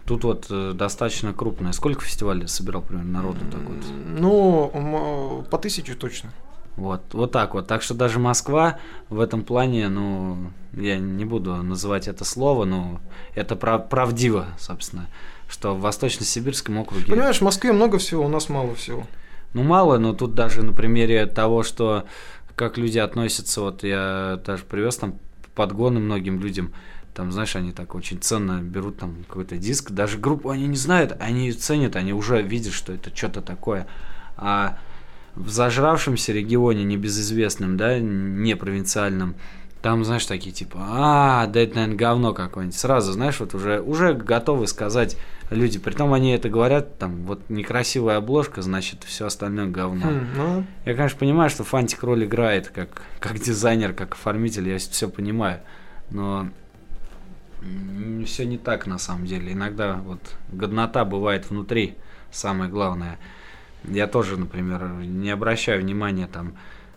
тут 0.06 0.22
вот 0.24 0.46
э, 0.48 0.72
достаточно 0.74 1.32
крупное. 1.32 1.72
Сколько 1.72 2.02
фестивалей 2.02 2.46
собирал 2.46 2.82
примерно 2.82 3.10
народу 3.12 3.40
такой? 3.50 3.76
Ну, 4.06 4.70
м, 4.72 5.44
по 5.46 5.58
тысячу 5.58 5.96
точно. 5.96 6.30
Вот, 6.76 7.02
вот 7.12 7.32
так 7.32 7.52
вот. 7.54 7.66
Так 7.66 7.82
что 7.82 7.94
даже 7.94 8.18
Москва 8.18 8.78
в 9.10 9.20
этом 9.20 9.42
плане, 9.42 9.88
ну, 9.88 10.38
я 10.72 10.98
не 10.98 11.24
буду 11.24 11.56
называть 11.56 12.08
это 12.08 12.24
слово, 12.24 12.64
но 12.64 13.00
это 13.34 13.56
прав- 13.56 13.88
правдиво, 13.90 14.46
собственно, 14.58 15.06
что 15.48 15.74
в 15.74 15.80
Восточно-Сибирском 15.80 16.78
округе 16.78 17.04
Понимаешь, 17.06 17.38
в 17.38 17.42
Москве 17.42 17.72
много 17.72 17.98
всего, 17.98 18.24
у 18.24 18.28
нас 18.28 18.48
мало 18.48 18.74
всего. 18.74 19.04
Ну, 19.54 19.62
мало, 19.62 19.98
но 19.98 20.14
тут 20.14 20.34
даже 20.34 20.62
на 20.62 20.72
примере 20.72 21.26
того, 21.26 21.62
что 21.62 22.06
как 22.56 22.78
люди 22.78 22.98
относятся, 22.98 23.60
вот 23.60 23.82
я 23.84 24.40
даже 24.44 24.64
привез 24.64 24.96
там 24.96 25.18
подгоны 25.54 26.00
многим 26.00 26.40
людям, 26.40 26.72
там, 27.14 27.30
знаешь, 27.30 27.56
они 27.56 27.72
так 27.72 27.94
очень 27.94 28.18
ценно 28.20 28.62
берут 28.62 28.98
там 28.98 29.24
какой-то 29.28 29.58
диск, 29.58 29.90
даже 29.90 30.18
группу 30.18 30.48
они 30.48 30.66
не 30.66 30.76
знают, 30.76 31.16
они 31.20 31.52
ценят, 31.52 31.96
они 31.96 32.14
уже 32.14 32.40
видят, 32.40 32.72
что 32.72 32.92
это 32.92 33.14
что-то 33.14 33.42
такое. 33.42 33.86
А 34.36 34.78
в 35.34 35.50
зажравшемся 35.50 36.32
регионе, 36.32 36.84
небезызвестном, 36.84 37.76
да, 37.76 37.98
не 37.98 38.56
провинциальном, 38.56 39.34
там, 39.82 40.04
знаешь, 40.04 40.24
такие 40.26 40.52
типа, 40.52 40.78
а, 40.80 41.46
да 41.48 41.60
это, 41.60 41.74
наверное, 41.74 41.96
говно 41.96 42.32
какое-нибудь. 42.32 42.78
Сразу, 42.78 43.12
знаешь, 43.12 43.40
вот 43.40 43.52
уже, 43.54 43.80
уже 43.80 44.14
готовы 44.14 44.68
сказать 44.68 45.16
люди. 45.50 45.80
Притом 45.80 46.14
они 46.14 46.30
это 46.30 46.48
говорят, 46.48 46.98
там, 46.98 47.24
вот 47.24 47.50
некрасивая 47.50 48.18
обложка, 48.18 48.62
значит, 48.62 49.02
все 49.02 49.26
остальное 49.26 49.66
говно. 49.66 50.06
Хм, 50.06 50.26
ну, 50.36 50.64
Я, 50.86 50.94
конечно, 50.94 51.18
понимаю, 51.18 51.50
что 51.50 51.64
Фантик 51.64 52.04
роль 52.04 52.24
играет 52.24 52.68
как, 52.68 53.02
как 53.18 53.40
дизайнер, 53.40 53.92
как 53.92 54.14
оформитель, 54.14 54.68
я 54.68 54.78
все 54.78 55.08
понимаю. 55.08 55.60
Но 56.10 56.48
все 58.24 58.46
не 58.46 58.58
так 58.58 58.86
на 58.86 58.98
самом 58.98 59.26
деле. 59.26 59.52
Иногда 59.52 59.94
вот 59.94 60.20
годнота 60.52 61.04
бывает 61.04 61.50
внутри, 61.50 61.96
самое 62.30 62.70
главное. 62.70 63.18
Я 63.84 64.06
тоже, 64.06 64.36
например, 64.36 64.92
не 65.02 65.30
обращаю 65.30 65.82
внимания 65.82 66.28
там, 66.28 66.54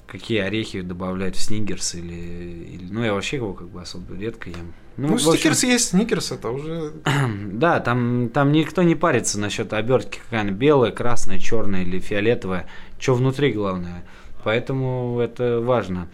какие 0.08 0.40
орехи 0.40 0.82
добавляют 0.82 1.36
в 1.36 1.42
сникерс 1.42 1.96
или, 1.96 2.14
или- 2.14 2.88
ну 2.92 3.04
я 3.04 3.14
вообще 3.14 3.38
его 3.38 3.54
как 3.54 3.70
бы 3.70 3.82
особо 3.82 4.16
редко 4.16 4.50
ем. 4.50 4.74
ну, 4.98 5.14
общем, 5.16 5.32
стикерс 5.34 5.64
есть, 5.64 5.90
сникерс 5.90 6.32
это 6.32 6.50
уже... 6.50 6.94
да, 7.52 7.80
там, 7.80 8.30
там 8.30 8.52
никто 8.52 8.84
не 8.84 8.96
парится 8.96 9.40
насчет 9.40 9.74
обертки, 9.74 10.20
какая 10.24 10.42
она 10.42 10.52
белая, 10.52 10.92
красная, 10.92 11.40
черная 11.40 11.82
или 11.84 12.00
фиолетовая. 12.00 12.68
Что 13.00 13.16
внутри 13.16 13.52
главное. 13.52 14.06
Поэтому 14.44 15.20
это 15.20 15.60
важно. 15.60 16.08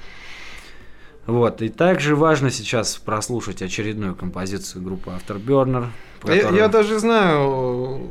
Вот, 1.28 1.62
и 1.62 1.70
также 1.70 2.16
важно 2.16 2.50
сейчас 2.50 2.98
прослушать 2.98 3.62
очередную 3.62 4.16
композицию 4.16 4.84
группы 4.84 5.12
Afterburner. 5.12 5.88
Я, 6.24 6.36
которая- 6.42 6.54
я 6.58 6.68
даже 6.68 7.00
знаю, 7.00 8.02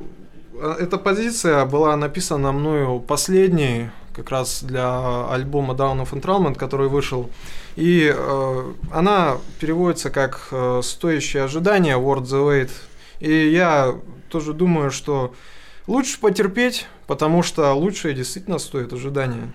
э, 0.55 0.77
эта 0.81 0.97
позиция 0.97 1.65
была 1.65 1.97
написана 1.97 2.53
мною 2.53 3.01
последней, 3.01 3.91
как 4.15 4.31
раз 4.31 4.63
для 4.63 5.29
альбома 5.31 5.75
Down 5.75 6.03
of 6.03 6.13
Entralment, 6.13 6.57
который 6.57 6.89
вышел. 6.89 7.31
И 7.77 8.13
э, 8.15 8.73
она 8.93 9.39
переводится 9.61 10.11
как 10.11 10.49
э, 10.51 10.81
«Стоящее 10.83 11.45
ожидание», 11.45 11.97
«Worth 11.97 12.25
the 12.25 12.47
Wait». 12.47 12.71
И 13.21 13.51
я 13.51 13.95
тоже 14.29 14.53
думаю, 14.53 14.91
что 14.91 15.35
лучше 15.87 16.19
потерпеть, 16.21 16.87
потому 17.07 17.43
что 17.43 17.73
лучшее 17.75 18.15
действительно 18.15 18.59
стоит 18.59 18.93
ожидания. 18.93 19.53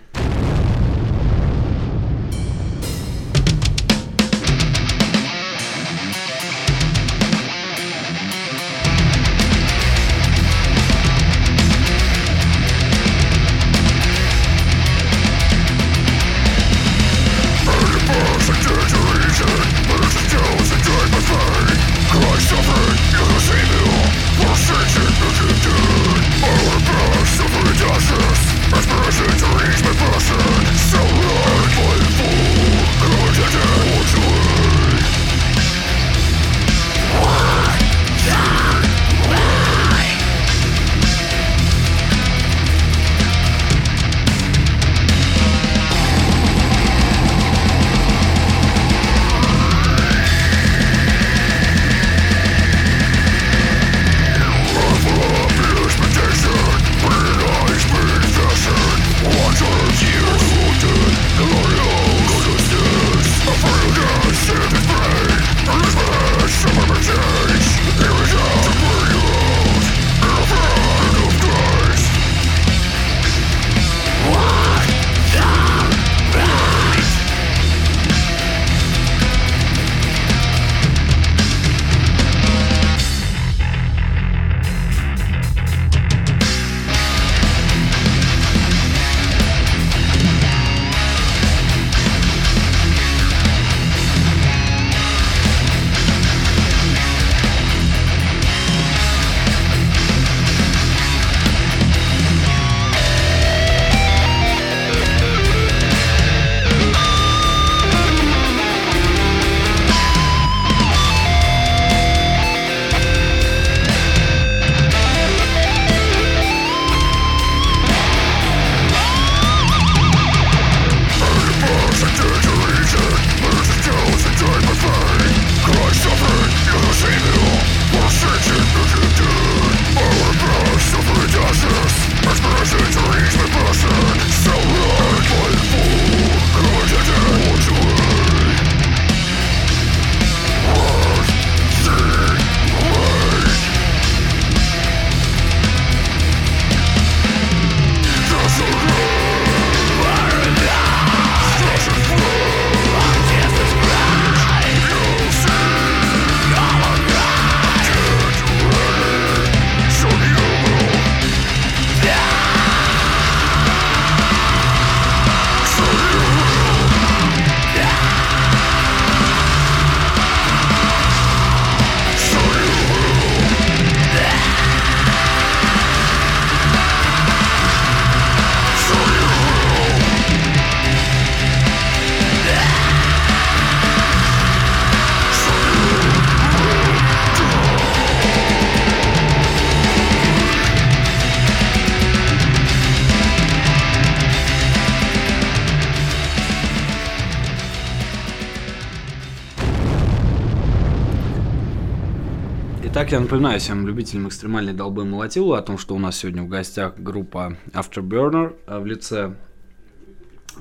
Итак, 202.96 203.12
я 203.12 203.20
напоминаю 203.20 203.60
всем 203.60 203.86
любителям 203.86 204.30
экстремальной 204.30 204.72
долбы 204.72 205.04
молотилу 205.04 205.52
о 205.52 205.62
том, 205.62 205.78
что 205.78 205.96
у 205.96 206.00
нас 206.00 206.16
сегодня 206.16 206.43
в 206.43 206.48
гостях 206.48 206.93
группа 206.98 207.58
Afterburner 207.74 208.56
а 208.68 208.80
в 208.80 208.86
лице 208.86 209.36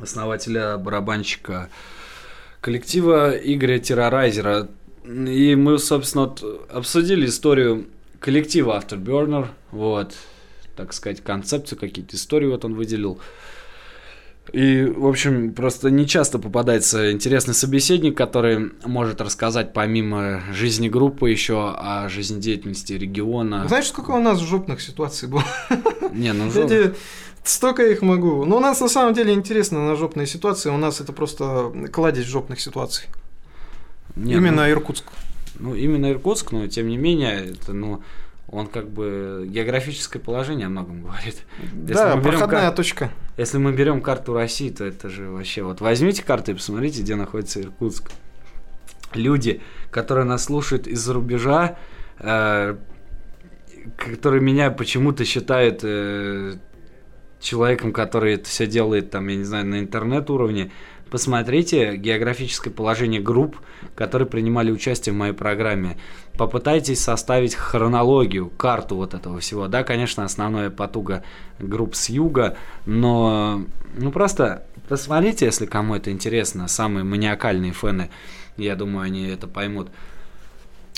основателя, 0.03 0.77
барабанщика 0.77 1.71
коллектива 2.61 3.31
Игоря 3.31 3.79
Террорайзера. 3.79 4.69
И 5.05 5.55
мы, 5.55 5.79
собственно, 5.79 6.35
обсудили 6.71 7.27
историю 7.27 7.87
коллектива 8.19 8.81
Afterburner, 8.81 9.47
вот, 9.71 10.17
так 10.75 10.93
сказать, 10.93 11.21
концепцию, 11.21 11.79
какие-то 11.79 12.17
истории 12.17 12.49
вот 12.49 12.65
он 12.65 12.75
выделил. 12.75 13.21
И, 14.53 14.85
в 14.85 15.07
общем, 15.07 15.53
просто 15.55 15.91
не 15.91 16.07
часто 16.07 16.39
попадается 16.39 17.11
интересный 17.13 17.55
собеседник, 17.55 18.17
который 18.17 18.73
может 18.85 19.21
рассказать 19.21 19.73
помимо 19.73 20.43
жизни 20.53 20.89
группы 20.89 21.31
еще 21.31 21.71
о 21.77 22.09
жизнедеятельности 22.09 22.93
региона. 22.93 23.65
Знаешь, 23.67 23.89
сколько 23.89 24.11
у 24.13 24.21
нас 24.21 24.39
жопных 24.41 24.81
ситуаций 24.81 25.29
было? 25.29 25.45
Не, 26.13 26.33
ну 26.33 26.45
Я 26.47 26.51
жо- 26.51 26.69
тебе 26.69 26.95
столько 27.43 27.87
их 27.87 28.03
могу. 28.03 28.45
Но 28.45 28.59
у 28.59 28.61
нас 28.61 28.81
на 28.81 28.89
самом 28.89 29.15
деле 29.15 29.33
интересно 29.33 29.89
на 29.89 29.97
жопные 29.97 30.27
ситуации. 30.27 30.71
У 30.71 30.77
нас 30.77 31.01
это 31.01 31.13
просто 31.13 31.73
кладезь 31.93 32.27
жопных 32.27 32.61
ситуаций. 32.61 33.07
не, 34.15 34.35
Именно 34.35 34.71
Иркутск. 34.71 35.05
Ну, 35.59 35.71
ну, 35.71 35.75
именно 35.75 36.11
Иркутск, 36.11 36.53
но 36.53 36.67
тем 36.67 36.89
не 36.89 36.97
менее, 36.97 37.53
это, 37.53 37.73
ну, 37.73 38.03
он 38.55 38.69
как 38.69 38.89
бы 38.89 39.47
географическое 39.49 40.23
положение 40.23 40.67
о 40.67 40.71
многом 40.71 41.03
говорит. 41.03 41.43
Если 41.73 41.95
да, 41.95 42.17
проходная 42.17 42.63
кар- 42.63 42.75
точка. 42.75 43.11
Если 43.37 43.59
мы 43.59 43.73
берем 43.73 44.01
карту 44.01 44.33
России, 44.33 44.71
то 44.71 44.85
это 44.85 45.09
же 45.09 45.29
вообще 45.29 45.63
вот 45.63 45.81
возьмите 45.81 46.23
карту 46.23 46.53
и 46.53 46.55
посмотрите, 46.55 47.03
где 47.03 47.17
находится 47.17 47.61
Иркутск. 47.61 48.13
Люди, 49.13 49.61
которые 49.91 50.25
нас 50.25 50.45
слушают 50.45 50.87
из-за 50.87 51.15
рубежа, 51.15 51.77
э, 52.21 52.77
которые 53.97 54.41
меня 54.41 54.71
почему-то 54.71 55.25
считают 55.25 55.81
э, 55.83 56.55
человеком, 57.41 57.93
который 57.93 58.35
это 58.35 58.49
все 58.49 58.67
делает, 58.69 59.11
там, 59.11 59.27
я 59.29 59.37
не 59.37 59.45
знаю, 59.45 59.67
на 59.67 59.81
интернет 59.81 60.31
уровне, 60.31 60.71
посмотрите 61.11 61.97
географическое 61.97 62.73
положение 62.73 63.21
групп, 63.21 63.57
которые 63.95 64.29
принимали 64.29 64.71
участие 64.71 65.13
в 65.13 65.17
моей 65.17 65.33
программе. 65.33 65.99
Попытайтесь 66.37 67.01
составить 67.01 67.55
хронологию, 67.55 68.51
карту 68.51 68.97
вот 68.97 69.15
этого 69.15 69.39
всего. 69.39 69.69
Да, 69.69 69.85
конечно, 69.85 70.25
основная 70.25 70.71
потуга 70.71 71.23
групп 71.61 71.95
с 71.95 72.09
юга, 72.09 72.57
но 72.87 73.63
ну 73.97 74.11
просто 74.11 74.65
посмотрите, 74.89 75.47
если 75.47 75.67
кому 75.67 75.95
это 75.95 76.11
интересно, 76.11 76.67
самые 76.67 77.05
маниакальные 77.05 77.73
фэны, 77.73 78.11
я 78.57 78.75
думаю, 78.75 79.05
они 79.05 79.29
это 79.29 79.47
поймут. 79.47 79.91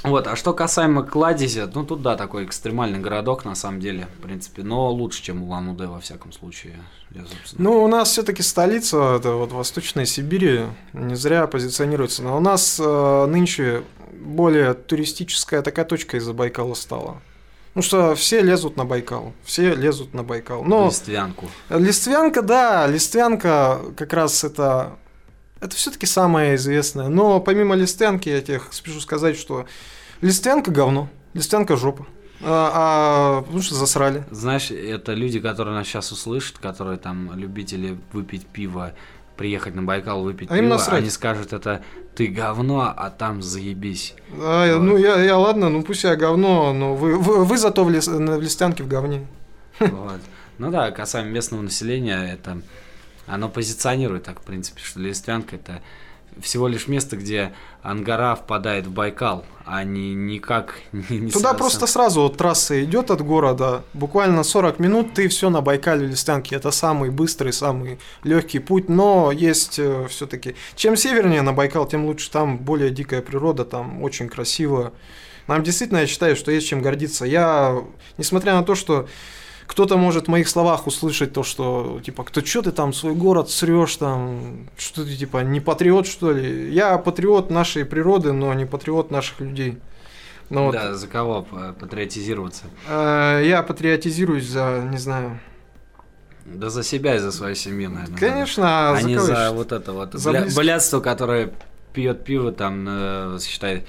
Вот, 0.03 0.27
а 0.27 0.37
что 0.37 0.53
касаемо 0.53 1.03
Кладези, 1.03 1.69
ну 1.75 1.85
тут 1.85 2.03
да, 2.03 2.17
такой 2.17 2.45
экстремальный 2.45 3.01
городок 3.01 3.45
на 3.45 3.55
самом 3.55 3.81
деле, 3.81 4.07
в 4.19 4.23
принципе, 4.23 4.63
но 4.63 4.91
лучше, 4.91 5.23
чем 5.23 5.43
Улан-Удэ 5.43 5.87
во 5.87 6.01
всяком 6.01 6.33
случае. 6.33 6.75
Я. 7.11 7.25
Ну, 7.59 7.83
у 7.83 7.89
нас 7.89 8.11
все-таки 8.11 8.43
столица, 8.43 9.17
это 9.17 9.33
вот 9.33 9.53
Восточная 9.53 10.05
Сибирь, 10.05 10.65
не 10.93 11.15
зря 11.15 11.47
позиционируется. 11.47 12.23
Но 12.23 12.37
у 12.37 12.41
нас 12.41 12.79
э, 12.79 13.27
нынче 13.27 13.85
более 14.13 14.75
туристическая 14.75 15.63
такая 15.63 15.85
точка 15.85 16.17
из-за 16.17 16.33
Байкала 16.33 16.75
стала. 16.75 17.21
Ну 17.77 17.83
что, 17.83 18.15
все 18.15 18.41
лезут 18.41 18.79
на 18.79 18.87
Байкал, 18.87 19.35
все 19.45 19.75
лезут 19.75 20.15
на 20.15 20.23
Байкал. 20.23 20.65
Но 20.65 20.87
Листвянку. 20.87 21.51
Листвянка, 21.69 22.41
да, 22.41 22.87
Листвянка 22.87 23.81
как 23.99 24.15
раз 24.15 24.45
это, 24.45 24.97
это 25.61 25.77
все-таки 25.77 26.07
самое 26.07 26.55
известное. 26.55 27.09
Но 27.09 27.39
помимо 27.39 27.75
Листвянки, 27.75 28.31
я 28.31 28.41
тебе 28.41 28.63
спешу 28.71 29.01
сказать, 29.01 29.37
что 29.37 29.67
Листвянка 30.23 30.71
говно, 30.71 31.11
Листвянка 31.35 31.77
жопа. 31.77 32.07
А, 32.41 32.71
а, 33.39 33.43
потому 33.43 33.63
что 33.63 33.75
засрали. 33.75 34.25
Знаешь, 34.31 34.71
это 34.71 35.13
люди, 35.15 35.41
которые 35.41 35.75
нас 35.75 35.87
сейчас 35.87 36.13
услышат, 36.13 36.59
которые 36.59 36.99
там 36.99 37.33
любители 37.35 37.99
выпить 38.13 38.47
пиво, 38.47 38.95
приехать 39.37 39.75
на 39.75 39.83
Байкал 39.83 40.23
выпить 40.23 40.51
А 40.51 40.57
им 40.57 40.65
пиво, 40.65 40.75
насрать. 40.75 41.01
они 41.01 41.11
скажут 41.11 41.53
это 41.53 41.83
ты 42.15 42.27
говно, 42.29 42.93
а 42.97 43.11
там 43.11 43.43
заебись. 43.43 44.15
А, 44.41 44.67
я- 44.67 44.79
ну 44.79 44.97
я, 44.97 45.23
я 45.23 45.37
ладно, 45.39 45.69
ну 45.69 45.83
пусть 45.83 46.05
я 46.05 46.17
говно, 46.17 46.73
но 46.73 46.95
вы, 46.95 47.17
вы, 47.17 47.45
вы 47.45 47.59
зато 47.59 47.85
в, 47.85 47.91
на- 47.91 48.37
в 48.39 48.43
Листвянке 48.43 48.83
в 48.83 48.89
говне. 48.89 49.27
Вот. 49.81 50.21
Ну 50.59 50.71
да, 50.71 50.91
касаемо 50.91 51.29
местного 51.31 51.61
населения, 51.63 52.33
это 52.33 52.63
оно 53.27 53.49
позиционирует 53.51 54.23
так, 54.25 54.41
в 54.41 54.45
принципе, 54.45 54.81
что 54.83 55.01
Листвянка 55.01 55.57
это 55.57 55.83
всего 56.41 56.69
лишь 56.69 56.89
место, 56.89 57.17
где 57.17 57.53
Ангара 57.83 58.35
впадает 58.35 58.87
в 58.87 58.91
Байкал, 58.93 59.45
а 59.65 59.85
не 59.85 60.15
никак 60.15 60.81
не, 60.93 61.19
не 61.19 61.31
Туда 61.31 61.51
со- 61.53 61.57
просто 61.57 61.87
сразу 61.87 62.23
вот 62.23 62.37
трасса 62.37 62.83
идет 62.85 63.11
от 63.11 63.23
города, 63.23 63.83
буквально 63.95 64.43
40 64.43 64.79
минут, 64.79 65.15
ты 65.15 65.29
все 65.29 65.51
на 65.51 65.61
Байкале 65.61 66.07
Листвянке. 66.07 66.57
Это 66.57 66.71
самый 66.71 67.11
быстрый, 67.11 67.53
самый 67.53 67.99
легкий 68.25 68.59
путь, 68.59 68.89
но 68.89 69.33
есть 69.33 69.81
все-таки. 70.09 70.55
Чем 70.75 70.97
севернее 70.97 71.43
на 71.43 71.53
Байкал, 71.53 71.87
тем 71.87 72.05
лучше. 72.07 72.31
Там 72.31 72.59
более 72.59 72.91
дикая 72.91 73.23
природа, 73.23 73.65
там 73.65 74.03
очень 74.03 74.29
красиво. 74.29 74.93
Нам 75.47 75.63
действительно, 75.63 75.99
я 75.99 76.07
считаю, 76.07 76.35
что 76.37 76.51
есть 76.51 76.67
чем 76.67 76.83
гордиться. 76.83 77.25
Я, 77.25 77.83
несмотря 78.19 78.55
на 78.55 78.63
то, 78.65 78.75
что 78.75 79.09
кто-то 79.67 79.97
может 79.97 80.27
в 80.27 80.29
моих 80.29 80.49
словах 80.49 80.87
услышать 80.87 81.33
то, 81.33 81.43
что, 81.43 82.01
типа, 82.05 82.25
кто 82.25 82.41
что 82.45 82.63
ты 82.63 82.73
там 82.73 82.93
свой 82.93 83.15
город 83.15 83.51
срешь, 83.51 83.97
там, 83.97 84.69
что 84.79 85.05
ты, 85.05 85.17
типа, 85.17 85.39
не 85.43 85.61
патриот, 85.61 86.07
что 86.07 86.33
ли? 86.33 86.73
Я 86.73 86.97
патриот 86.99 87.51
нашей 87.51 87.85
природы, 87.85 88.33
но 88.33 88.55
не 88.55 88.65
патриот 88.67 89.11
наших 89.11 89.41
людей. 89.41 89.79
Ну, 90.51 90.67
вот. 90.67 90.73
Да, 90.73 90.95
за 90.95 91.09
кого 91.09 91.43
патриотизироваться? 91.81 92.65
Э, 92.89 93.43
Я 93.45 93.63
патриотизируюсь 93.63 94.47
за, 94.47 94.87
не 94.91 94.99
знаю. 94.99 95.41
Да 96.45 96.71
за 96.71 96.85
себя 96.85 97.17
и 97.17 97.19
за 97.19 97.33
свою 97.33 97.57
семью, 97.57 97.91
наверное. 97.91 98.17
Конечно, 98.19 98.91
а 98.93 98.97
за 99.01 99.09
не 99.09 99.19
за 99.19 99.51
вот 99.53 99.73
это 99.73 99.93
вот 99.93 100.13
За 100.13 100.31
бля- 100.31 100.43
близких. 100.43 100.57
блядство, 100.63 101.01
которое 101.01 101.53
пьет 101.93 102.23
пиво 102.25 102.53
там, 102.53 102.87
э, 102.89 103.39
считай, 103.43 103.85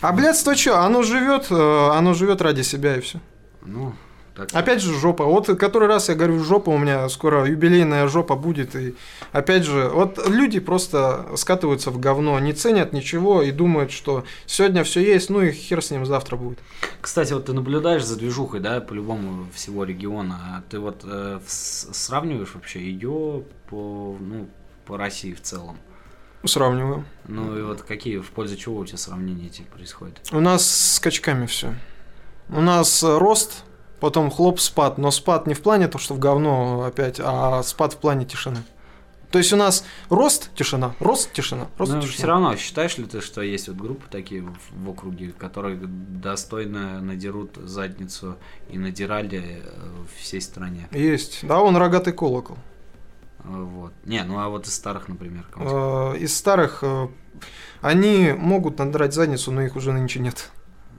А 0.00 0.12
блядство 0.12 0.54
что? 0.54 0.78
Оно 0.84 1.02
живет, 1.02 1.46
э, 1.50 1.88
оно 1.92 2.14
живет 2.14 2.40
ради 2.40 2.62
себя 2.62 2.96
и 2.96 3.00
все. 3.00 3.18
ну, 3.64 3.92
так. 4.36 4.48
Опять 4.52 4.82
же 4.82 4.92
жопа. 4.94 5.24
Вот 5.24 5.46
который 5.58 5.88
раз 5.88 6.08
я 6.08 6.14
говорю 6.14 6.38
жопа, 6.42 6.70
у 6.70 6.78
меня 6.78 7.08
скоро 7.08 7.46
юбилейная 7.46 8.06
жопа 8.08 8.36
будет. 8.36 8.76
И 8.76 8.94
опять 9.32 9.64
же, 9.64 9.88
вот 9.88 10.28
люди 10.28 10.60
просто 10.60 11.26
скатываются 11.36 11.90
в 11.90 11.98
говно, 11.98 12.38
не 12.38 12.52
ценят 12.52 12.92
ничего 12.92 13.42
и 13.42 13.50
думают, 13.50 13.90
что 13.90 14.24
сегодня 14.46 14.84
все 14.84 15.00
есть, 15.00 15.30
ну 15.30 15.40
и 15.42 15.52
хер 15.52 15.82
с 15.82 15.90
ним 15.90 16.04
завтра 16.04 16.36
будет. 16.36 16.58
Кстати, 17.00 17.32
вот 17.32 17.46
ты 17.46 17.52
наблюдаешь 17.52 18.04
за 18.04 18.16
движухой, 18.16 18.60
да, 18.60 18.80
по-любому 18.80 19.46
всего 19.54 19.84
региона, 19.84 20.38
а 20.58 20.62
ты 20.70 20.78
вот 20.78 21.02
э, 21.04 21.40
сравниваешь 21.46 22.54
вообще 22.54 22.80
ее 22.80 23.42
по, 23.70 24.16
ну, 24.20 24.48
по 24.84 24.96
России 24.96 25.32
в 25.32 25.40
целом? 25.40 25.78
Сравниваем. 26.44 27.06
Ну 27.26 27.58
и 27.58 27.62
вот 27.62 27.82
какие, 27.82 28.18
в 28.18 28.30
пользу 28.30 28.56
чего 28.56 28.76
у 28.76 28.84
тебя 28.84 28.98
сравнения 28.98 29.46
эти 29.46 29.62
происходят? 29.62 30.20
У 30.30 30.40
нас 30.40 30.64
с 30.64 30.96
скачками 30.96 31.46
все. 31.46 31.74
У 32.48 32.60
нас 32.60 33.02
рост, 33.02 33.64
потом 34.00 34.30
хлоп, 34.30 34.60
спад. 34.60 34.98
Но 34.98 35.10
спад 35.10 35.46
не 35.46 35.54
в 35.54 35.62
плане 35.62 35.88
то, 35.88 35.98
что 35.98 36.14
в 36.14 36.18
говно 36.18 36.84
опять, 36.84 37.20
а 37.22 37.62
спад 37.62 37.94
в 37.94 37.96
плане 37.98 38.24
тишины. 38.24 38.62
То 39.30 39.38
есть 39.38 39.52
у 39.52 39.56
нас 39.56 39.84
рост, 40.08 40.50
тишина, 40.54 40.94
рост, 41.00 41.32
тишина, 41.32 41.66
рост, 41.78 41.92
Ну, 41.92 42.00
тишина. 42.00 42.16
все 42.16 42.26
равно, 42.26 42.56
считаешь 42.56 42.96
ли 42.96 43.04
ты, 43.04 43.20
что 43.20 43.42
есть 43.42 43.66
вот 43.68 43.76
группы 43.76 44.04
такие 44.08 44.40
в, 44.42 44.54
в 44.72 44.88
округе, 44.88 45.32
которые 45.32 45.76
достойно 45.82 47.00
надерут 47.00 47.56
задницу 47.56 48.36
и 48.70 48.78
надирали 48.78 49.62
э, 49.64 50.04
всей 50.16 50.40
стране? 50.40 50.88
Есть. 50.92 51.40
Да, 51.42 51.60
он 51.60 51.76
рогатый 51.76 52.12
колокол. 52.12 52.56
Э, 53.40 53.48
Вот. 53.48 53.92
Не, 54.04 54.22
ну 54.22 54.38
а 54.38 54.48
вот 54.48 54.66
из 54.66 54.74
старых, 54.74 55.08
например, 55.08 55.44
Э, 55.56 56.16
Из 56.18 56.34
старых 56.34 56.84
они 57.82 58.32
могут 58.32 58.78
надрать 58.78 59.12
задницу, 59.12 59.50
но 59.52 59.62
их 59.62 59.76
уже 59.76 59.92
нынче 59.92 60.20
нет. 60.20 60.50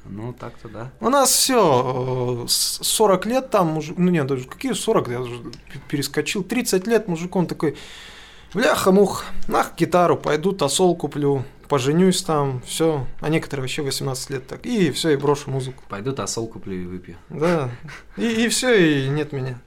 Ну, 0.09 0.33
так-то 0.33 0.69
да. 0.69 0.91
У 0.99 1.09
нас 1.09 1.29
все, 1.31 2.45
40 2.47 3.25
лет 3.25 3.49
там, 3.49 3.67
мужик, 3.67 3.97
ну 3.97 4.09
нет, 4.09 4.27
даже 4.27 4.45
какие 4.45 4.73
40, 4.73 5.07
я 5.09 5.21
уже 5.21 5.41
перескочил, 5.89 6.43
30 6.43 6.87
лет 6.87 7.07
мужик, 7.07 7.35
он 7.35 7.47
такой, 7.47 7.75
бляха-мух, 8.53 9.25
нах 9.47 9.73
гитару, 9.77 10.17
пойду 10.17 10.51
тосол 10.53 10.95
куплю, 10.95 11.43
поженюсь 11.67 12.21
там, 12.23 12.61
все, 12.65 13.05
а 13.19 13.29
некоторые 13.29 13.63
вообще 13.63 13.81
18 13.81 14.29
лет 14.29 14.47
так, 14.47 14.65
и 14.65 14.91
все, 14.91 15.11
и 15.11 15.15
брошу 15.17 15.51
музыку, 15.51 15.83
Пойду 15.89 16.13
тосол 16.13 16.47
куплю 16.47 16.73
и 16.73 16.85
выпью. 16.85 17.17
да, 17.29 17.69
и, 18.17 18.45
и 18.45 18.47
все, 18.49 18.73
и 19.05 19.09
нет 19.09 19.31
меня. 19.33 19.59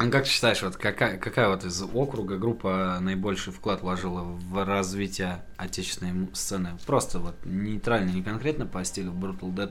А 0.00 0.08
как 0.08 0.24
ты 0.24 0.30
считаешь, 0.30 0.62
вот 0.62 0.76
какая, 0.76 1.18
какая 1.18 1.50
вот 1.50 1.62
из 1.62 1.82
округа 1.82 2.38
группа 2.38 2.96
наибольший 3.02 3.52
вклад 3.52 3.82
вложила 3.82 4.22
в 4.22 4.64
развитие 4.64 5.42
отечественной 5.58 6.26
сцены? 6.32 6.70
Просто 6.86 7.18
вот 7.18 7.34
нейтрально, 7.44 8.08
не 8.08 8.22
конкретно 8.22 8.64
по 8.64 8.82
стилю 8.82 9.12
Brutal 9.12 9.54
Dead, 9.54 9.70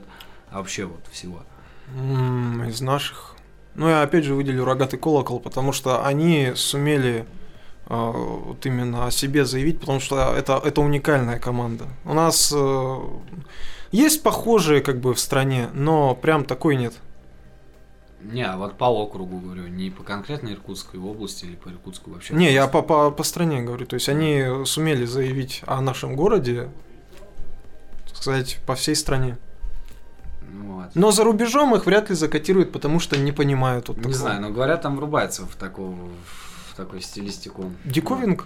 а 0.52 0.58
вообще 0.58 0.84
вот 0.84 1.04
всего. 1.10 1.42
М, 1.96 2.62
Из 2.68 2.80
наших. 2.80 3.34
Ну, 3.74 3.88
я 3.88 4.02
опять 4.02 4.22
же 4.24 4.34
выделю 4.34 4.64
рогатый 4.64 5.00
колокол, 5.00 5.40
потому 5.40 5.72
что 5.72 6.06
они 6.06 6.52
сумели 6.54 7.26
э, 7.88 8.10
вот 8.14 8.64
именно 8.64 9.06
о 9.06 9.10
себе 9.10 9.44
заявить, 9.44 9.80
потому 9.80 9.98
что 9.98 10.32
это, 10.32 10.62
это 10.64 10.80
уникальная 10.80 11.40
команда. 11.40 11.86
У 12.04 12.14
нас 12.14 12.54
э, 12.56 12.96
есть 13.90 14.22
похожие 14.22 14.80
как 14.80 15.00
бы 15.00 15.12
в 15.12 15.18
стране, 15.18 15.70
но 15.74 16.14
прям 16.14 16.44
такой 16.44 16.76
нет. 16.76 16.94
Не, 18.22 18.42
а 18.46 18.56
вот 18.56 18.76
по 18.76 18.84
округу 18.84 19.38
говорю, 19.38 19.66
не 19.68 19.90
по 19.90 20.02
конкретно 20.02 20.48
Иркутской 20.50 21.00
области 21.00 21.46
или 21.46 21.56
по 21.56 21.68
Иркутску 21.70 22.10
вообще. 22.10 22.34
Не, 22.34 22.52
я 22.52 22.66
по, 22.68 22.82
по, 22.82 23.10
по 23.10 23.22
стране 23.22 23.62
говорю. 23.62 23.86
То 23.86 23.94
есть 23.94 24.08
они 24.08 24.64
сумели 24.66 25.04
заявить 25.06 25.62
о 25.66 25.80
нашем 25.80 26.16
городе, 26.16 26.70
так 28.06 28.16
сказать, 28.16 28.58
по 28.66 28.74
всей 28.74 28.94
стране. 28.94 29.38
Ну 30.52 30.74
Вот. 30.76 30.90
Но 30.94 31.12
за 31.12 31.24
рубежом 31.24 31.74
их 31.74 31.86
вряд 31.86 32.10
ли 32.10 32.14
закотируют, 32.14 32.72
потому 32.72 33.00
что 33.00 33.16
не 33.16 33.32
понимают 33.32 33.88
вот 33.88 33.96
Не 33.96 34.02
такого. 34.04 34.18
знаю, 34.18 34.42
но 34.42 34.50
говорят, 34.50 34.82
там 34.82 34.96
врубается 34.96 35.46
в 35.46 35.54
такую, 35.56 36.10
в 36.70 36.76
такую 36.76 37.00
стилистику. 37.00 37.72
Диковинка? 37.84 38.44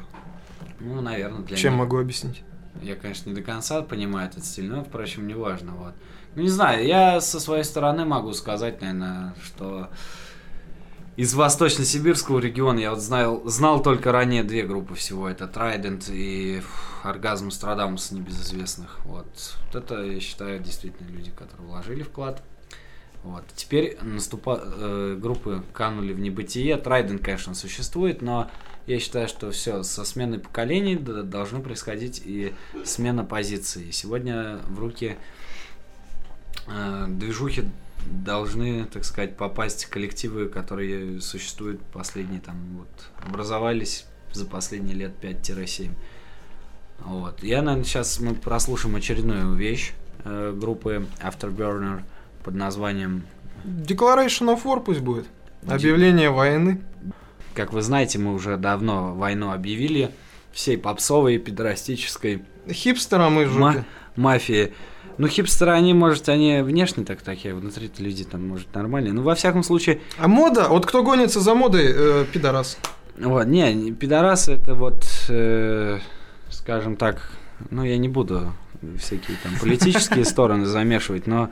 Ну, 0.81 1.01
наверное, 1.01 1.41
для 1.41 1.57
Чем 1.57 1.73
них. 1.73 1.81
могу 1.81 1.99
объяснить? 1.99 2.43
Я, 2.83 2.95
конечно, 2.97 3.29
не 3.31 3.35
до 3.37 3.43
конца 3.43 3.83
понимаю 3.83 4.29
этот 4.29 4.45
стиль, 4.45 4.69
но, 4.69 4.85
впрочем, 4.85 5.27
не 5.27 5.35
важно. 5.35 5.73
Вот. 5.73 5.95
Ну, 6.35 6.43
не 6.43 6.49
знаю, 6.49 6.87
я 6.87 7.21
со 7.21 7.39
своей 7.39 7.65
стороны 7.65 8.05
могу 8.05 8.33
сказать, 8.33 8.81
наверное, 8.81 9.35
что 9.43 9.89
из 11.17 11.33
восточно-сибирского 11.35 12.41
региона 12.41 12.81
я 12.81 12.91
вот 12.91 13.01
знал, 13.01 13.43
знал 13.49 13.81
только 13.81 14.11
ранее 14.11 14.43
две 14.43 14.65
группы 14.65 14.95
всего. 14.97 15.29
Это 15.29 15.45
Trident 15.45 16.11
и 16.11 16.61
Оргазм 17.05 17.53
Страдамус 17.53 18.11
небезызвестных. 18.11 18.99
Вот. 19.05 19.27
вот 19.67 19.77
это, 19.77 20.03
я 20.03 20.19
считаю, 20.19 20.59
действительно 20.59 21.09
люди, 21.09 21.31
которые 21.31 21.69
вложили 21.69 22.03
вклад. 22.03 22.43
Вот. 23.23 23.45
Теперь 23.55 23.97
наступа... 24.03 24.61
э, 24.61 25.17
группы 25.21 25.63
канули 25.73 26.13
в 26.13 26.19
небытие. 26.19 26.77
Трайден, 26.79 27.21
конечно, 27.21 27.55
существует, 27.55 28.23
но 28.23 28.51
я 28.87 28.99
считаю, 28.99 29.29
что 29.29 29.53
все, 29.53 29.85
со 29.85 30.05
сменой 30.05 30.41
поколений 30.41 30.97
должно 30.97 31.61
происходить 31.61 32.21
и 32.25 32.53
смена 32.85 33.25
позиции. 33.25 33.93
Сегодня 33.93 34.59
в 34.67 34.81
руки 34.81 35.17
движухи 36.67 37.65
должны, 38.07 38.85
так 38.87 39.05
сказать, 39.05 39.37
попасть 39.37 39.87
коллективы, 39.87 40.49
которые 40.49 41.21
существуют 41.21 41.81
последние, 41.87 42.41
там, 42.41 42.57
вот, 42.79 42.89
образовались 43.27 44.07
за 44.33 44.45
последние 44.47 44.95
лет 44.95 45.13
5-7. 45.23 45.91
Вот. 47.01 47.43
Я, 47.43 47.63
наверное, 47.63 47.85
сейчас 47.85 48.21
мы 48.21 48.35
прослушаем 48.35 48.97
очередную 48.97 49.55
вещь 49.55 49.93
э, 50.25 50.55
группы 50.57 51.07
Afterburner 51.23 52.03
под 52.45 52.55
названием, 52.55 53.25
Declaration 53.65 54.55
of 54.55 54.65
War 54.65 54.83
пусть 54.83 55.01
будет. 55.01 55.27
Объявление 55.67 56.31
войны. 56.31 56.83
как 57.55 57.73
вы 57.73 57.81
знаете, 57.81 58.19
мы 58.19 58.35
уже 58.35 58.57
давно 58.59 59.15
войну 59.15 59.51
объявили 59.53 60.11
всей 60.53 60.77
попсовой, 60.77 61.39
педорастической 61.39 62.45
Хипстерам 62.71 63.41
и 63.41 63.47
ма- 63.47 63.73
жопе. 63.73 63.85
мафии. 64.17 64.75
Ну, 65.19 65.29
хипстеры, 65.29 65.73
они, 65.73 65.95
может, 65.95 66.29
они 66.29 66.63
внешне 66.63 67.05
так 67.05 67.23
такие, 67.23 67.55
внутри 67.55 67.91
люди 67.99 68.25
там, 68.25 68.49
может, 68.49 68.75
нормальные. 68.75 69.13
Ну, 69.13 69.23
во 69.23 69.35
всяком 69.35 69.63
случае, 69.63 70.01
А 70.19 70.29
мода, 70.29 70.69
вот 70.69 70.87
кто 70.87 71.03
гонится 71.03 71.41
за 71.41 71.55
модой, 71.55 71.93
э, 71.95 72.25
пидорас. 72.33 72.79
Вот, 73.19 73.47
не, 73.47 73.93
пидорасы 73.93 74.53
это 74.53 74.75
вот, 74.75 75.05
э, 75.29 75.99
скажем 76.51 76.97
так, 76.97 77.31
ну 77.71 77.85
я 77.85 77.97
не 77.97 78.09
буду 78.09 78.53
всякие 78.99 79.37
там 79.43 79.53
политические 79.61 80.25
стороны 80.25 80.67
замешивать, 80.67 81.27
но 81.27 81.51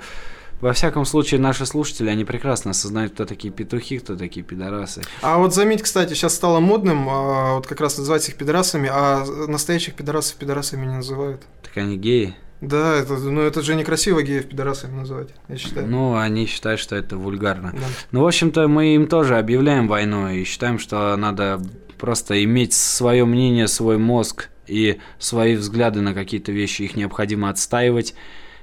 во 0.60 0.72
всяком 0.72 1.04
случае 1.04 1.40
наши 1.40 1.66
слушатели, 1.66 2.08
они 2.08 2.24
прекрасно 2.24 2.70
осознают, 2.70 3.14
кто 3.14 3.24
такие 3.24 3.52
петухи, 3.52 3.98
кто 3.98 4.16
такие 4.16 4.44
пидорасы. 4.46 5.02
А 5.20 5.38
вот 5.38 5.52
заметь, 5.54 5.82
кстати, 5.82 6.14
сейчас 6.14 6.34
стало 6.34 6.60
модным, 6.60 7.08
а, 7.08 7.54
вот 7.56 7.66
как 7.66 7.80
раз 7.80 7.98
называть 7.98 8.28
их 8.28 8.36
пидорасами, 8.36 8.88
а 8.92 9.24
настоящих 9.48 9.94
пидорасов 9.94 10.36
пидорасами 10.36 10.86
не 10.86 10.94
называют. 10.94 11.42
Так 11.62 11.76
они 11.78 11.96
геи. 11.96 12.36
Да, 12.62 12.96
это, 12.96 13.16
ну 13.18 13.40
это 13.40 13.60
же 13.60 13.74
некрасиво 13.74 14.22
геев 14.22 14.48
пидорасами 14.48 14.94
называть, 14.94 15.30
я 15.48 15.56
считаю. 15.58 15.88
Ну, 15.88 16.16
они 16.16 16.46
считают, 16.46 16.80
что 16.80 16.94
это 16.94 17.16
вульгарно. 17.16 17.72
Да. 17.72 17.86
Ну, 18.12 18.22
в 18.22 18.26
общем-то, 18.26 18.68
мы 18.68 18.94
им 18.94 19.08
тоже 19.08 19.36
объявляем 19.36 19.88
войну 19.88 20.28
и 20.28 20.44
считаем, 20.44 20.78
что 20.78 21.16
надо 21.16 21.60
просто 21.98 22.42
иметь 22.44 22.72
свое 22.72 23.24
мнение, 23.24 23.66
свой 23.66 23.98
мозг 23.98 24.48
и 24.68 25.00
свои 25.18 25.56
взгляды 25.56 26.02
на 26.02 26.14
какие-то 26.14 26.52
вещи. 26.52 26.82
Их 26.82 26.94
необходимо 26.94 27.50
отстаивать 27.50 28.14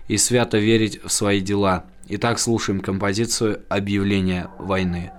и 0.08 0.16
свято 0.16 0.58
верить 0.58 1.04
в 1.04 1.10
свои 1.10 1.42
дела. 1.42 1.86
Итак, 2.08 2.40
слушаем 2.40 2.80
композицию 2.80 3.64
«Объявление 3.68 4.48
войны». 4.58 5.12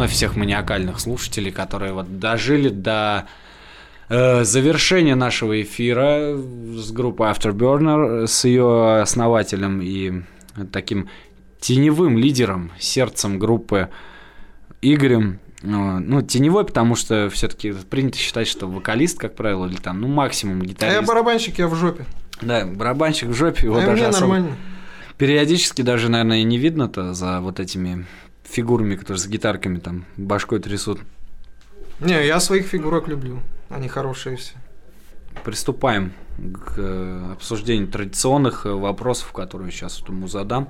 Вновь 0.00 0.12
всех 0.12 0.34
маниакальных 0.34 0.98
слушателей, 0.98 1.52
которые 1.52 1.92
вот 1.92 2.18
дожили 2.18 2.70
до 2.70 3.26
э, 4.08 4.44
завершения 4.44 5.14
нашего 5.14 5.60
эфира 5.60 6.34
с 6.38 6.90
группой 6.90 7.30
Afterburner, 7.30 8.26
с 8.26 8.46
ее 8.46 9.00
основателем 9.02 9.82
и 9.82 10.22
таким 10.72 11.10
теневым 11.60 12.16
лидером, 12.16 12.72
сердцем 12.78 13.38
группы 13.38 13.90
Игорем. 14.80 15.38
Э, 15.62 15.66
Ну, 15.66 16.22
теневой, 16.22 16.64
потому 16.64 16.94
что 16.96 17.28
все-таки 17.28 17.72
принято 17.72 18.16
считать, 18.16 18.48
что 18.48 18.66
вокалист, 18.66 19.18
как 19.18 19.36
правило, 19.36 19.66
или 19.66 19.76
там, 19.76 20.00
ну, 20.00 20.08
максимум 20.08 20.60
А 20.60 20.64
я 20.64 20.68
гитарист. 20.70 21.06
барабанщик, 21.06 21.58
я 21.58 21.68
в 21.68 21.74
жопе. 21.74 22.06
Да, 22.40 22.64
барабанщик 22.64 23.28
в 23.28 23.34
жопе, 23.34 23.66
его 23.66 23.76
а 23.76 23.84
даже 23.84 24.06
особо- 24.06 24.20
нормально. 24.36 24.56
Периодически 25.18 25.82
даже, 25.82 26.08
наверное, 26.08 26.38
и 26.38 26.44
не 26.44 26.56
видно-то 26.56 27.12
за 27.12 27.42
вот 27.42 27.60
этими 27.60 28.06
фигурами, 28.50 28.96
которые 28.96 29.18
с 29.18 29.26
гитарками 29.26 29.78
там 29.78 30.04
башкой 30.16 30.60
трясут. 30.60 31.00
Не, 32.00 32.26
я 32.26 32.40
своих 32.40 32.66
фигурок 32.66 33.08
люблю. 33.08 33.40
Они 33.68 33.88
хорошие 33.88 34.36
все. 34.36 34.54
Приступаем 35.44 36.12
к 36.38 36.74
э, 36.78 37.32
обсуждению 37.32 37.88
традиционных 37.88 38.66
э, 38.66 38.70
вопросов, 38.70 39.32
которые 39.32 39.70
сейчас 39.70 40.02
ему 40.08 40.26
задам. 40.26 40.68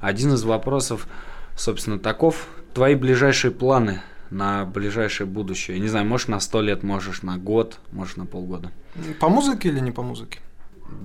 Один 0.00 0.34
из 0.34 0.42
вопросов, 0.42 1.06
собственно, 1.56 1.98
таков. 1.98 2.48
Твои 2.74 2.94
ближайшие 2.94 3.50
планы 3.50 4.02
на 4.30 4.64
ближайшее 4.64 5.26
будущее? 5.26 5.76
Я 5.76 5.82
не 5.82 5.88
знаю, 5.88 6.06
можешь 6.06 6.28
на 6.28 6.40
сто 6.40 6.60
лет, 6.60 6.82
можешь 6.82 7.22
на 7.22 7.36
год, 7.36 7.78
можешь 7.92 8.16
на 8.16 8.26
полгода. 8.26 8.72
По 9.20 9.28
музыке 9.28 9.68
или 9.68 9.80
не 9.80 9.92
по 9.92 10.02
музыке? 10.02 10.40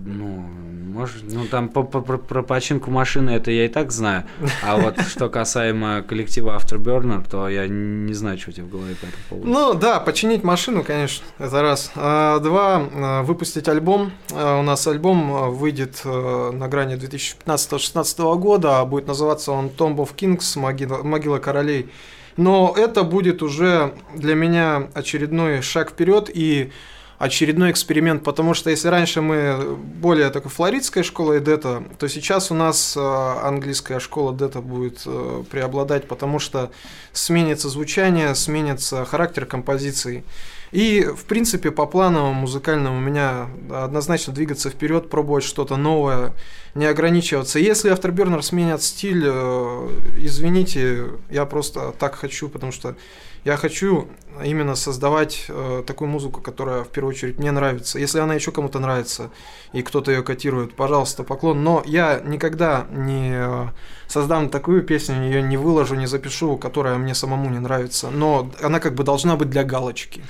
Ну, 0.06 0.46
может, 0.94 1.24
ну 1.34 1.46
там 1.46 1.68
по, 1.70 1.84
по- 1.84 2.00
про, 2.02 2.18
про 2.18 2.42
починку 2.44 2.90
машины 2.92 3.32
это 3.32 3.52
я 3.52 3.66
и 3.66 3.68
так 3.68 3.92
знаю. 3.92 4.24
А 4.64 4.78
вот 4.78 5.00
что 5.10 5.30
касаемо 5.30 6.04
коллектива 6.04 6.58
Afterburner, 6.58 7.28
то 7.30 7.50
я 7.50 7.68
не 7.68 8.14
знаю, 8.14 8.38
что 8.38 8.52
у 8.52 8.54
тебя 8.54 8.66
в 8.66 8.70
голове 8.70 8.96
по 8.96 9.06
этому 9.06 9.24
поводу. 9.30 9.48
Ну 9.50 9.74
да, 9.74 10.00
починить 10.00 10.44
машину, 10.44 10.84
конечно, 10.84 11.26
это 11.40 11.62
раз. 11.62 11.92
А, 11.96 12.40
два, 12.40 12.88
а, 12.94 13.24
выпустить 13.24 13.68
альбом. 13.68 14.12
А, 14.32 14.60
У 14.60 14.64
нас 14.64 14.88
альбом 14.88 15.52
выйдет 15.54 16.02
а, 16.06 16.52
на 16.52 16.68
грани 16.68 16.96
2015-2016 16.96 18.38
года, 18.40 18.84
будет 18.86 19.08
называться 19.08 19.52
он 19.52 19.68
Tomb 19.68 19.98
of 19.98 20.16
Kings, 20.16 20.58
могила, 20.60 21.04
могила 21.04 21.40
королей. 21.40 21.90
Но 22.38 22.74
это 22.78 23.04
будет 23.04 23.42
уже 23.42 23.94
для 24.14 24.36
меня 24.36 24.90
очередной 24.94 25.62
шаг 25.62 25.92
вперед 25.92 26.30
и 26.34 26.72
очередной 27.18 27.72
эксперимент, 27.72 28.24
потому 28.24 28.54
что 28.54 28.70
если 28.70 28.90
раньше 28.90 29.22
мы 29.22 29.76
более 29.76 30.30
такой 30.30 30.52
флоридская 30.52 31.04
школа 31.04 31.38
Эдета, 31.38 31.84
то 31.98 32.08
сейчас 32.08 32.52
у 32.52 32.56
нас 32.56 32.96
э, 32.98 33.00
английская 33.02 34.00
школа 34.00 34.36
Эдета 34.36 34.62
будет 34.62 35.04
э, 35.06 35.44
преобладать, 35.50 36.08
потому 36.08 36.40
что 36.40 36.72
сменится 37.14 37.70
звучание, 37.70 38.36
сменится 38.36 39.06
характер 39.06 39.46
композиции. 39.46 40.24
И, 40.72 41.06
в 41.06 41.24
принципе, 41.24 41.72
по 41.72 41.86
плану 41.86 42.34
музыкальному 42.34 42.98
у 42.98 43.02
меня 43.02 43.48
однозначно 43.72 44.34
двигаться 44.34 44.70
вперед, 44.70 45.10
пробовать 45.10 45.46
что-то 45.46 45.78
новое, 45.78 46.34
не 46.74 46.86
ограничиваться. 46.86 47.60
Если 47.60 47.94
Afterburner 47.94 48.42
сменят 48.42 48.84
стиль, 48.84 49.24
э, 49.26 49.90
извините, 50.18 51.12
я 51.30 51.46
просто 51.46 51.94
так 51.98 52.16
хочу, 52.16 52.50
потому 52.50 52.74
что 52.74 52.98
я 53.46 53.58
хочу 53.58 54.08
именно 54.44 54.76
создавать 54.76 55.46
э, 55.48 55.84
такую 55.86 56.10
музыку, 56.10 56.42
которая 56.42 56.84
в 56.84 56.90
первую 56.90 57.14
очередь 57.14 57.38
мне 57.38 57.52
нравится. 57.52 58.00
Если 58.00 58.20
она 58.20 58.34
еще 58.34 58.52
кому-то 58.52 58.80
нравится 58.80 59.30
и 59.72 59.84
кто-то 59.84 60.12
ее 60.12 60.24
котирует, 60.24 60.76
пожалуйста, 60.76 61.24
поклон. 61.24 61.64
Но 61.64 61.84
я 61.86 62.20
никогда 62.26 62.88
не 62.92 63.34
э, 63.34 63.68
создам 64.08 64.50
такую 64.50 64.84
песню, 64.84 65.24
ее 65.24 65.44
не 65.44 65.58
выложу, 65.58 65.96
не 65.96 66.08
запишу, 66.08 66.58
которая 66.58 66.98
мне 66.98 67.14
самому 67.14 67.50
не 67.52 67.60
нравится. 67.60 68.10
Но 68.10 68.52
она 68.62 68.80
как 68.80 68.96
бы 68.96 69.04
должна 69.04 69.36
быть 69.36 69.52
для 69.52 69.64
галочки. 69.64 70.24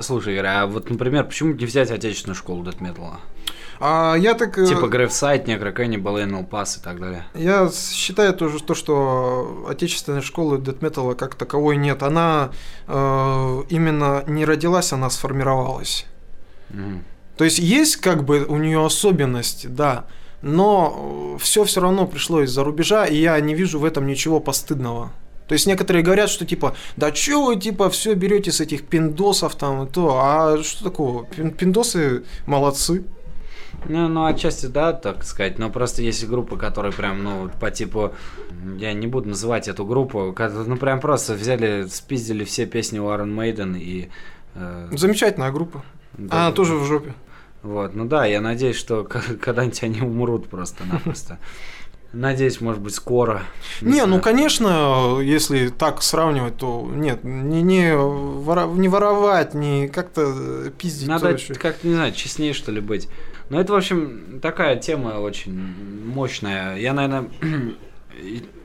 Слушай, 0.00 0.34
Игорь, 0.34 0.46
а 0.46 0.66
вот, 0.66 0.88
например, 0.88 1.24
почему 1.24 1.52
не 1.52 1.66
взять 1.66 1.90
отечественную 1.90 2.36
школу 2.36 2.62
Metal? 2.62 3.16
А 3.80 4.14
я 4.16 4.34
так... 4.34 4.58
э, 4.58 4.66
Типа 4.66 4.86
Грейвсайд, 4.88 5.48
Necro 5.48 5.74
Cannibal, 5.74 6.24
Anal 6.24 6.48
Pass 6.48 6.78
и 6.78 6.82
так 6.82 7.00
далее. 7.00 7.24
Я 7.34 7.70
считаю 7.70 8.32
тоже 8.34 8.62
то, 8.62 8.74
что 8.74 9.66
отечественной 9.68 10.22
школы 10.22 10.58
Metal 10.58 11.14
как 11.14 11.34
таковой 11.34 11.76
нет. 11.76 12.02
Она 12.02 12.50
э, 12.86 13.62
именно 13.68 14.24
не 14.26 14.44
родилась, 14.44 14.92
она 14.92 15.10
сформировалась. 15.10 16.06
Мгм. 16.70 17.04
То 17.36 17.44
есть 17.44 17.58
есть 17.58 17.96
как 17.96 18.24
бы 18.24 18.44
у 18.48 18.56
нее 18.56 18.84
особенности, 18.84 19.66
да, 19.66 20.06
но 20.42 21.36
все 21.38 21.64
все 21.64 21.80
равно 21.80 22.06
пришло 22.06 22.42
из-за 22.42 22.64
рубежа, 22.64 23.04
и 23.04 23.16
я 23.16 23.38
не 23.40 23.54
вижу 23.54 23.78
в 23.78 23.84
этом 23.84 24.06
ничего 24.06 24.40
постыдного. 24.40 25.12
То 25.46 25.52
есть 25.52 25.66
некоторые 25.66 26.02
говорят, 26.02 26.28
что 26.30 26.44
типа, 26.44 26.74
да 26.96 27.12
чё 27.12 27.44
вы 27.44 27.56
типа 27.56 27.88
все 27.90 28.14
берете 28.14 28.50
с 28.50 28.60
этих 28.60 28.86
пиндосов 28.86 29.54
там 29.54 29.84
и 29.84 29.88
то, 29.88 30.18
а 30.20 30.62
что 30.62 30.82
такого? 30.84 31.24
Пин- 31.24 31.50
Пиндосы 31.52 32.24
молодцы. 32.46 33.04
Ну, 33.88 34.08
ну, 34.08 34.24
отчасти, 34.24 34.66
да, 34.66 34.92
так 34.92 35.24
сказать, 35.24 35.58
но 35.58 35.70
просто 35.70 36.02
есть 36.02 36.26
группы, 36.28 36.56
которые 36.56 36.92
прям, 36.92 37.22
ну, 37.22 37.50
по 37.60 37.70
типу, 37.70 38.12
я 38.78 38.92
не 38.92 39.06
буду 39.06 39.28
называть 39.28 39.68
эту 39.68 39.84
группу, 39.84 40.34
ну, 40.66 40.76
прям 40.76 41.00
просто 41.00 41.34
взяли, 41.34 41.86
спиздили 41.88 42.44
все 42.44 42.66
песни 42.66 42.98
у 42.98 43.04
Iron 43.06 43.34
Maiden 43.34 43.78
и... 43.78 44.08
э, 44.54 44.88
Замечательная 44.92 45.50
группа. 45.52 45.84
да, 46.18 46.46
Она 46.46 46.52
тоже 46.52 46.74
в 46.74 46.84
жопе. 46.84 47.14
Вот, 47.62 47.94
ну 47.94 48.04
да, 48.04 48.26
я 48.26 48.40
надеюсь, 48.40 48.76
что 48.76 49.04
когда-нибудь 49.04 49.82
они 49.82 50.00
умрут 50.00 50.48
просто-напросто. 50.48 51.38
Надеюсь, 52.12 52.60
может 52.60 52.80
быть, 52.80 52.94
скоро. 52.94 53.42
Не, 53.82 54.02
ну 54.02 54.06
знаю. 54.06 54.22
конечно, 54.22 55.18
если 55.20 55.68
так 55.68 56.02
сравнивать, 56.02 56.56
то 56.56 56.88
нет, 56.94 57.24
не, 57.24 57.60
не, 57.62 57.94
вора- 57.94 58.72
не 58.72 58.88
воровать, 58.88 59.52
не 59.54 59.88
как-то 59.88 60.70
пиздить. 60.78 61.08
Надо 61.08 61.36
как-то, 61.58 61.86
не 61.86 61.94
знаю, 61.94 62.12
честнее, 62.12 62.54
что 62.54 62.70
ли, 62.72 62.80
быть. 62.80 63.08
Но 63.48 63.60
это, 63.60 63.72
в 63.72 63.76
общем, 63.76 64.40
такая 64.40 64.76
тема 64.76 65.20
очень 65.20 65.52
мощная. 66.04 66.76
Я, 66.76 66.92
наверное, 66.92 67.30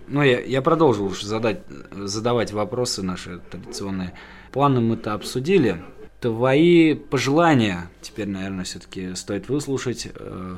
ну, 0.07 0.23
я, 0.23 0.39
я 0.39 0.61
продолжил 0.61 1.05
уж 1.05 1.21
задать, 1.21 1.59
задавать 1.91 2.51
вопросы 2.51 3.03
наши 3.03 3.39
традиционные. 3.51 4.13
Планы 4.51 4.81
мы-то 4.81 5.13
обсудили. 5.13 5.83
Твои 6.19 6.93
пожелания 6.95 7.89
теперь, 8.01 8.27
наверное, 8.27 8.63
все-таки 8.65 9.15
стоит 9.15 9.49
выслушать. 9.49 10.09
Э, 10.15 10.57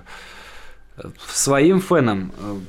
э, 0.97 1.09
Своим 1.27 1.81
фенам, 1.81 2.33
э, 2.37 2.59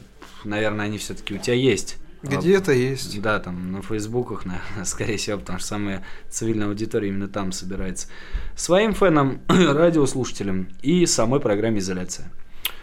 наверное, 0.45 0.87
они 0.87 0.99
все-таки 0.99 1.35
у 1.35 1.39
тебя 1.39 1.55
есть. 1.55 1.99
Где-то 2.25 2.73
есть. 2.73 3.21
Да, 3.21 3.39
там 3.39 3.73
на 3.73 3.83
фейсбуках, 3.83 4.45
наверное, 4.45 4.85
скорее 4.85 5.17
всего, 5.17 5.39
потому 5.39 5.59
что 5.59 5.69
самая 5.69 6.05
цивильная 6.31 6.69
аудитория 6.69 7.09
именно 7.09 7.29
там 7.29 7.53
собирается. 7.53 8.09
Своим 8.57 8.95
фенам, 8.95 9.41
радиослушателям 9.49 10.69
и 10.83 11.07
самой 11.07 11.41
программе 11.41 11.79
«Изоляция». 11.79 12.31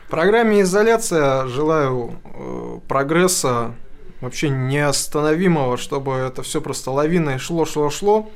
Программе 0.09 0.59
изоляция 0.59 1.47
желаю 1.47 2.19
э, 2.25 2.79
прогресса 2.89 3.73
вообще 4.19 4.49
неостановимого, 4.49 5.77
чтобы 5.77 6.11
это 6.11 6.43
все 6.43 6.59
просто 6.59 6.91
лавиной 6.91 7.37
шло, 7.37 7.63
шло, 7.63 7.89
шло. 7.89 8.29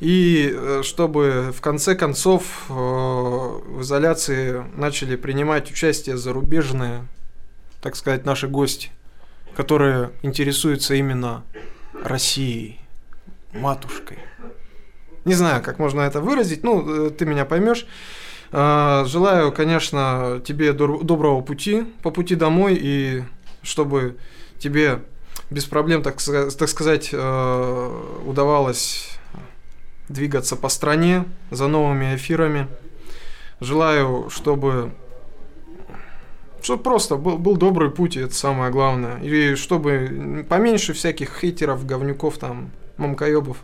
И 0.00 0.50
э, 0.50 0.80
чтобы 0.82 1.52
в 1.54 1.60
конце 1.60 1.94
концов 1.94 2.64
э, 2.70 2.72
в 2.72 3.82
изоляции 3.82 4.64
начали 4.74 5.16
принимать 5.16 5.70
участие 5.70 6.16
зарубежные, 6.16 7.06
так 7.82 7.96
сказать, 7.96 8.24
наши 8.24 8.48
гости, 8.48 8.90
которые 9.56 10.12
интересуются 10.22 10.94
именно 10.94 11.44
Россией, 12.02 12.80
матушкой. 13.52 14.18
Не 15.24 15.34
знаю, 15.34 15.62
как 15.62 15.78
можно 15.78 16.02
это 16.02 16.20
выразить, 16.20 16.64
ну, 16.64 17.06
э, 17.06 17.10
ты 17.10 17.24
меня 17.24 17.44
поймешь. 17.44 17.86
А, 18.52 19.04
Желаю, 19.06 19.52
конечно, 19.52 20.42
тебе 20.44 20.72
доброго 20.72 21.40
пути, 21.40 21.86
по 22.02 22.10
пути 22.10 22.34
домой, 22.34 22.78
и 22.80 23.24
чтобы 23.62 24.16
тебе 24.58 25.02
без 25.50 25.64
проблем, 25.64 26.02
так, 26.02 26.18
так 26.22 26.68
сказать, 26.68 27.10
э, 27.12 28.02
удавалось 28.26 29.18
двигаться 30.08 30.56
по 30.56 30.68
стране 30.68 31.24
за 31.50 31.66
новыми 31.68 32.16
эфирами. 32.16 32.68
Желаю, 33.60 34.28
чтобы 34.30 34.92
чтобы 36.64 36.82
просто 36.82 37.16
был, 37.16 37.36
был 37.36 37.56
добрый 37.58 37.90
путь, 37.90 38.16
и 38.16 38.20
это 38.20 38.34
самое 38.34 38.72
главное. 38.72 39.18
И 39.20 39.54
чтобы 39.54 40.46
поменьше 40.48 40.94
всяких 40.94 41.38
хейтеров, 41.38 41.84
говнюков, 41.84 42.38
там, 42.38 42.70
мамкоебов. 42.96 43.58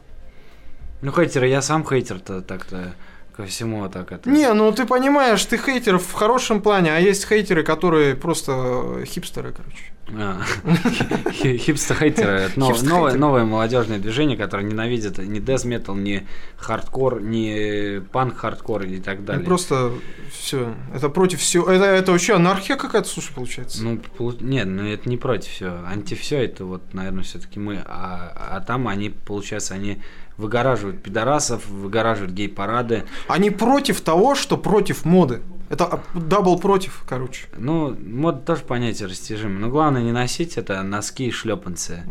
Ну, 1.01 1.11
хейтеры, 1.11 1.49
я 1.49 1.63
сам 1.63 1.83
хейтер-то 1.83 2.43
так-то 2.43 2.95
ко 3.41 3.47
всему 3.47 3.89
так 3.89 4.13
это. 4.13 4.29
Не, 4.31 4.53
ну 4.53 4.71
ты 4.73 4.87
понимаешь, 4.87 5.45
ты 5.45 5.57
хейтер 5.59 5.99
в 5.99 6.13
хорошем 6.13 6.61
плане, 6.61 6.95
а 6.95 6.99
есть 6.99 7.27
хейтеры, 7.29 7.63
которые 7.63 8.15
просто 8.15 9.05
хипстеры, 9.07 9.53
короче. 9.53 9.85
А, 10.13 10.41
хи- 11.31 11.57
Хипстер-хейтеры. 11.57 12.33
это. 12.51 12.59
Новое 12.59 13.45
молодежное 13.45 13.99
движение, 14.01 14.37
которое 14.37 14.65
ненавидит 14.65 15.19
ни 15.19 15.41
death 15.41 15.65
metal, 15.65 15.97
ни 15.97 16.27
хардкор, 16.57 17.21
ни 17.23 18.01
панк-хардкор 18.11 18.83
и 18.87 18.99
так 18.99 19.21
Ну, 19.21 19.25
далее. 19.27 19.45
просто 19.45 19.93
все. 20.33 20.75
Это 20.93 21.11
против 21.11 21.39
всего. 21.41 21.71
Это, 21.71 21.85
это 21.85 22.11
вообще 22.11 22.35
анархия 22.35 22.77
какая-то, 22.77 23.09
слушай, 23.09 23.33
получается. 23.33 23.85
Ну, 23.85 24.01
нет, 24.41 24.67
ну 24.67 24.85
это 24.85 25.09
не 25.09 25.17
против 25.17 25.53
все. 25.53 25.79
Анти 25.87 26.15
все 26.15 26.45
это 26.45 26.65
вот, 26.65 26.93
наверное, 26.93 27.23
все-таки 27.23 27.61
мы. 27.61 27.81
А, 27.87 28.57
а 28.57 28.61
там 28.63 28.89
они, 28.89 29.11
получается, 29.11 29.75
они 29.75 30.03
выгораживают 30.41 31.03
пидорасов, 31.03 31.67
выгораживают 31.69 32.33
гей-парады. 32.33 33.05
Они 33.29 33.51
против 33.51 34.01
того, 34.01 34.35
что 34.35 34.57
против 34.57 35.05
моды. 35.05 35.41
Это 35.69 35.85
а, 35.85 36.01
double 36.19 36.59
против, 36.59 37.05
короче. 37.09 37.47
Ну, 37.57 37.95
мод 37.95 38.45
тоже 38.45 38.63
понятие 38.63 39.07
растяжимо. 39.09 39.59
Но 39.61 39.69
главное 39.69 40.03
не 40.03 40.11
носить 40.13 40.57
это 40.57 40.83
носки 40.83 41.29
и 41.29 41.31
шлепанцы. 41.31 42.03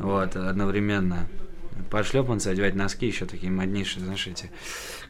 Вот, 0.00 0.36
одновременно. 0.36 1.26
Под 1.90 2.06
шлепанцы 2.06 2.48
одевать 2.48 2.74
носки 2.76 3.06
еще 3.06 3.24
такие 3.24 3.50
моднейшие, 3.50 4.04
знаешь, 4.04 4.26
эти, 4.26 4.50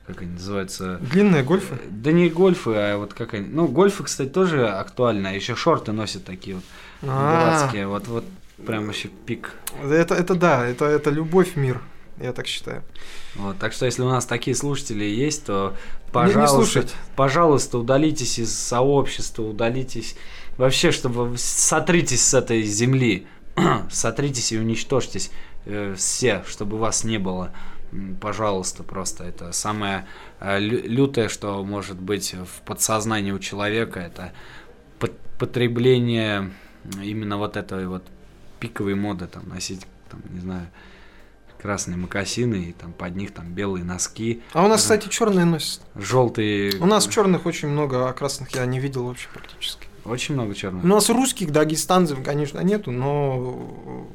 как 0.07 0.23
они 0.23 0.33
называются, 0.33 0.99
Длинные 0.99 1.43
гольфы. 1.43 1.77
да 1.91 2.13
не 2.13 2.29
гольфы, 2.31 2.71
а 2.75 2.97
вот 2.99 3.13
как 3.15 3.35
они. 3.35 3.47
Ну, 3.49 3.67
гольфы, 3.67 4.05
кстати, 4.05 4.29
тоже 4.29 4.69
актуально. 4.69 5.35
Еще 5.35 5.55
шорты 5.57 5.93
носят 5.93 6.25
такие 6.25 6.57
вот 6.57 6.65
А, 7.03 7.59
дурацкие. 7.61 7.87
Вот, 7.89 8.07
вот 8.07 8.25
прям 8.65 8.87
вообще 8.87 9.09
пик. 9.27 9.53
это, 9.85 10.15
это 10.15 10.35
да, 10.35 10.65
это, 10.67 10.85
это 10.87 11.11
любовь 11.11 11.57
мир, 11.57 11.81
я 12.21 12.33
так 12.33 12.47
считаю. 12.47 12.83
Вот, 13.35 13.59
так 13.59 13.73
что 13.73 13.87
если 13.87 14.03
у 14.03 14.09
нас 14.09 14.27
такие 14.27 14.57
слушатели 14.57 15.05
есть, 15.05 15.47
то 15.47 15.75
не 16.07 16.13
пожалуйста, 16.13 16.55
слушать. 16.57 16.95
пожалуйста, 17.17 17.79
удалитесь 17.79 18.39
из 18.39 18.53
сообщества, 18.57 19.43
удалитесь 19.43 20.17
вообще, 20.57 20.91
чтобы 20.91 21.37
сотритесь 21.37 22.25
с 22.27 22.35
этой 22.35 22.63
земли, 22.63 23.27
сотритесь 23.91 24.53
и 24.53 24.59
уничтожьтесь 24.59 25.31
э, 25.67 25.95
все, 25.97 26.45
чтобы 26.47 26.79
вас 26.79 27.05
не 27.05 27.19
было. 27.19 27.53
пожалуйста, 28.21 28.83
просто 28.83 29.25
это 29.25 29.53
самое 29.53 30.07
э, 30.41 30.59
лю- 30.59 30.83
лютое, 30.85 31.29
что 31.29 31.65
может 31.65 32.01
быть 32.01 32.35
в 32.35 32.63
подсознании 32.63 33.33
у 33.33 33.39
человека, 33.39 34.01
это 34.01 34.33
пот- 34.99 35.19
потребление 35.39 36.51
именно 37.03 37.37
вот 37.39 37.57
этой 37.57 37.87
вот 37.87 38.03
пиковой 38.61 38.95
моды, 38.95 39.27
там, 39.27 39.49
носить, 39.49 39.87
там, 40.11 40.21
не 40.31 40.41
знаю, 40.41 40.69
красные 41.61 41.97
мокасины 41.97 42.57
и 42.57 42.73
там 42.73 42.93
под 42.93 43.17
них 43.17 43.33
там 43.35 43.53
белые 43.53 43.85
носки, 43.85 44.43
А 44.53 44.65
у 44.65 44.69
нас, 44.69 44.83
кстати, 44.83 45.09
черные 45.09 45.45
носят. 45.45 45.81
желтые. 45.95 46.77
У 46.81 46.87
нас 46.87 47.07
черных 47.07 47.47
очень 47.47 47.69
много, 47.69 48.09
а 48.09 48.13
красных 48.13 48.55
я 48.55 48.65
не 48.67 48.79
видел 48.81 49.07
вообще 49.07 49.29
практически. 49.33 49.87
очень 50.05 50.35
много 50.35 50.55
черных. 50.55 50.85
У 50.85 50.87
нас 50.89 51.09
русских, 51.11 51.51
дагестанцев, 51.51 52.23
конечно, 52.25 52.61
нету, 52.61 52.91
но 52.93 54.07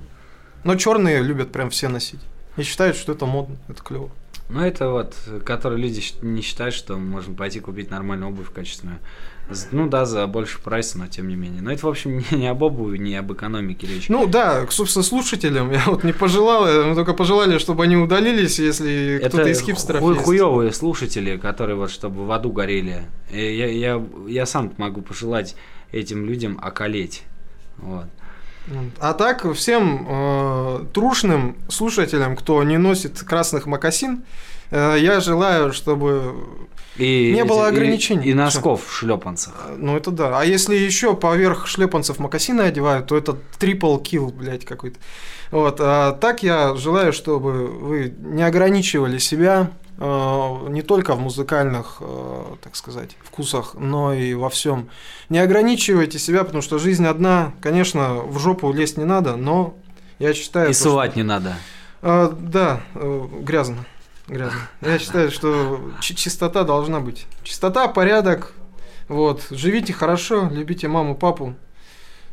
но 0.64 0.76
черные 0.76 1.22
любят 1.22 1.52
прям 1.52 1.70
все 1.70 1.90
носить. 1.90 2.22
И 2.56 2.62
считают, 2.64 2.96
что 2.96 3.12
это 3.12 3.26
модно, 3.26 3.58
это 3.68 3.82
клево. 3.84 4.10
Ну, 4.50 4.60
это 4.62 4.90
вот, 4.90 5.16
которые 5.46 5.82
люди 5.82 6.02
не 6.22 6.42
считают, 6.42 6.76
что 6.76 6.98
можно 6.98 7.34
пойти 7.34 7.60
купить 7.60 7.90
нормальную 7.90 8.32
обувь 8.32 8.52
качественную. 8.52 9.00
Ну 9.72 9.90
да, 9.90 10.06
за 10.06 10.26
больше 10.28 10.60
прайса, 10.62 10.98
но 10.98 11.08
тем 11.08 11.28
не 11.28 11.36
менее. 11.36 11.62
Но 11.62 11.72
это, 11.72 11.86
в 11.86 11.90
общем, 11.90 12.18
не, 12.32 12.38
не 12.38 12.48
об 12.48 12.62
обуви, 12.62 12.98
не 12.98 13.16
об 13.16 13.32
экономике 13.34 13.88
речь. 13.88 14.10
Ну 14.10 14.28
да, 14.28 14.66
к, 14.66 14.72
собственно, 14.72 15.04
слушателям 15.04 15.72
я 15.72 15.84
вот 15.88 16.04
не 16.04 16.14
пожелал, 16.14 16.68
э, 16.68 16.86
мы 16.86 16.96
только 16.96 17.14
пожелали, 17.14 17.58
чтобы 17.58 17.84
они 17.84 17.98
удалились, 17.98 18.60
если 18.60 19.22
кто-то 19.26 19.50
из 19.50 19.62
хипстеров 19.62 20.02
ху- 20.02 20.14
есть. 20.14 20.24
хуёвые 20.24 20.72
слушатели, 20.72 21.38
которые 21.38 21.76
вот 21.76 21.92
чтобы 21.92 22.26
в 22.26 22.32
аду 22.32 22.52
горели. 22.52 23.04
И 23.32 23.40
я, 23.40 23.68
я, 23.68 24.04
я 24.28 24.46
сам 24.46 24.74
могу 24.78 25.02
пожелать 25.02 25.56
этим 25.92 26.26
людям 26.26 26.60
околеть. 26.62 27.24
Вот. 27.78 28.06
А 29.00 29.14
так, 29.14 29.52
всем 29.54 30.08
э, 30.10 30.86
трушным 30.94 31.58
слушателям, 31.70 32.36
кто 32.38 32.64
не 32.64 32.78
носит 32.78 33.20
красных 33.22 33.66
мокасин, 33.66 34.24
э, 34.72 34.98
я 35.00 35.20
желаю, 35.20 35.74
чтобы... 35.74 36.36
И, 36.96 37.32
Не 37.34 37.44
было 37.44 37.66
эти- 37.68 37.74
и- 37.74 37.78
ограничений. 37.78 38.26
И, 38.30 38.34
носков 38.34 38.86
в 38.88 38.94
шлепанцах. 38.94 39.54
э, 39.68 39.76
Ну, 39.78 39.98
это 39.98 40.12
да. 40.12 40.40
А 40.40 40.46
если 40.46 40.76
еще 40.76 41.16
поверх 41.16 41.68
шлепанцев 41.68 42.20
мокасины 42.20 42.62
одевают, 42.62 43.08
то 43.08 43.18
это 43.18 43.36
трипл 43.60 43.98
килл, 43.98 44.30
блядь, 44.32 44.64
какой-то. 44.64 44.98
Вот. 45.52 45.78
А 45.82 46.14
так 46.14 46.44
я 46.44 46.76
желаю, 46.76 47.12
чтобы 47.12 47.68
вы 47.68 48.14
не 48.20 48.44
ограничивали 48.44 49.18
себя 49.18 49.72
не 49.98 50.82
только 50.82 51.14
в 51.16 51.20
музыкальных, 51.20 51.98
э, 52.00 52.56
так 52.62 52.76
сказать, 52.76 53.16
вкусах, 53.24 53.76
но 53.76 54.14
и 54.14 54.34
во 54.34 54.50
всем. 54.50 54.90
Не 55.30 55.40
ограничивайте 55.40 56.18
себя, 56.20 56.44
потому 56.44 56.62
что 56.62 56.80
жизнь 56.80 57.06
одна. 57.06 57.54
Конечно, 57.62 58.16
в 58.16 58.40
жопу 58.40 58.72
лезть 58.74 58.98
не 58.98 59.06
надо, 59.06 59.36
но 59.36 59.76
я 60.20 60.34
считаю... 60.34 60.70
И 60.70 60.74
то, 60.74 60.80
что- 60.80 60.90
сувать 60.90 61.16
не 61.16 61.24
надо. 61.24 61.56
а, 62.02 62.30
да, 62.38 62.82
э, 62.96 63.28
грязно. 63.42 63.86
Грязно. 64.28 64.60
Я 64.82 65.00
считаю, 65.00 65.30
что 65.32 65.92
чи- 66.02 66.16
чистота 66.16 66.64
должна 66.64 67.00
быть. 67.00 67.26
Чистота, 67.44 67.88
порядок. 67.88 68.54
Вот. 69.10 69.46
Живите 69.52 69.94
хорошо, 69.94 70.50
любите 70.52 70.88
маму, 70.88 71.16
папу. 71.16 71.56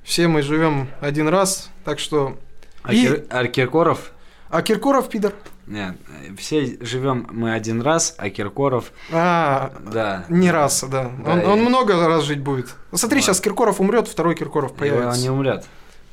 Все 0.02 0.28
мы 0.28 0.40
живем 0.42 0.88
один 1.00 1.28
раз, 1.28 1.68
так 1.84 1.98
что. 1.98 2.38
А, 2.82 2.94
И- 2.94 3.02
Кир- 3.06 3.26
а 3.28 3.46
Киркоров? 3.48 4.12
А 4.48 4.62
Киркоров 4.62 5.08
пидор. 5.08 5.34
Нет, 5.70 5.96
все 6.36 6.76
живем 6.80 7.28
мы 7.30 7.52
один 7.54 7.80
раз, 7.80 8.14
а 8.18 8.28
Киркоров, 8.28 8.92
А, 9.12 9.70
да. 9.92 10.24
не 10.28 10.50
раз, 10.50 10.84
да. 10.90 11.10
Да, 11.24 11.32
он, 11.32 11.40
и- 11.40 11.44
он 11.44 11.60
много 11.60 11.94
раз 12.08 12.24
жить 12.24 12.40
будет. 12.40 12.74
Смотри, 12.92 13.18
Ладно. 13.18 13.20
сейчас 13.22 13.40
Киркоров 13.40 13.80
умрет, 13.80 14.08
второй 14.08 14.34
Киркоров 14.34 14.72
И 14.72 14.74
появится. 14.74 15.08
Он 15.10 15.18
не 15.22 15.30
умрет. 15.30 15.64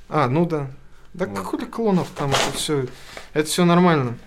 А, 0.09 0.27
ну 0.27 0.45
да. 0.45 0.67
Да 1.15 1.25
Вот. 1.25 1.35
какой 1.35 1.65
клонов 1.65 2.07
там, 2.15 2.29
это 2.29 2.55
все, 2.55 2.85
это 3.33 3.47
все 3.49 3.65
нормально. 3.65 4.17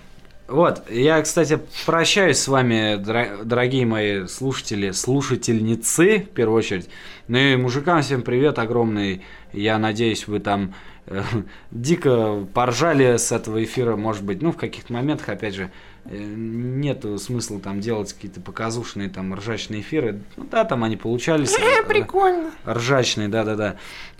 Вот, 0.48 0.90
я, 0.90 1.22
кстати, 1.22 1.60
прощаюсь 1.86 2.38
с 2.38 2.48
вами, 2.48 2.96
дорогие 3.44 3.86
мои 3.86 4.26
слушатели, 4.26 4.90
слушательницы, 4.90 6.26
в 6.28 6.34
первую 6.34 6.58
очередь. 6.58 6.88
Ну 7.28 7.38
и 7.38 7.54
мужикам 7.54 8.02
всем 8.02 8.22
привет 8.22 8.58
огромный. 8.58 9.22
Я 9.52 9.78
надеюсь, 9.78 10.26
вы 10.26 10.40
там 10.40 10.74
дико 11.70 12.46
поржали 12.54 13.16
с 13.16 13.32
этого 13.32 13.62
эфира, 13.62 13.96
может 13.96 14.22
быть, 14.24 14.42
ну, 14.42 14.52
в 14.52 14.56
каких-то 14.56 14.92
моментах, 14.92 15.28
опять 15.28 15.54
же, 15.54 15.70
э, 16.04 16.16
нету 16.16 17.18
смысла 17.18 17.58
там 17.60 17.80
делать 17.80 18.12
какие-то 18.12 18.40
показушные 18.40 19.08
там 19.08 19.34
ржачные 19.34 19.80
эфиры. 19.80 20.22
Ну 20.36 20.46
да, 20.50 20.64
там 20.64 20.84
они 20.84 20.96
получались. 20.96 21.56
э, 21.58 21.82
Прикольно. 21.88 22.50
ржачный, 22.66 23.28
да-да-да, 23.28 23.76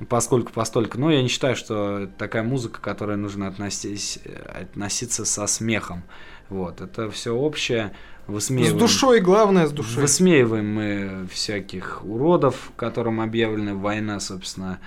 поскольку 0.09 0.53
постольку. 0.53 0.99
Но 0.99 1.11
я 1.11 1.23
не 1.23 1.29
считаю, 1.29 1.57
что 1.57 2.09
такая 2.19 2.43
музыка, 2.43 2.81
которой 2.81 3.17
нужно 3.17 3.47
относись, 3.47 4.19
э, 4.25 4.63
относиться 4.63 5.25
со 5.25 5.47
смехом. 5.47 6.03
Вот, 6.49 6.81
это 6.81 7.11
все 7.11 7.35
общее. 7.35 7.93
С 8.27 8.33
Высмеиваем, 8.33 8.79
душой, 8.79 9.21
главное, 9.21 9.67
с 9.67 9.73
душой. 9.73 10.03
высмеиваем 10.03 10.75
мы 10.75 11.27
всяких 11.33 12.05
уродов, 12.05 12.71
которым 12.77 13.21
объявлена 13.21 13.75
война, 13.75 14.21
собственно. 14.21 14.79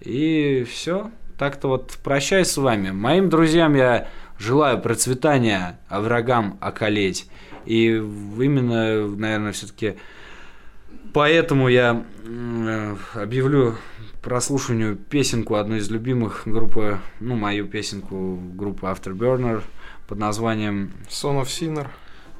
И 0.00 0.64
все. 0.68 1.10
Так-то 1.42 1.66
вот 1.66 1.98
прощаюсь 2.04 2.52
с 2.52 2.56
вами. 2.56 2.92
Моим 2.92 3.28
друзьям 3.28 3.74
я 3.74 4.06
желаю 4.38 4.80
процветания, 4.80 5.76
а 5.88 6.00
врагам 6.00 6.56
околеть. 6.60 7.28
И 7.66 7.86
именно, 7.88 9.08
наверное, 9.08 9.50
все-таки 9.50 9.96
Поэтому 11.12 11.66
я 11.66 12.06
э, 12.24 12.96
объявлю 13.14 13.74
прослушиванию 14.22 14.94
песенку 14.94 15.56
одной 15.56 15.80
из 15.80 15.90
любимых 15.90 16.42
группы, 16.44 17.00
ну, 17.18 17.34
мою 17.34 17.66
песенку 17.66 18.38
группы 18.54 18.86
Afterburner 18.86 19.64
под 20.06 20.18
названием 20.18 20.92
Son 21.08 21.42
of 21.42 21.46
Sinner. 21.46 21.88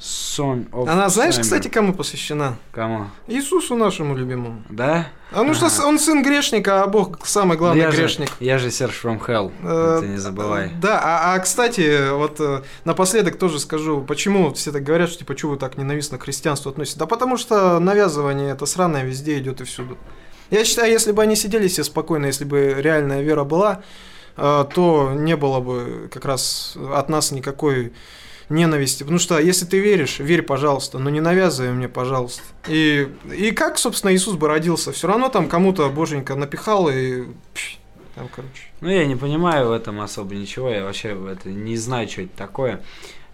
Song 0.00 0.68
of 0.70 0.88
Она, 0.88 1.08
знаешь, 1.08 1.36
Summer. 1.36 1.42
кстати, 1.42 1.68
кому 1.68 1.94
посвящена? 1.94 2.56
Кому? 2.72 3.06
Иисусу 3.28 3.76
нашему 3.76 4.16
любимому. 4.16 4.62
Да? 4.68 5.08
А 5.30 5.44
ну 5.44 5.54
что, 5.54 5.68
он 5.86 5.98
сын 5.98 6.22
грешника, 6.22 6.82
а 6.82 6.86
Бог 6.88 7.24
самый 7.24 7.56
главный 7.56 7.82
я 7.82 7.90
грешник. 7.90 8.28
Же, 8.28 8.34
я 8.40 8.58
же 8.58 8.70
Серж 8.70 9.00
from 9.02 9.24
Hell, 9.24 9.52
Э, 9.62 9.98
ты 10.00 10.08
не 10.08 10.16
забывай. 10.16 10.72
Да, 10.80 11.00
а, 11.02 11.34
а, 11.34 11.38
кстати, 11.38 12.10
вот 12.12 12.40
э, 12.40 12.62
напоследок 12.84 13.38
тоже 13.38 13.60
скажу, 13.60 14.02
почему 14.02 14.52
все 14.54 14.72
так 14.72 14.82
говорят, 14.82 15.08
что 15.08 15.20
типа, 15.20 15.36
что 15.38 15.48
вы 15.48 15.56
так 15.56 15.78
ненавистно 15.78 16.18
к 16.18 16.24
христианству 16.24 16.70
относитесь? 16.70 16.98
Да 16.98 17.06
потому 17.06 17.36
что 17.36 17.78
навязывание 17.78 18.50
это 18.52 18.66
сраное 18.66 19.04
везде 19.04 19.38
идет 19.38 19.60
и 19.60 19.64
всюду. 19.64 19.96
Я 20.50 20.64
считаю, 20.64 20.90
если 20.90 21.12
бы 21.12 21.22
они 21.22 21.36
сидели 21.36 21.68
все 21.68 21.84
спокойно, 21.84 22.26
если 22.26 22.44
бы 22.44 22.74
реальная 22.76 23.22
вера 23.22 23.44
была, 23.44 23.82
э, 24.36 24.64
то 24.74 25.12
не 25.14 25.36
было 25.36 25.60
бы 25.60 26.10
как 26.12 26.24
раз 26.24 26.76
от 26.92 27.08
нас 27.08 27.30
никакой 27.30 27.92
ненависти. 28.52 29.02
Потому 29.02 29.18
что 29.18 29.38
если 29.38 29.64
ты 29.64 29.80
веришь, 29.80 30.18
верь, 30.20 30.42
пожалуйста, 30.42 30.98
но 30.98 31.10
не 31.10 31.20
навязывай 31.20 31.72
мне, 31.72 31.88
пожалуйста. 31.88 32.42
И, 32.68 33.08
и 33.36 33.50
как, 33.50 33.78
собственно, 33.78 34.14
Иисус 34.14 34.36
бы 34.36 34.46
родился? 34.48 34.92
Все 34.92 35.08
равно 35.08 35.28
там 35.28 35.48
кому-то 35.48 35.88
боженька 35.88 36.34
напихал 36.36 36.88
и... 36.88 37.24
Там, 38.14 38.28
короче. 38.34 38.64
Ну, 38.82 38.90
я 38.90 39.06
не 39.06 39.16
понимаю 39.16 39.68
в 39.68 39.72
этом 39.72 40.00
особо 40.00 40.34
ничего, 40.34 40.68
я 40.68 40.84
вообще 40.84 41.16
это 41.30 41.48
не 41.48 41.76
знаю, 41.76 42.08
что 42.08 42.22
это 42.22 42.36
такое. 42.36 42.82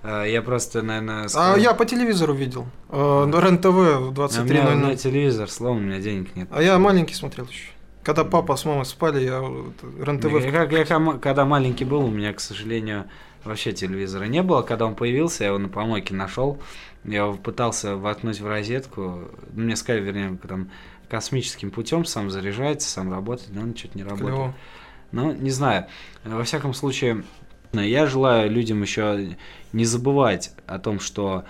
Э, 0.05 0.25
Я 0.29 0.41
просто, 0.41 0.83
наверное, 0.83 1.29
А 1.35 1.57
я 1.57 1.75
по 1.75 1.85
телевизору 1.85 2.33
видел. 2.33 2.67
Э, 2.89 3.29
РЕН-ТВ 3.29 3.65
в 3.67 3.73
А 3.73 3.99
у 4.41 4.45
меня, 4.45 4.93
23.00. 4.93 4.97
телевизор 4.97 5.51
сломан, 5.51 5.83
у 5.83 5.87
меня 5.87 5.99
денег 5.99 6.37
нет. 6.37 6.49
А 6.53 6.63
я 6.63 6.79
маленький 6.79 7.15
смотрел 7.15 7.47
еще. 7.47 7.71
Когда 8.05 8.25
папа 8.25 8.55
с 8.57 8.65
мамой 8.65 8.85
спали, 8.87 9.25
я 9.25 9.41
вот 9.41 9.75
РЕН-ТВ... 10.01 10.45
Я, 10.45 10.53
как- 10.53 10.73
я 10.73 10.85
кам- 10.85 11.19
когда 11.19 11.45
маленький 11.45 11.85
был, 11.85 12.05
у 12.05 12.11
меня, 12.11 12.33
к 12.33 12.39
сожалению, 12.41 13.07
вообще 13.45 13.73
телевизора 13.73 14.25
не 14.25 14.43
было. 14.43 14.63
Когда 14.63 14.87
он 14.87 14.95
появился, 14.95 15.45
я 15.45 15.51
его 15.51 15.59
на 15.59 15.69
помойке 15.69 16.15
нашел. 16.15 16.59
Я 17.05 17.19
его 17.19 17.35
пытался 17.35 17.97
воткнуть 17.97 18.41
в 18.41 18.47
розетку. 18.47 19.29
Ну, 19.53 19.63
Мне 19.63 19.77
сказали, 19.77 20.03
вернее, 20.03 20.37
там 20.47 20.71
космическим 21.09 21.71
путем 21.71 22.05
сам 22.05 22.31
заряжается, 22.31 22.89
сам 22.89 23.11
работает, 23.11 23.51
но 23.55 23.63
он 23.63 23.77
что-то 23.77 23.97
не 23.97 24.05
работает. 24.05 24.35
Клево. 24.35 24.55
Ну, 25.13 25.33
не 25.33 25.51
знаю. 25.51 25.87
Во 26.25 26.45
всяком 26.45 26.75
случае, 26.75 27.25
я 27.73 28.07
желаю 28.07 28.51
людям 28.51 28.83
еще 28.83 29.37
не 29.73 29.85
забывать 29.85 30.53
о 30.67 30.79
том, 30.79 31.01
что 31.01 31.45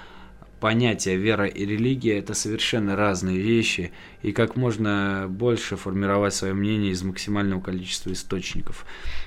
понятие 0.60 1.16
вера 1.16 1.46
и 1.46 1.64
религия 1.64 2.18
это 2.18 2.34
совершенно 2.34 2.96
разные 2.96 3.38
вещи, 3.38 3.92
и 4.22 4.32
как 4.32 4.56
можно 4.56 5.26
больше 5.28 5.76
формировать 5.76 6.34
свое 6.34 6.54
мнение 6.54 6.92
из 6.92 7.02
максимального 7.02 7.60
количества 7.60 8.12
источников. 8.12 8.84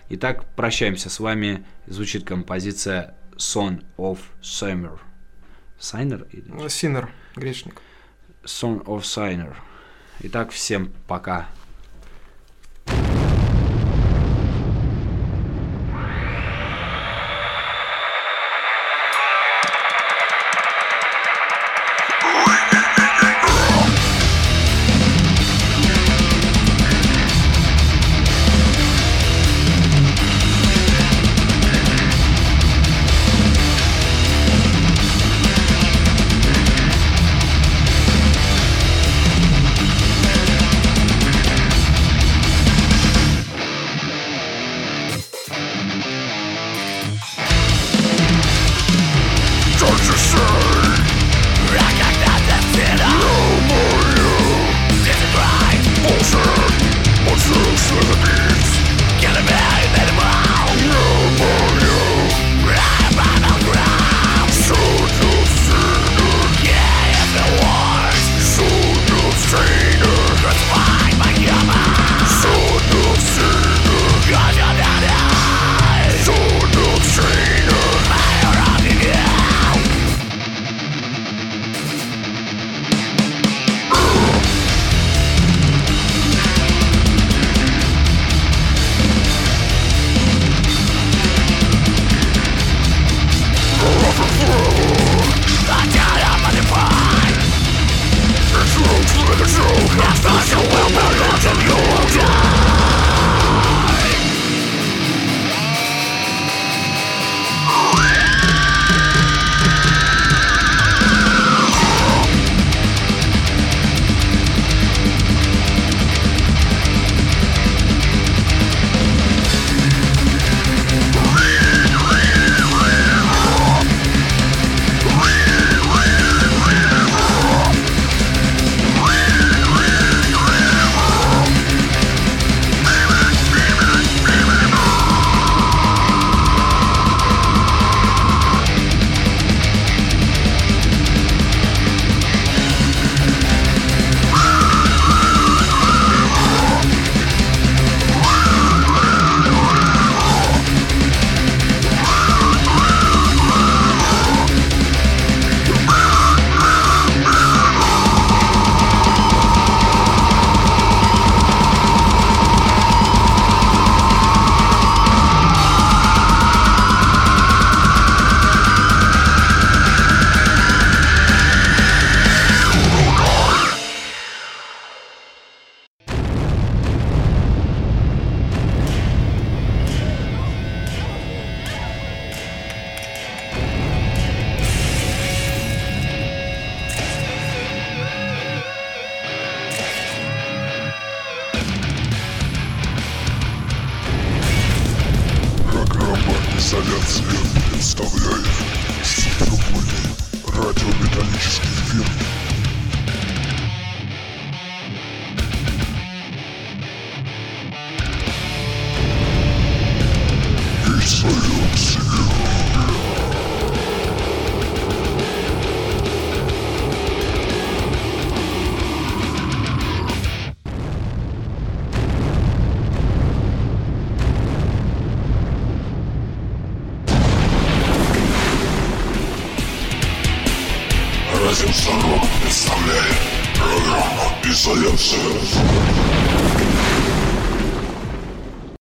Итак, 0.09 0.45
прощаемся 0.55 1.09
с 1.09 1.19
вами. 1.19 1.65
Звучит 1.87 2.25
композиция 2.25 3.15
Son 3.37 3.83
of 3.97 4.19
Summer. 4.41 4.99
Сайнер 5.79 6.27
Синер, 6.69 7.09
грешник. 7.35 7.81
Son 8.43 8.83
of 8.85 9.01
Signer. 9.01 9.55
Итак, 10.19 10.51
всем 10.51 10.91
пока. 11.07 11.47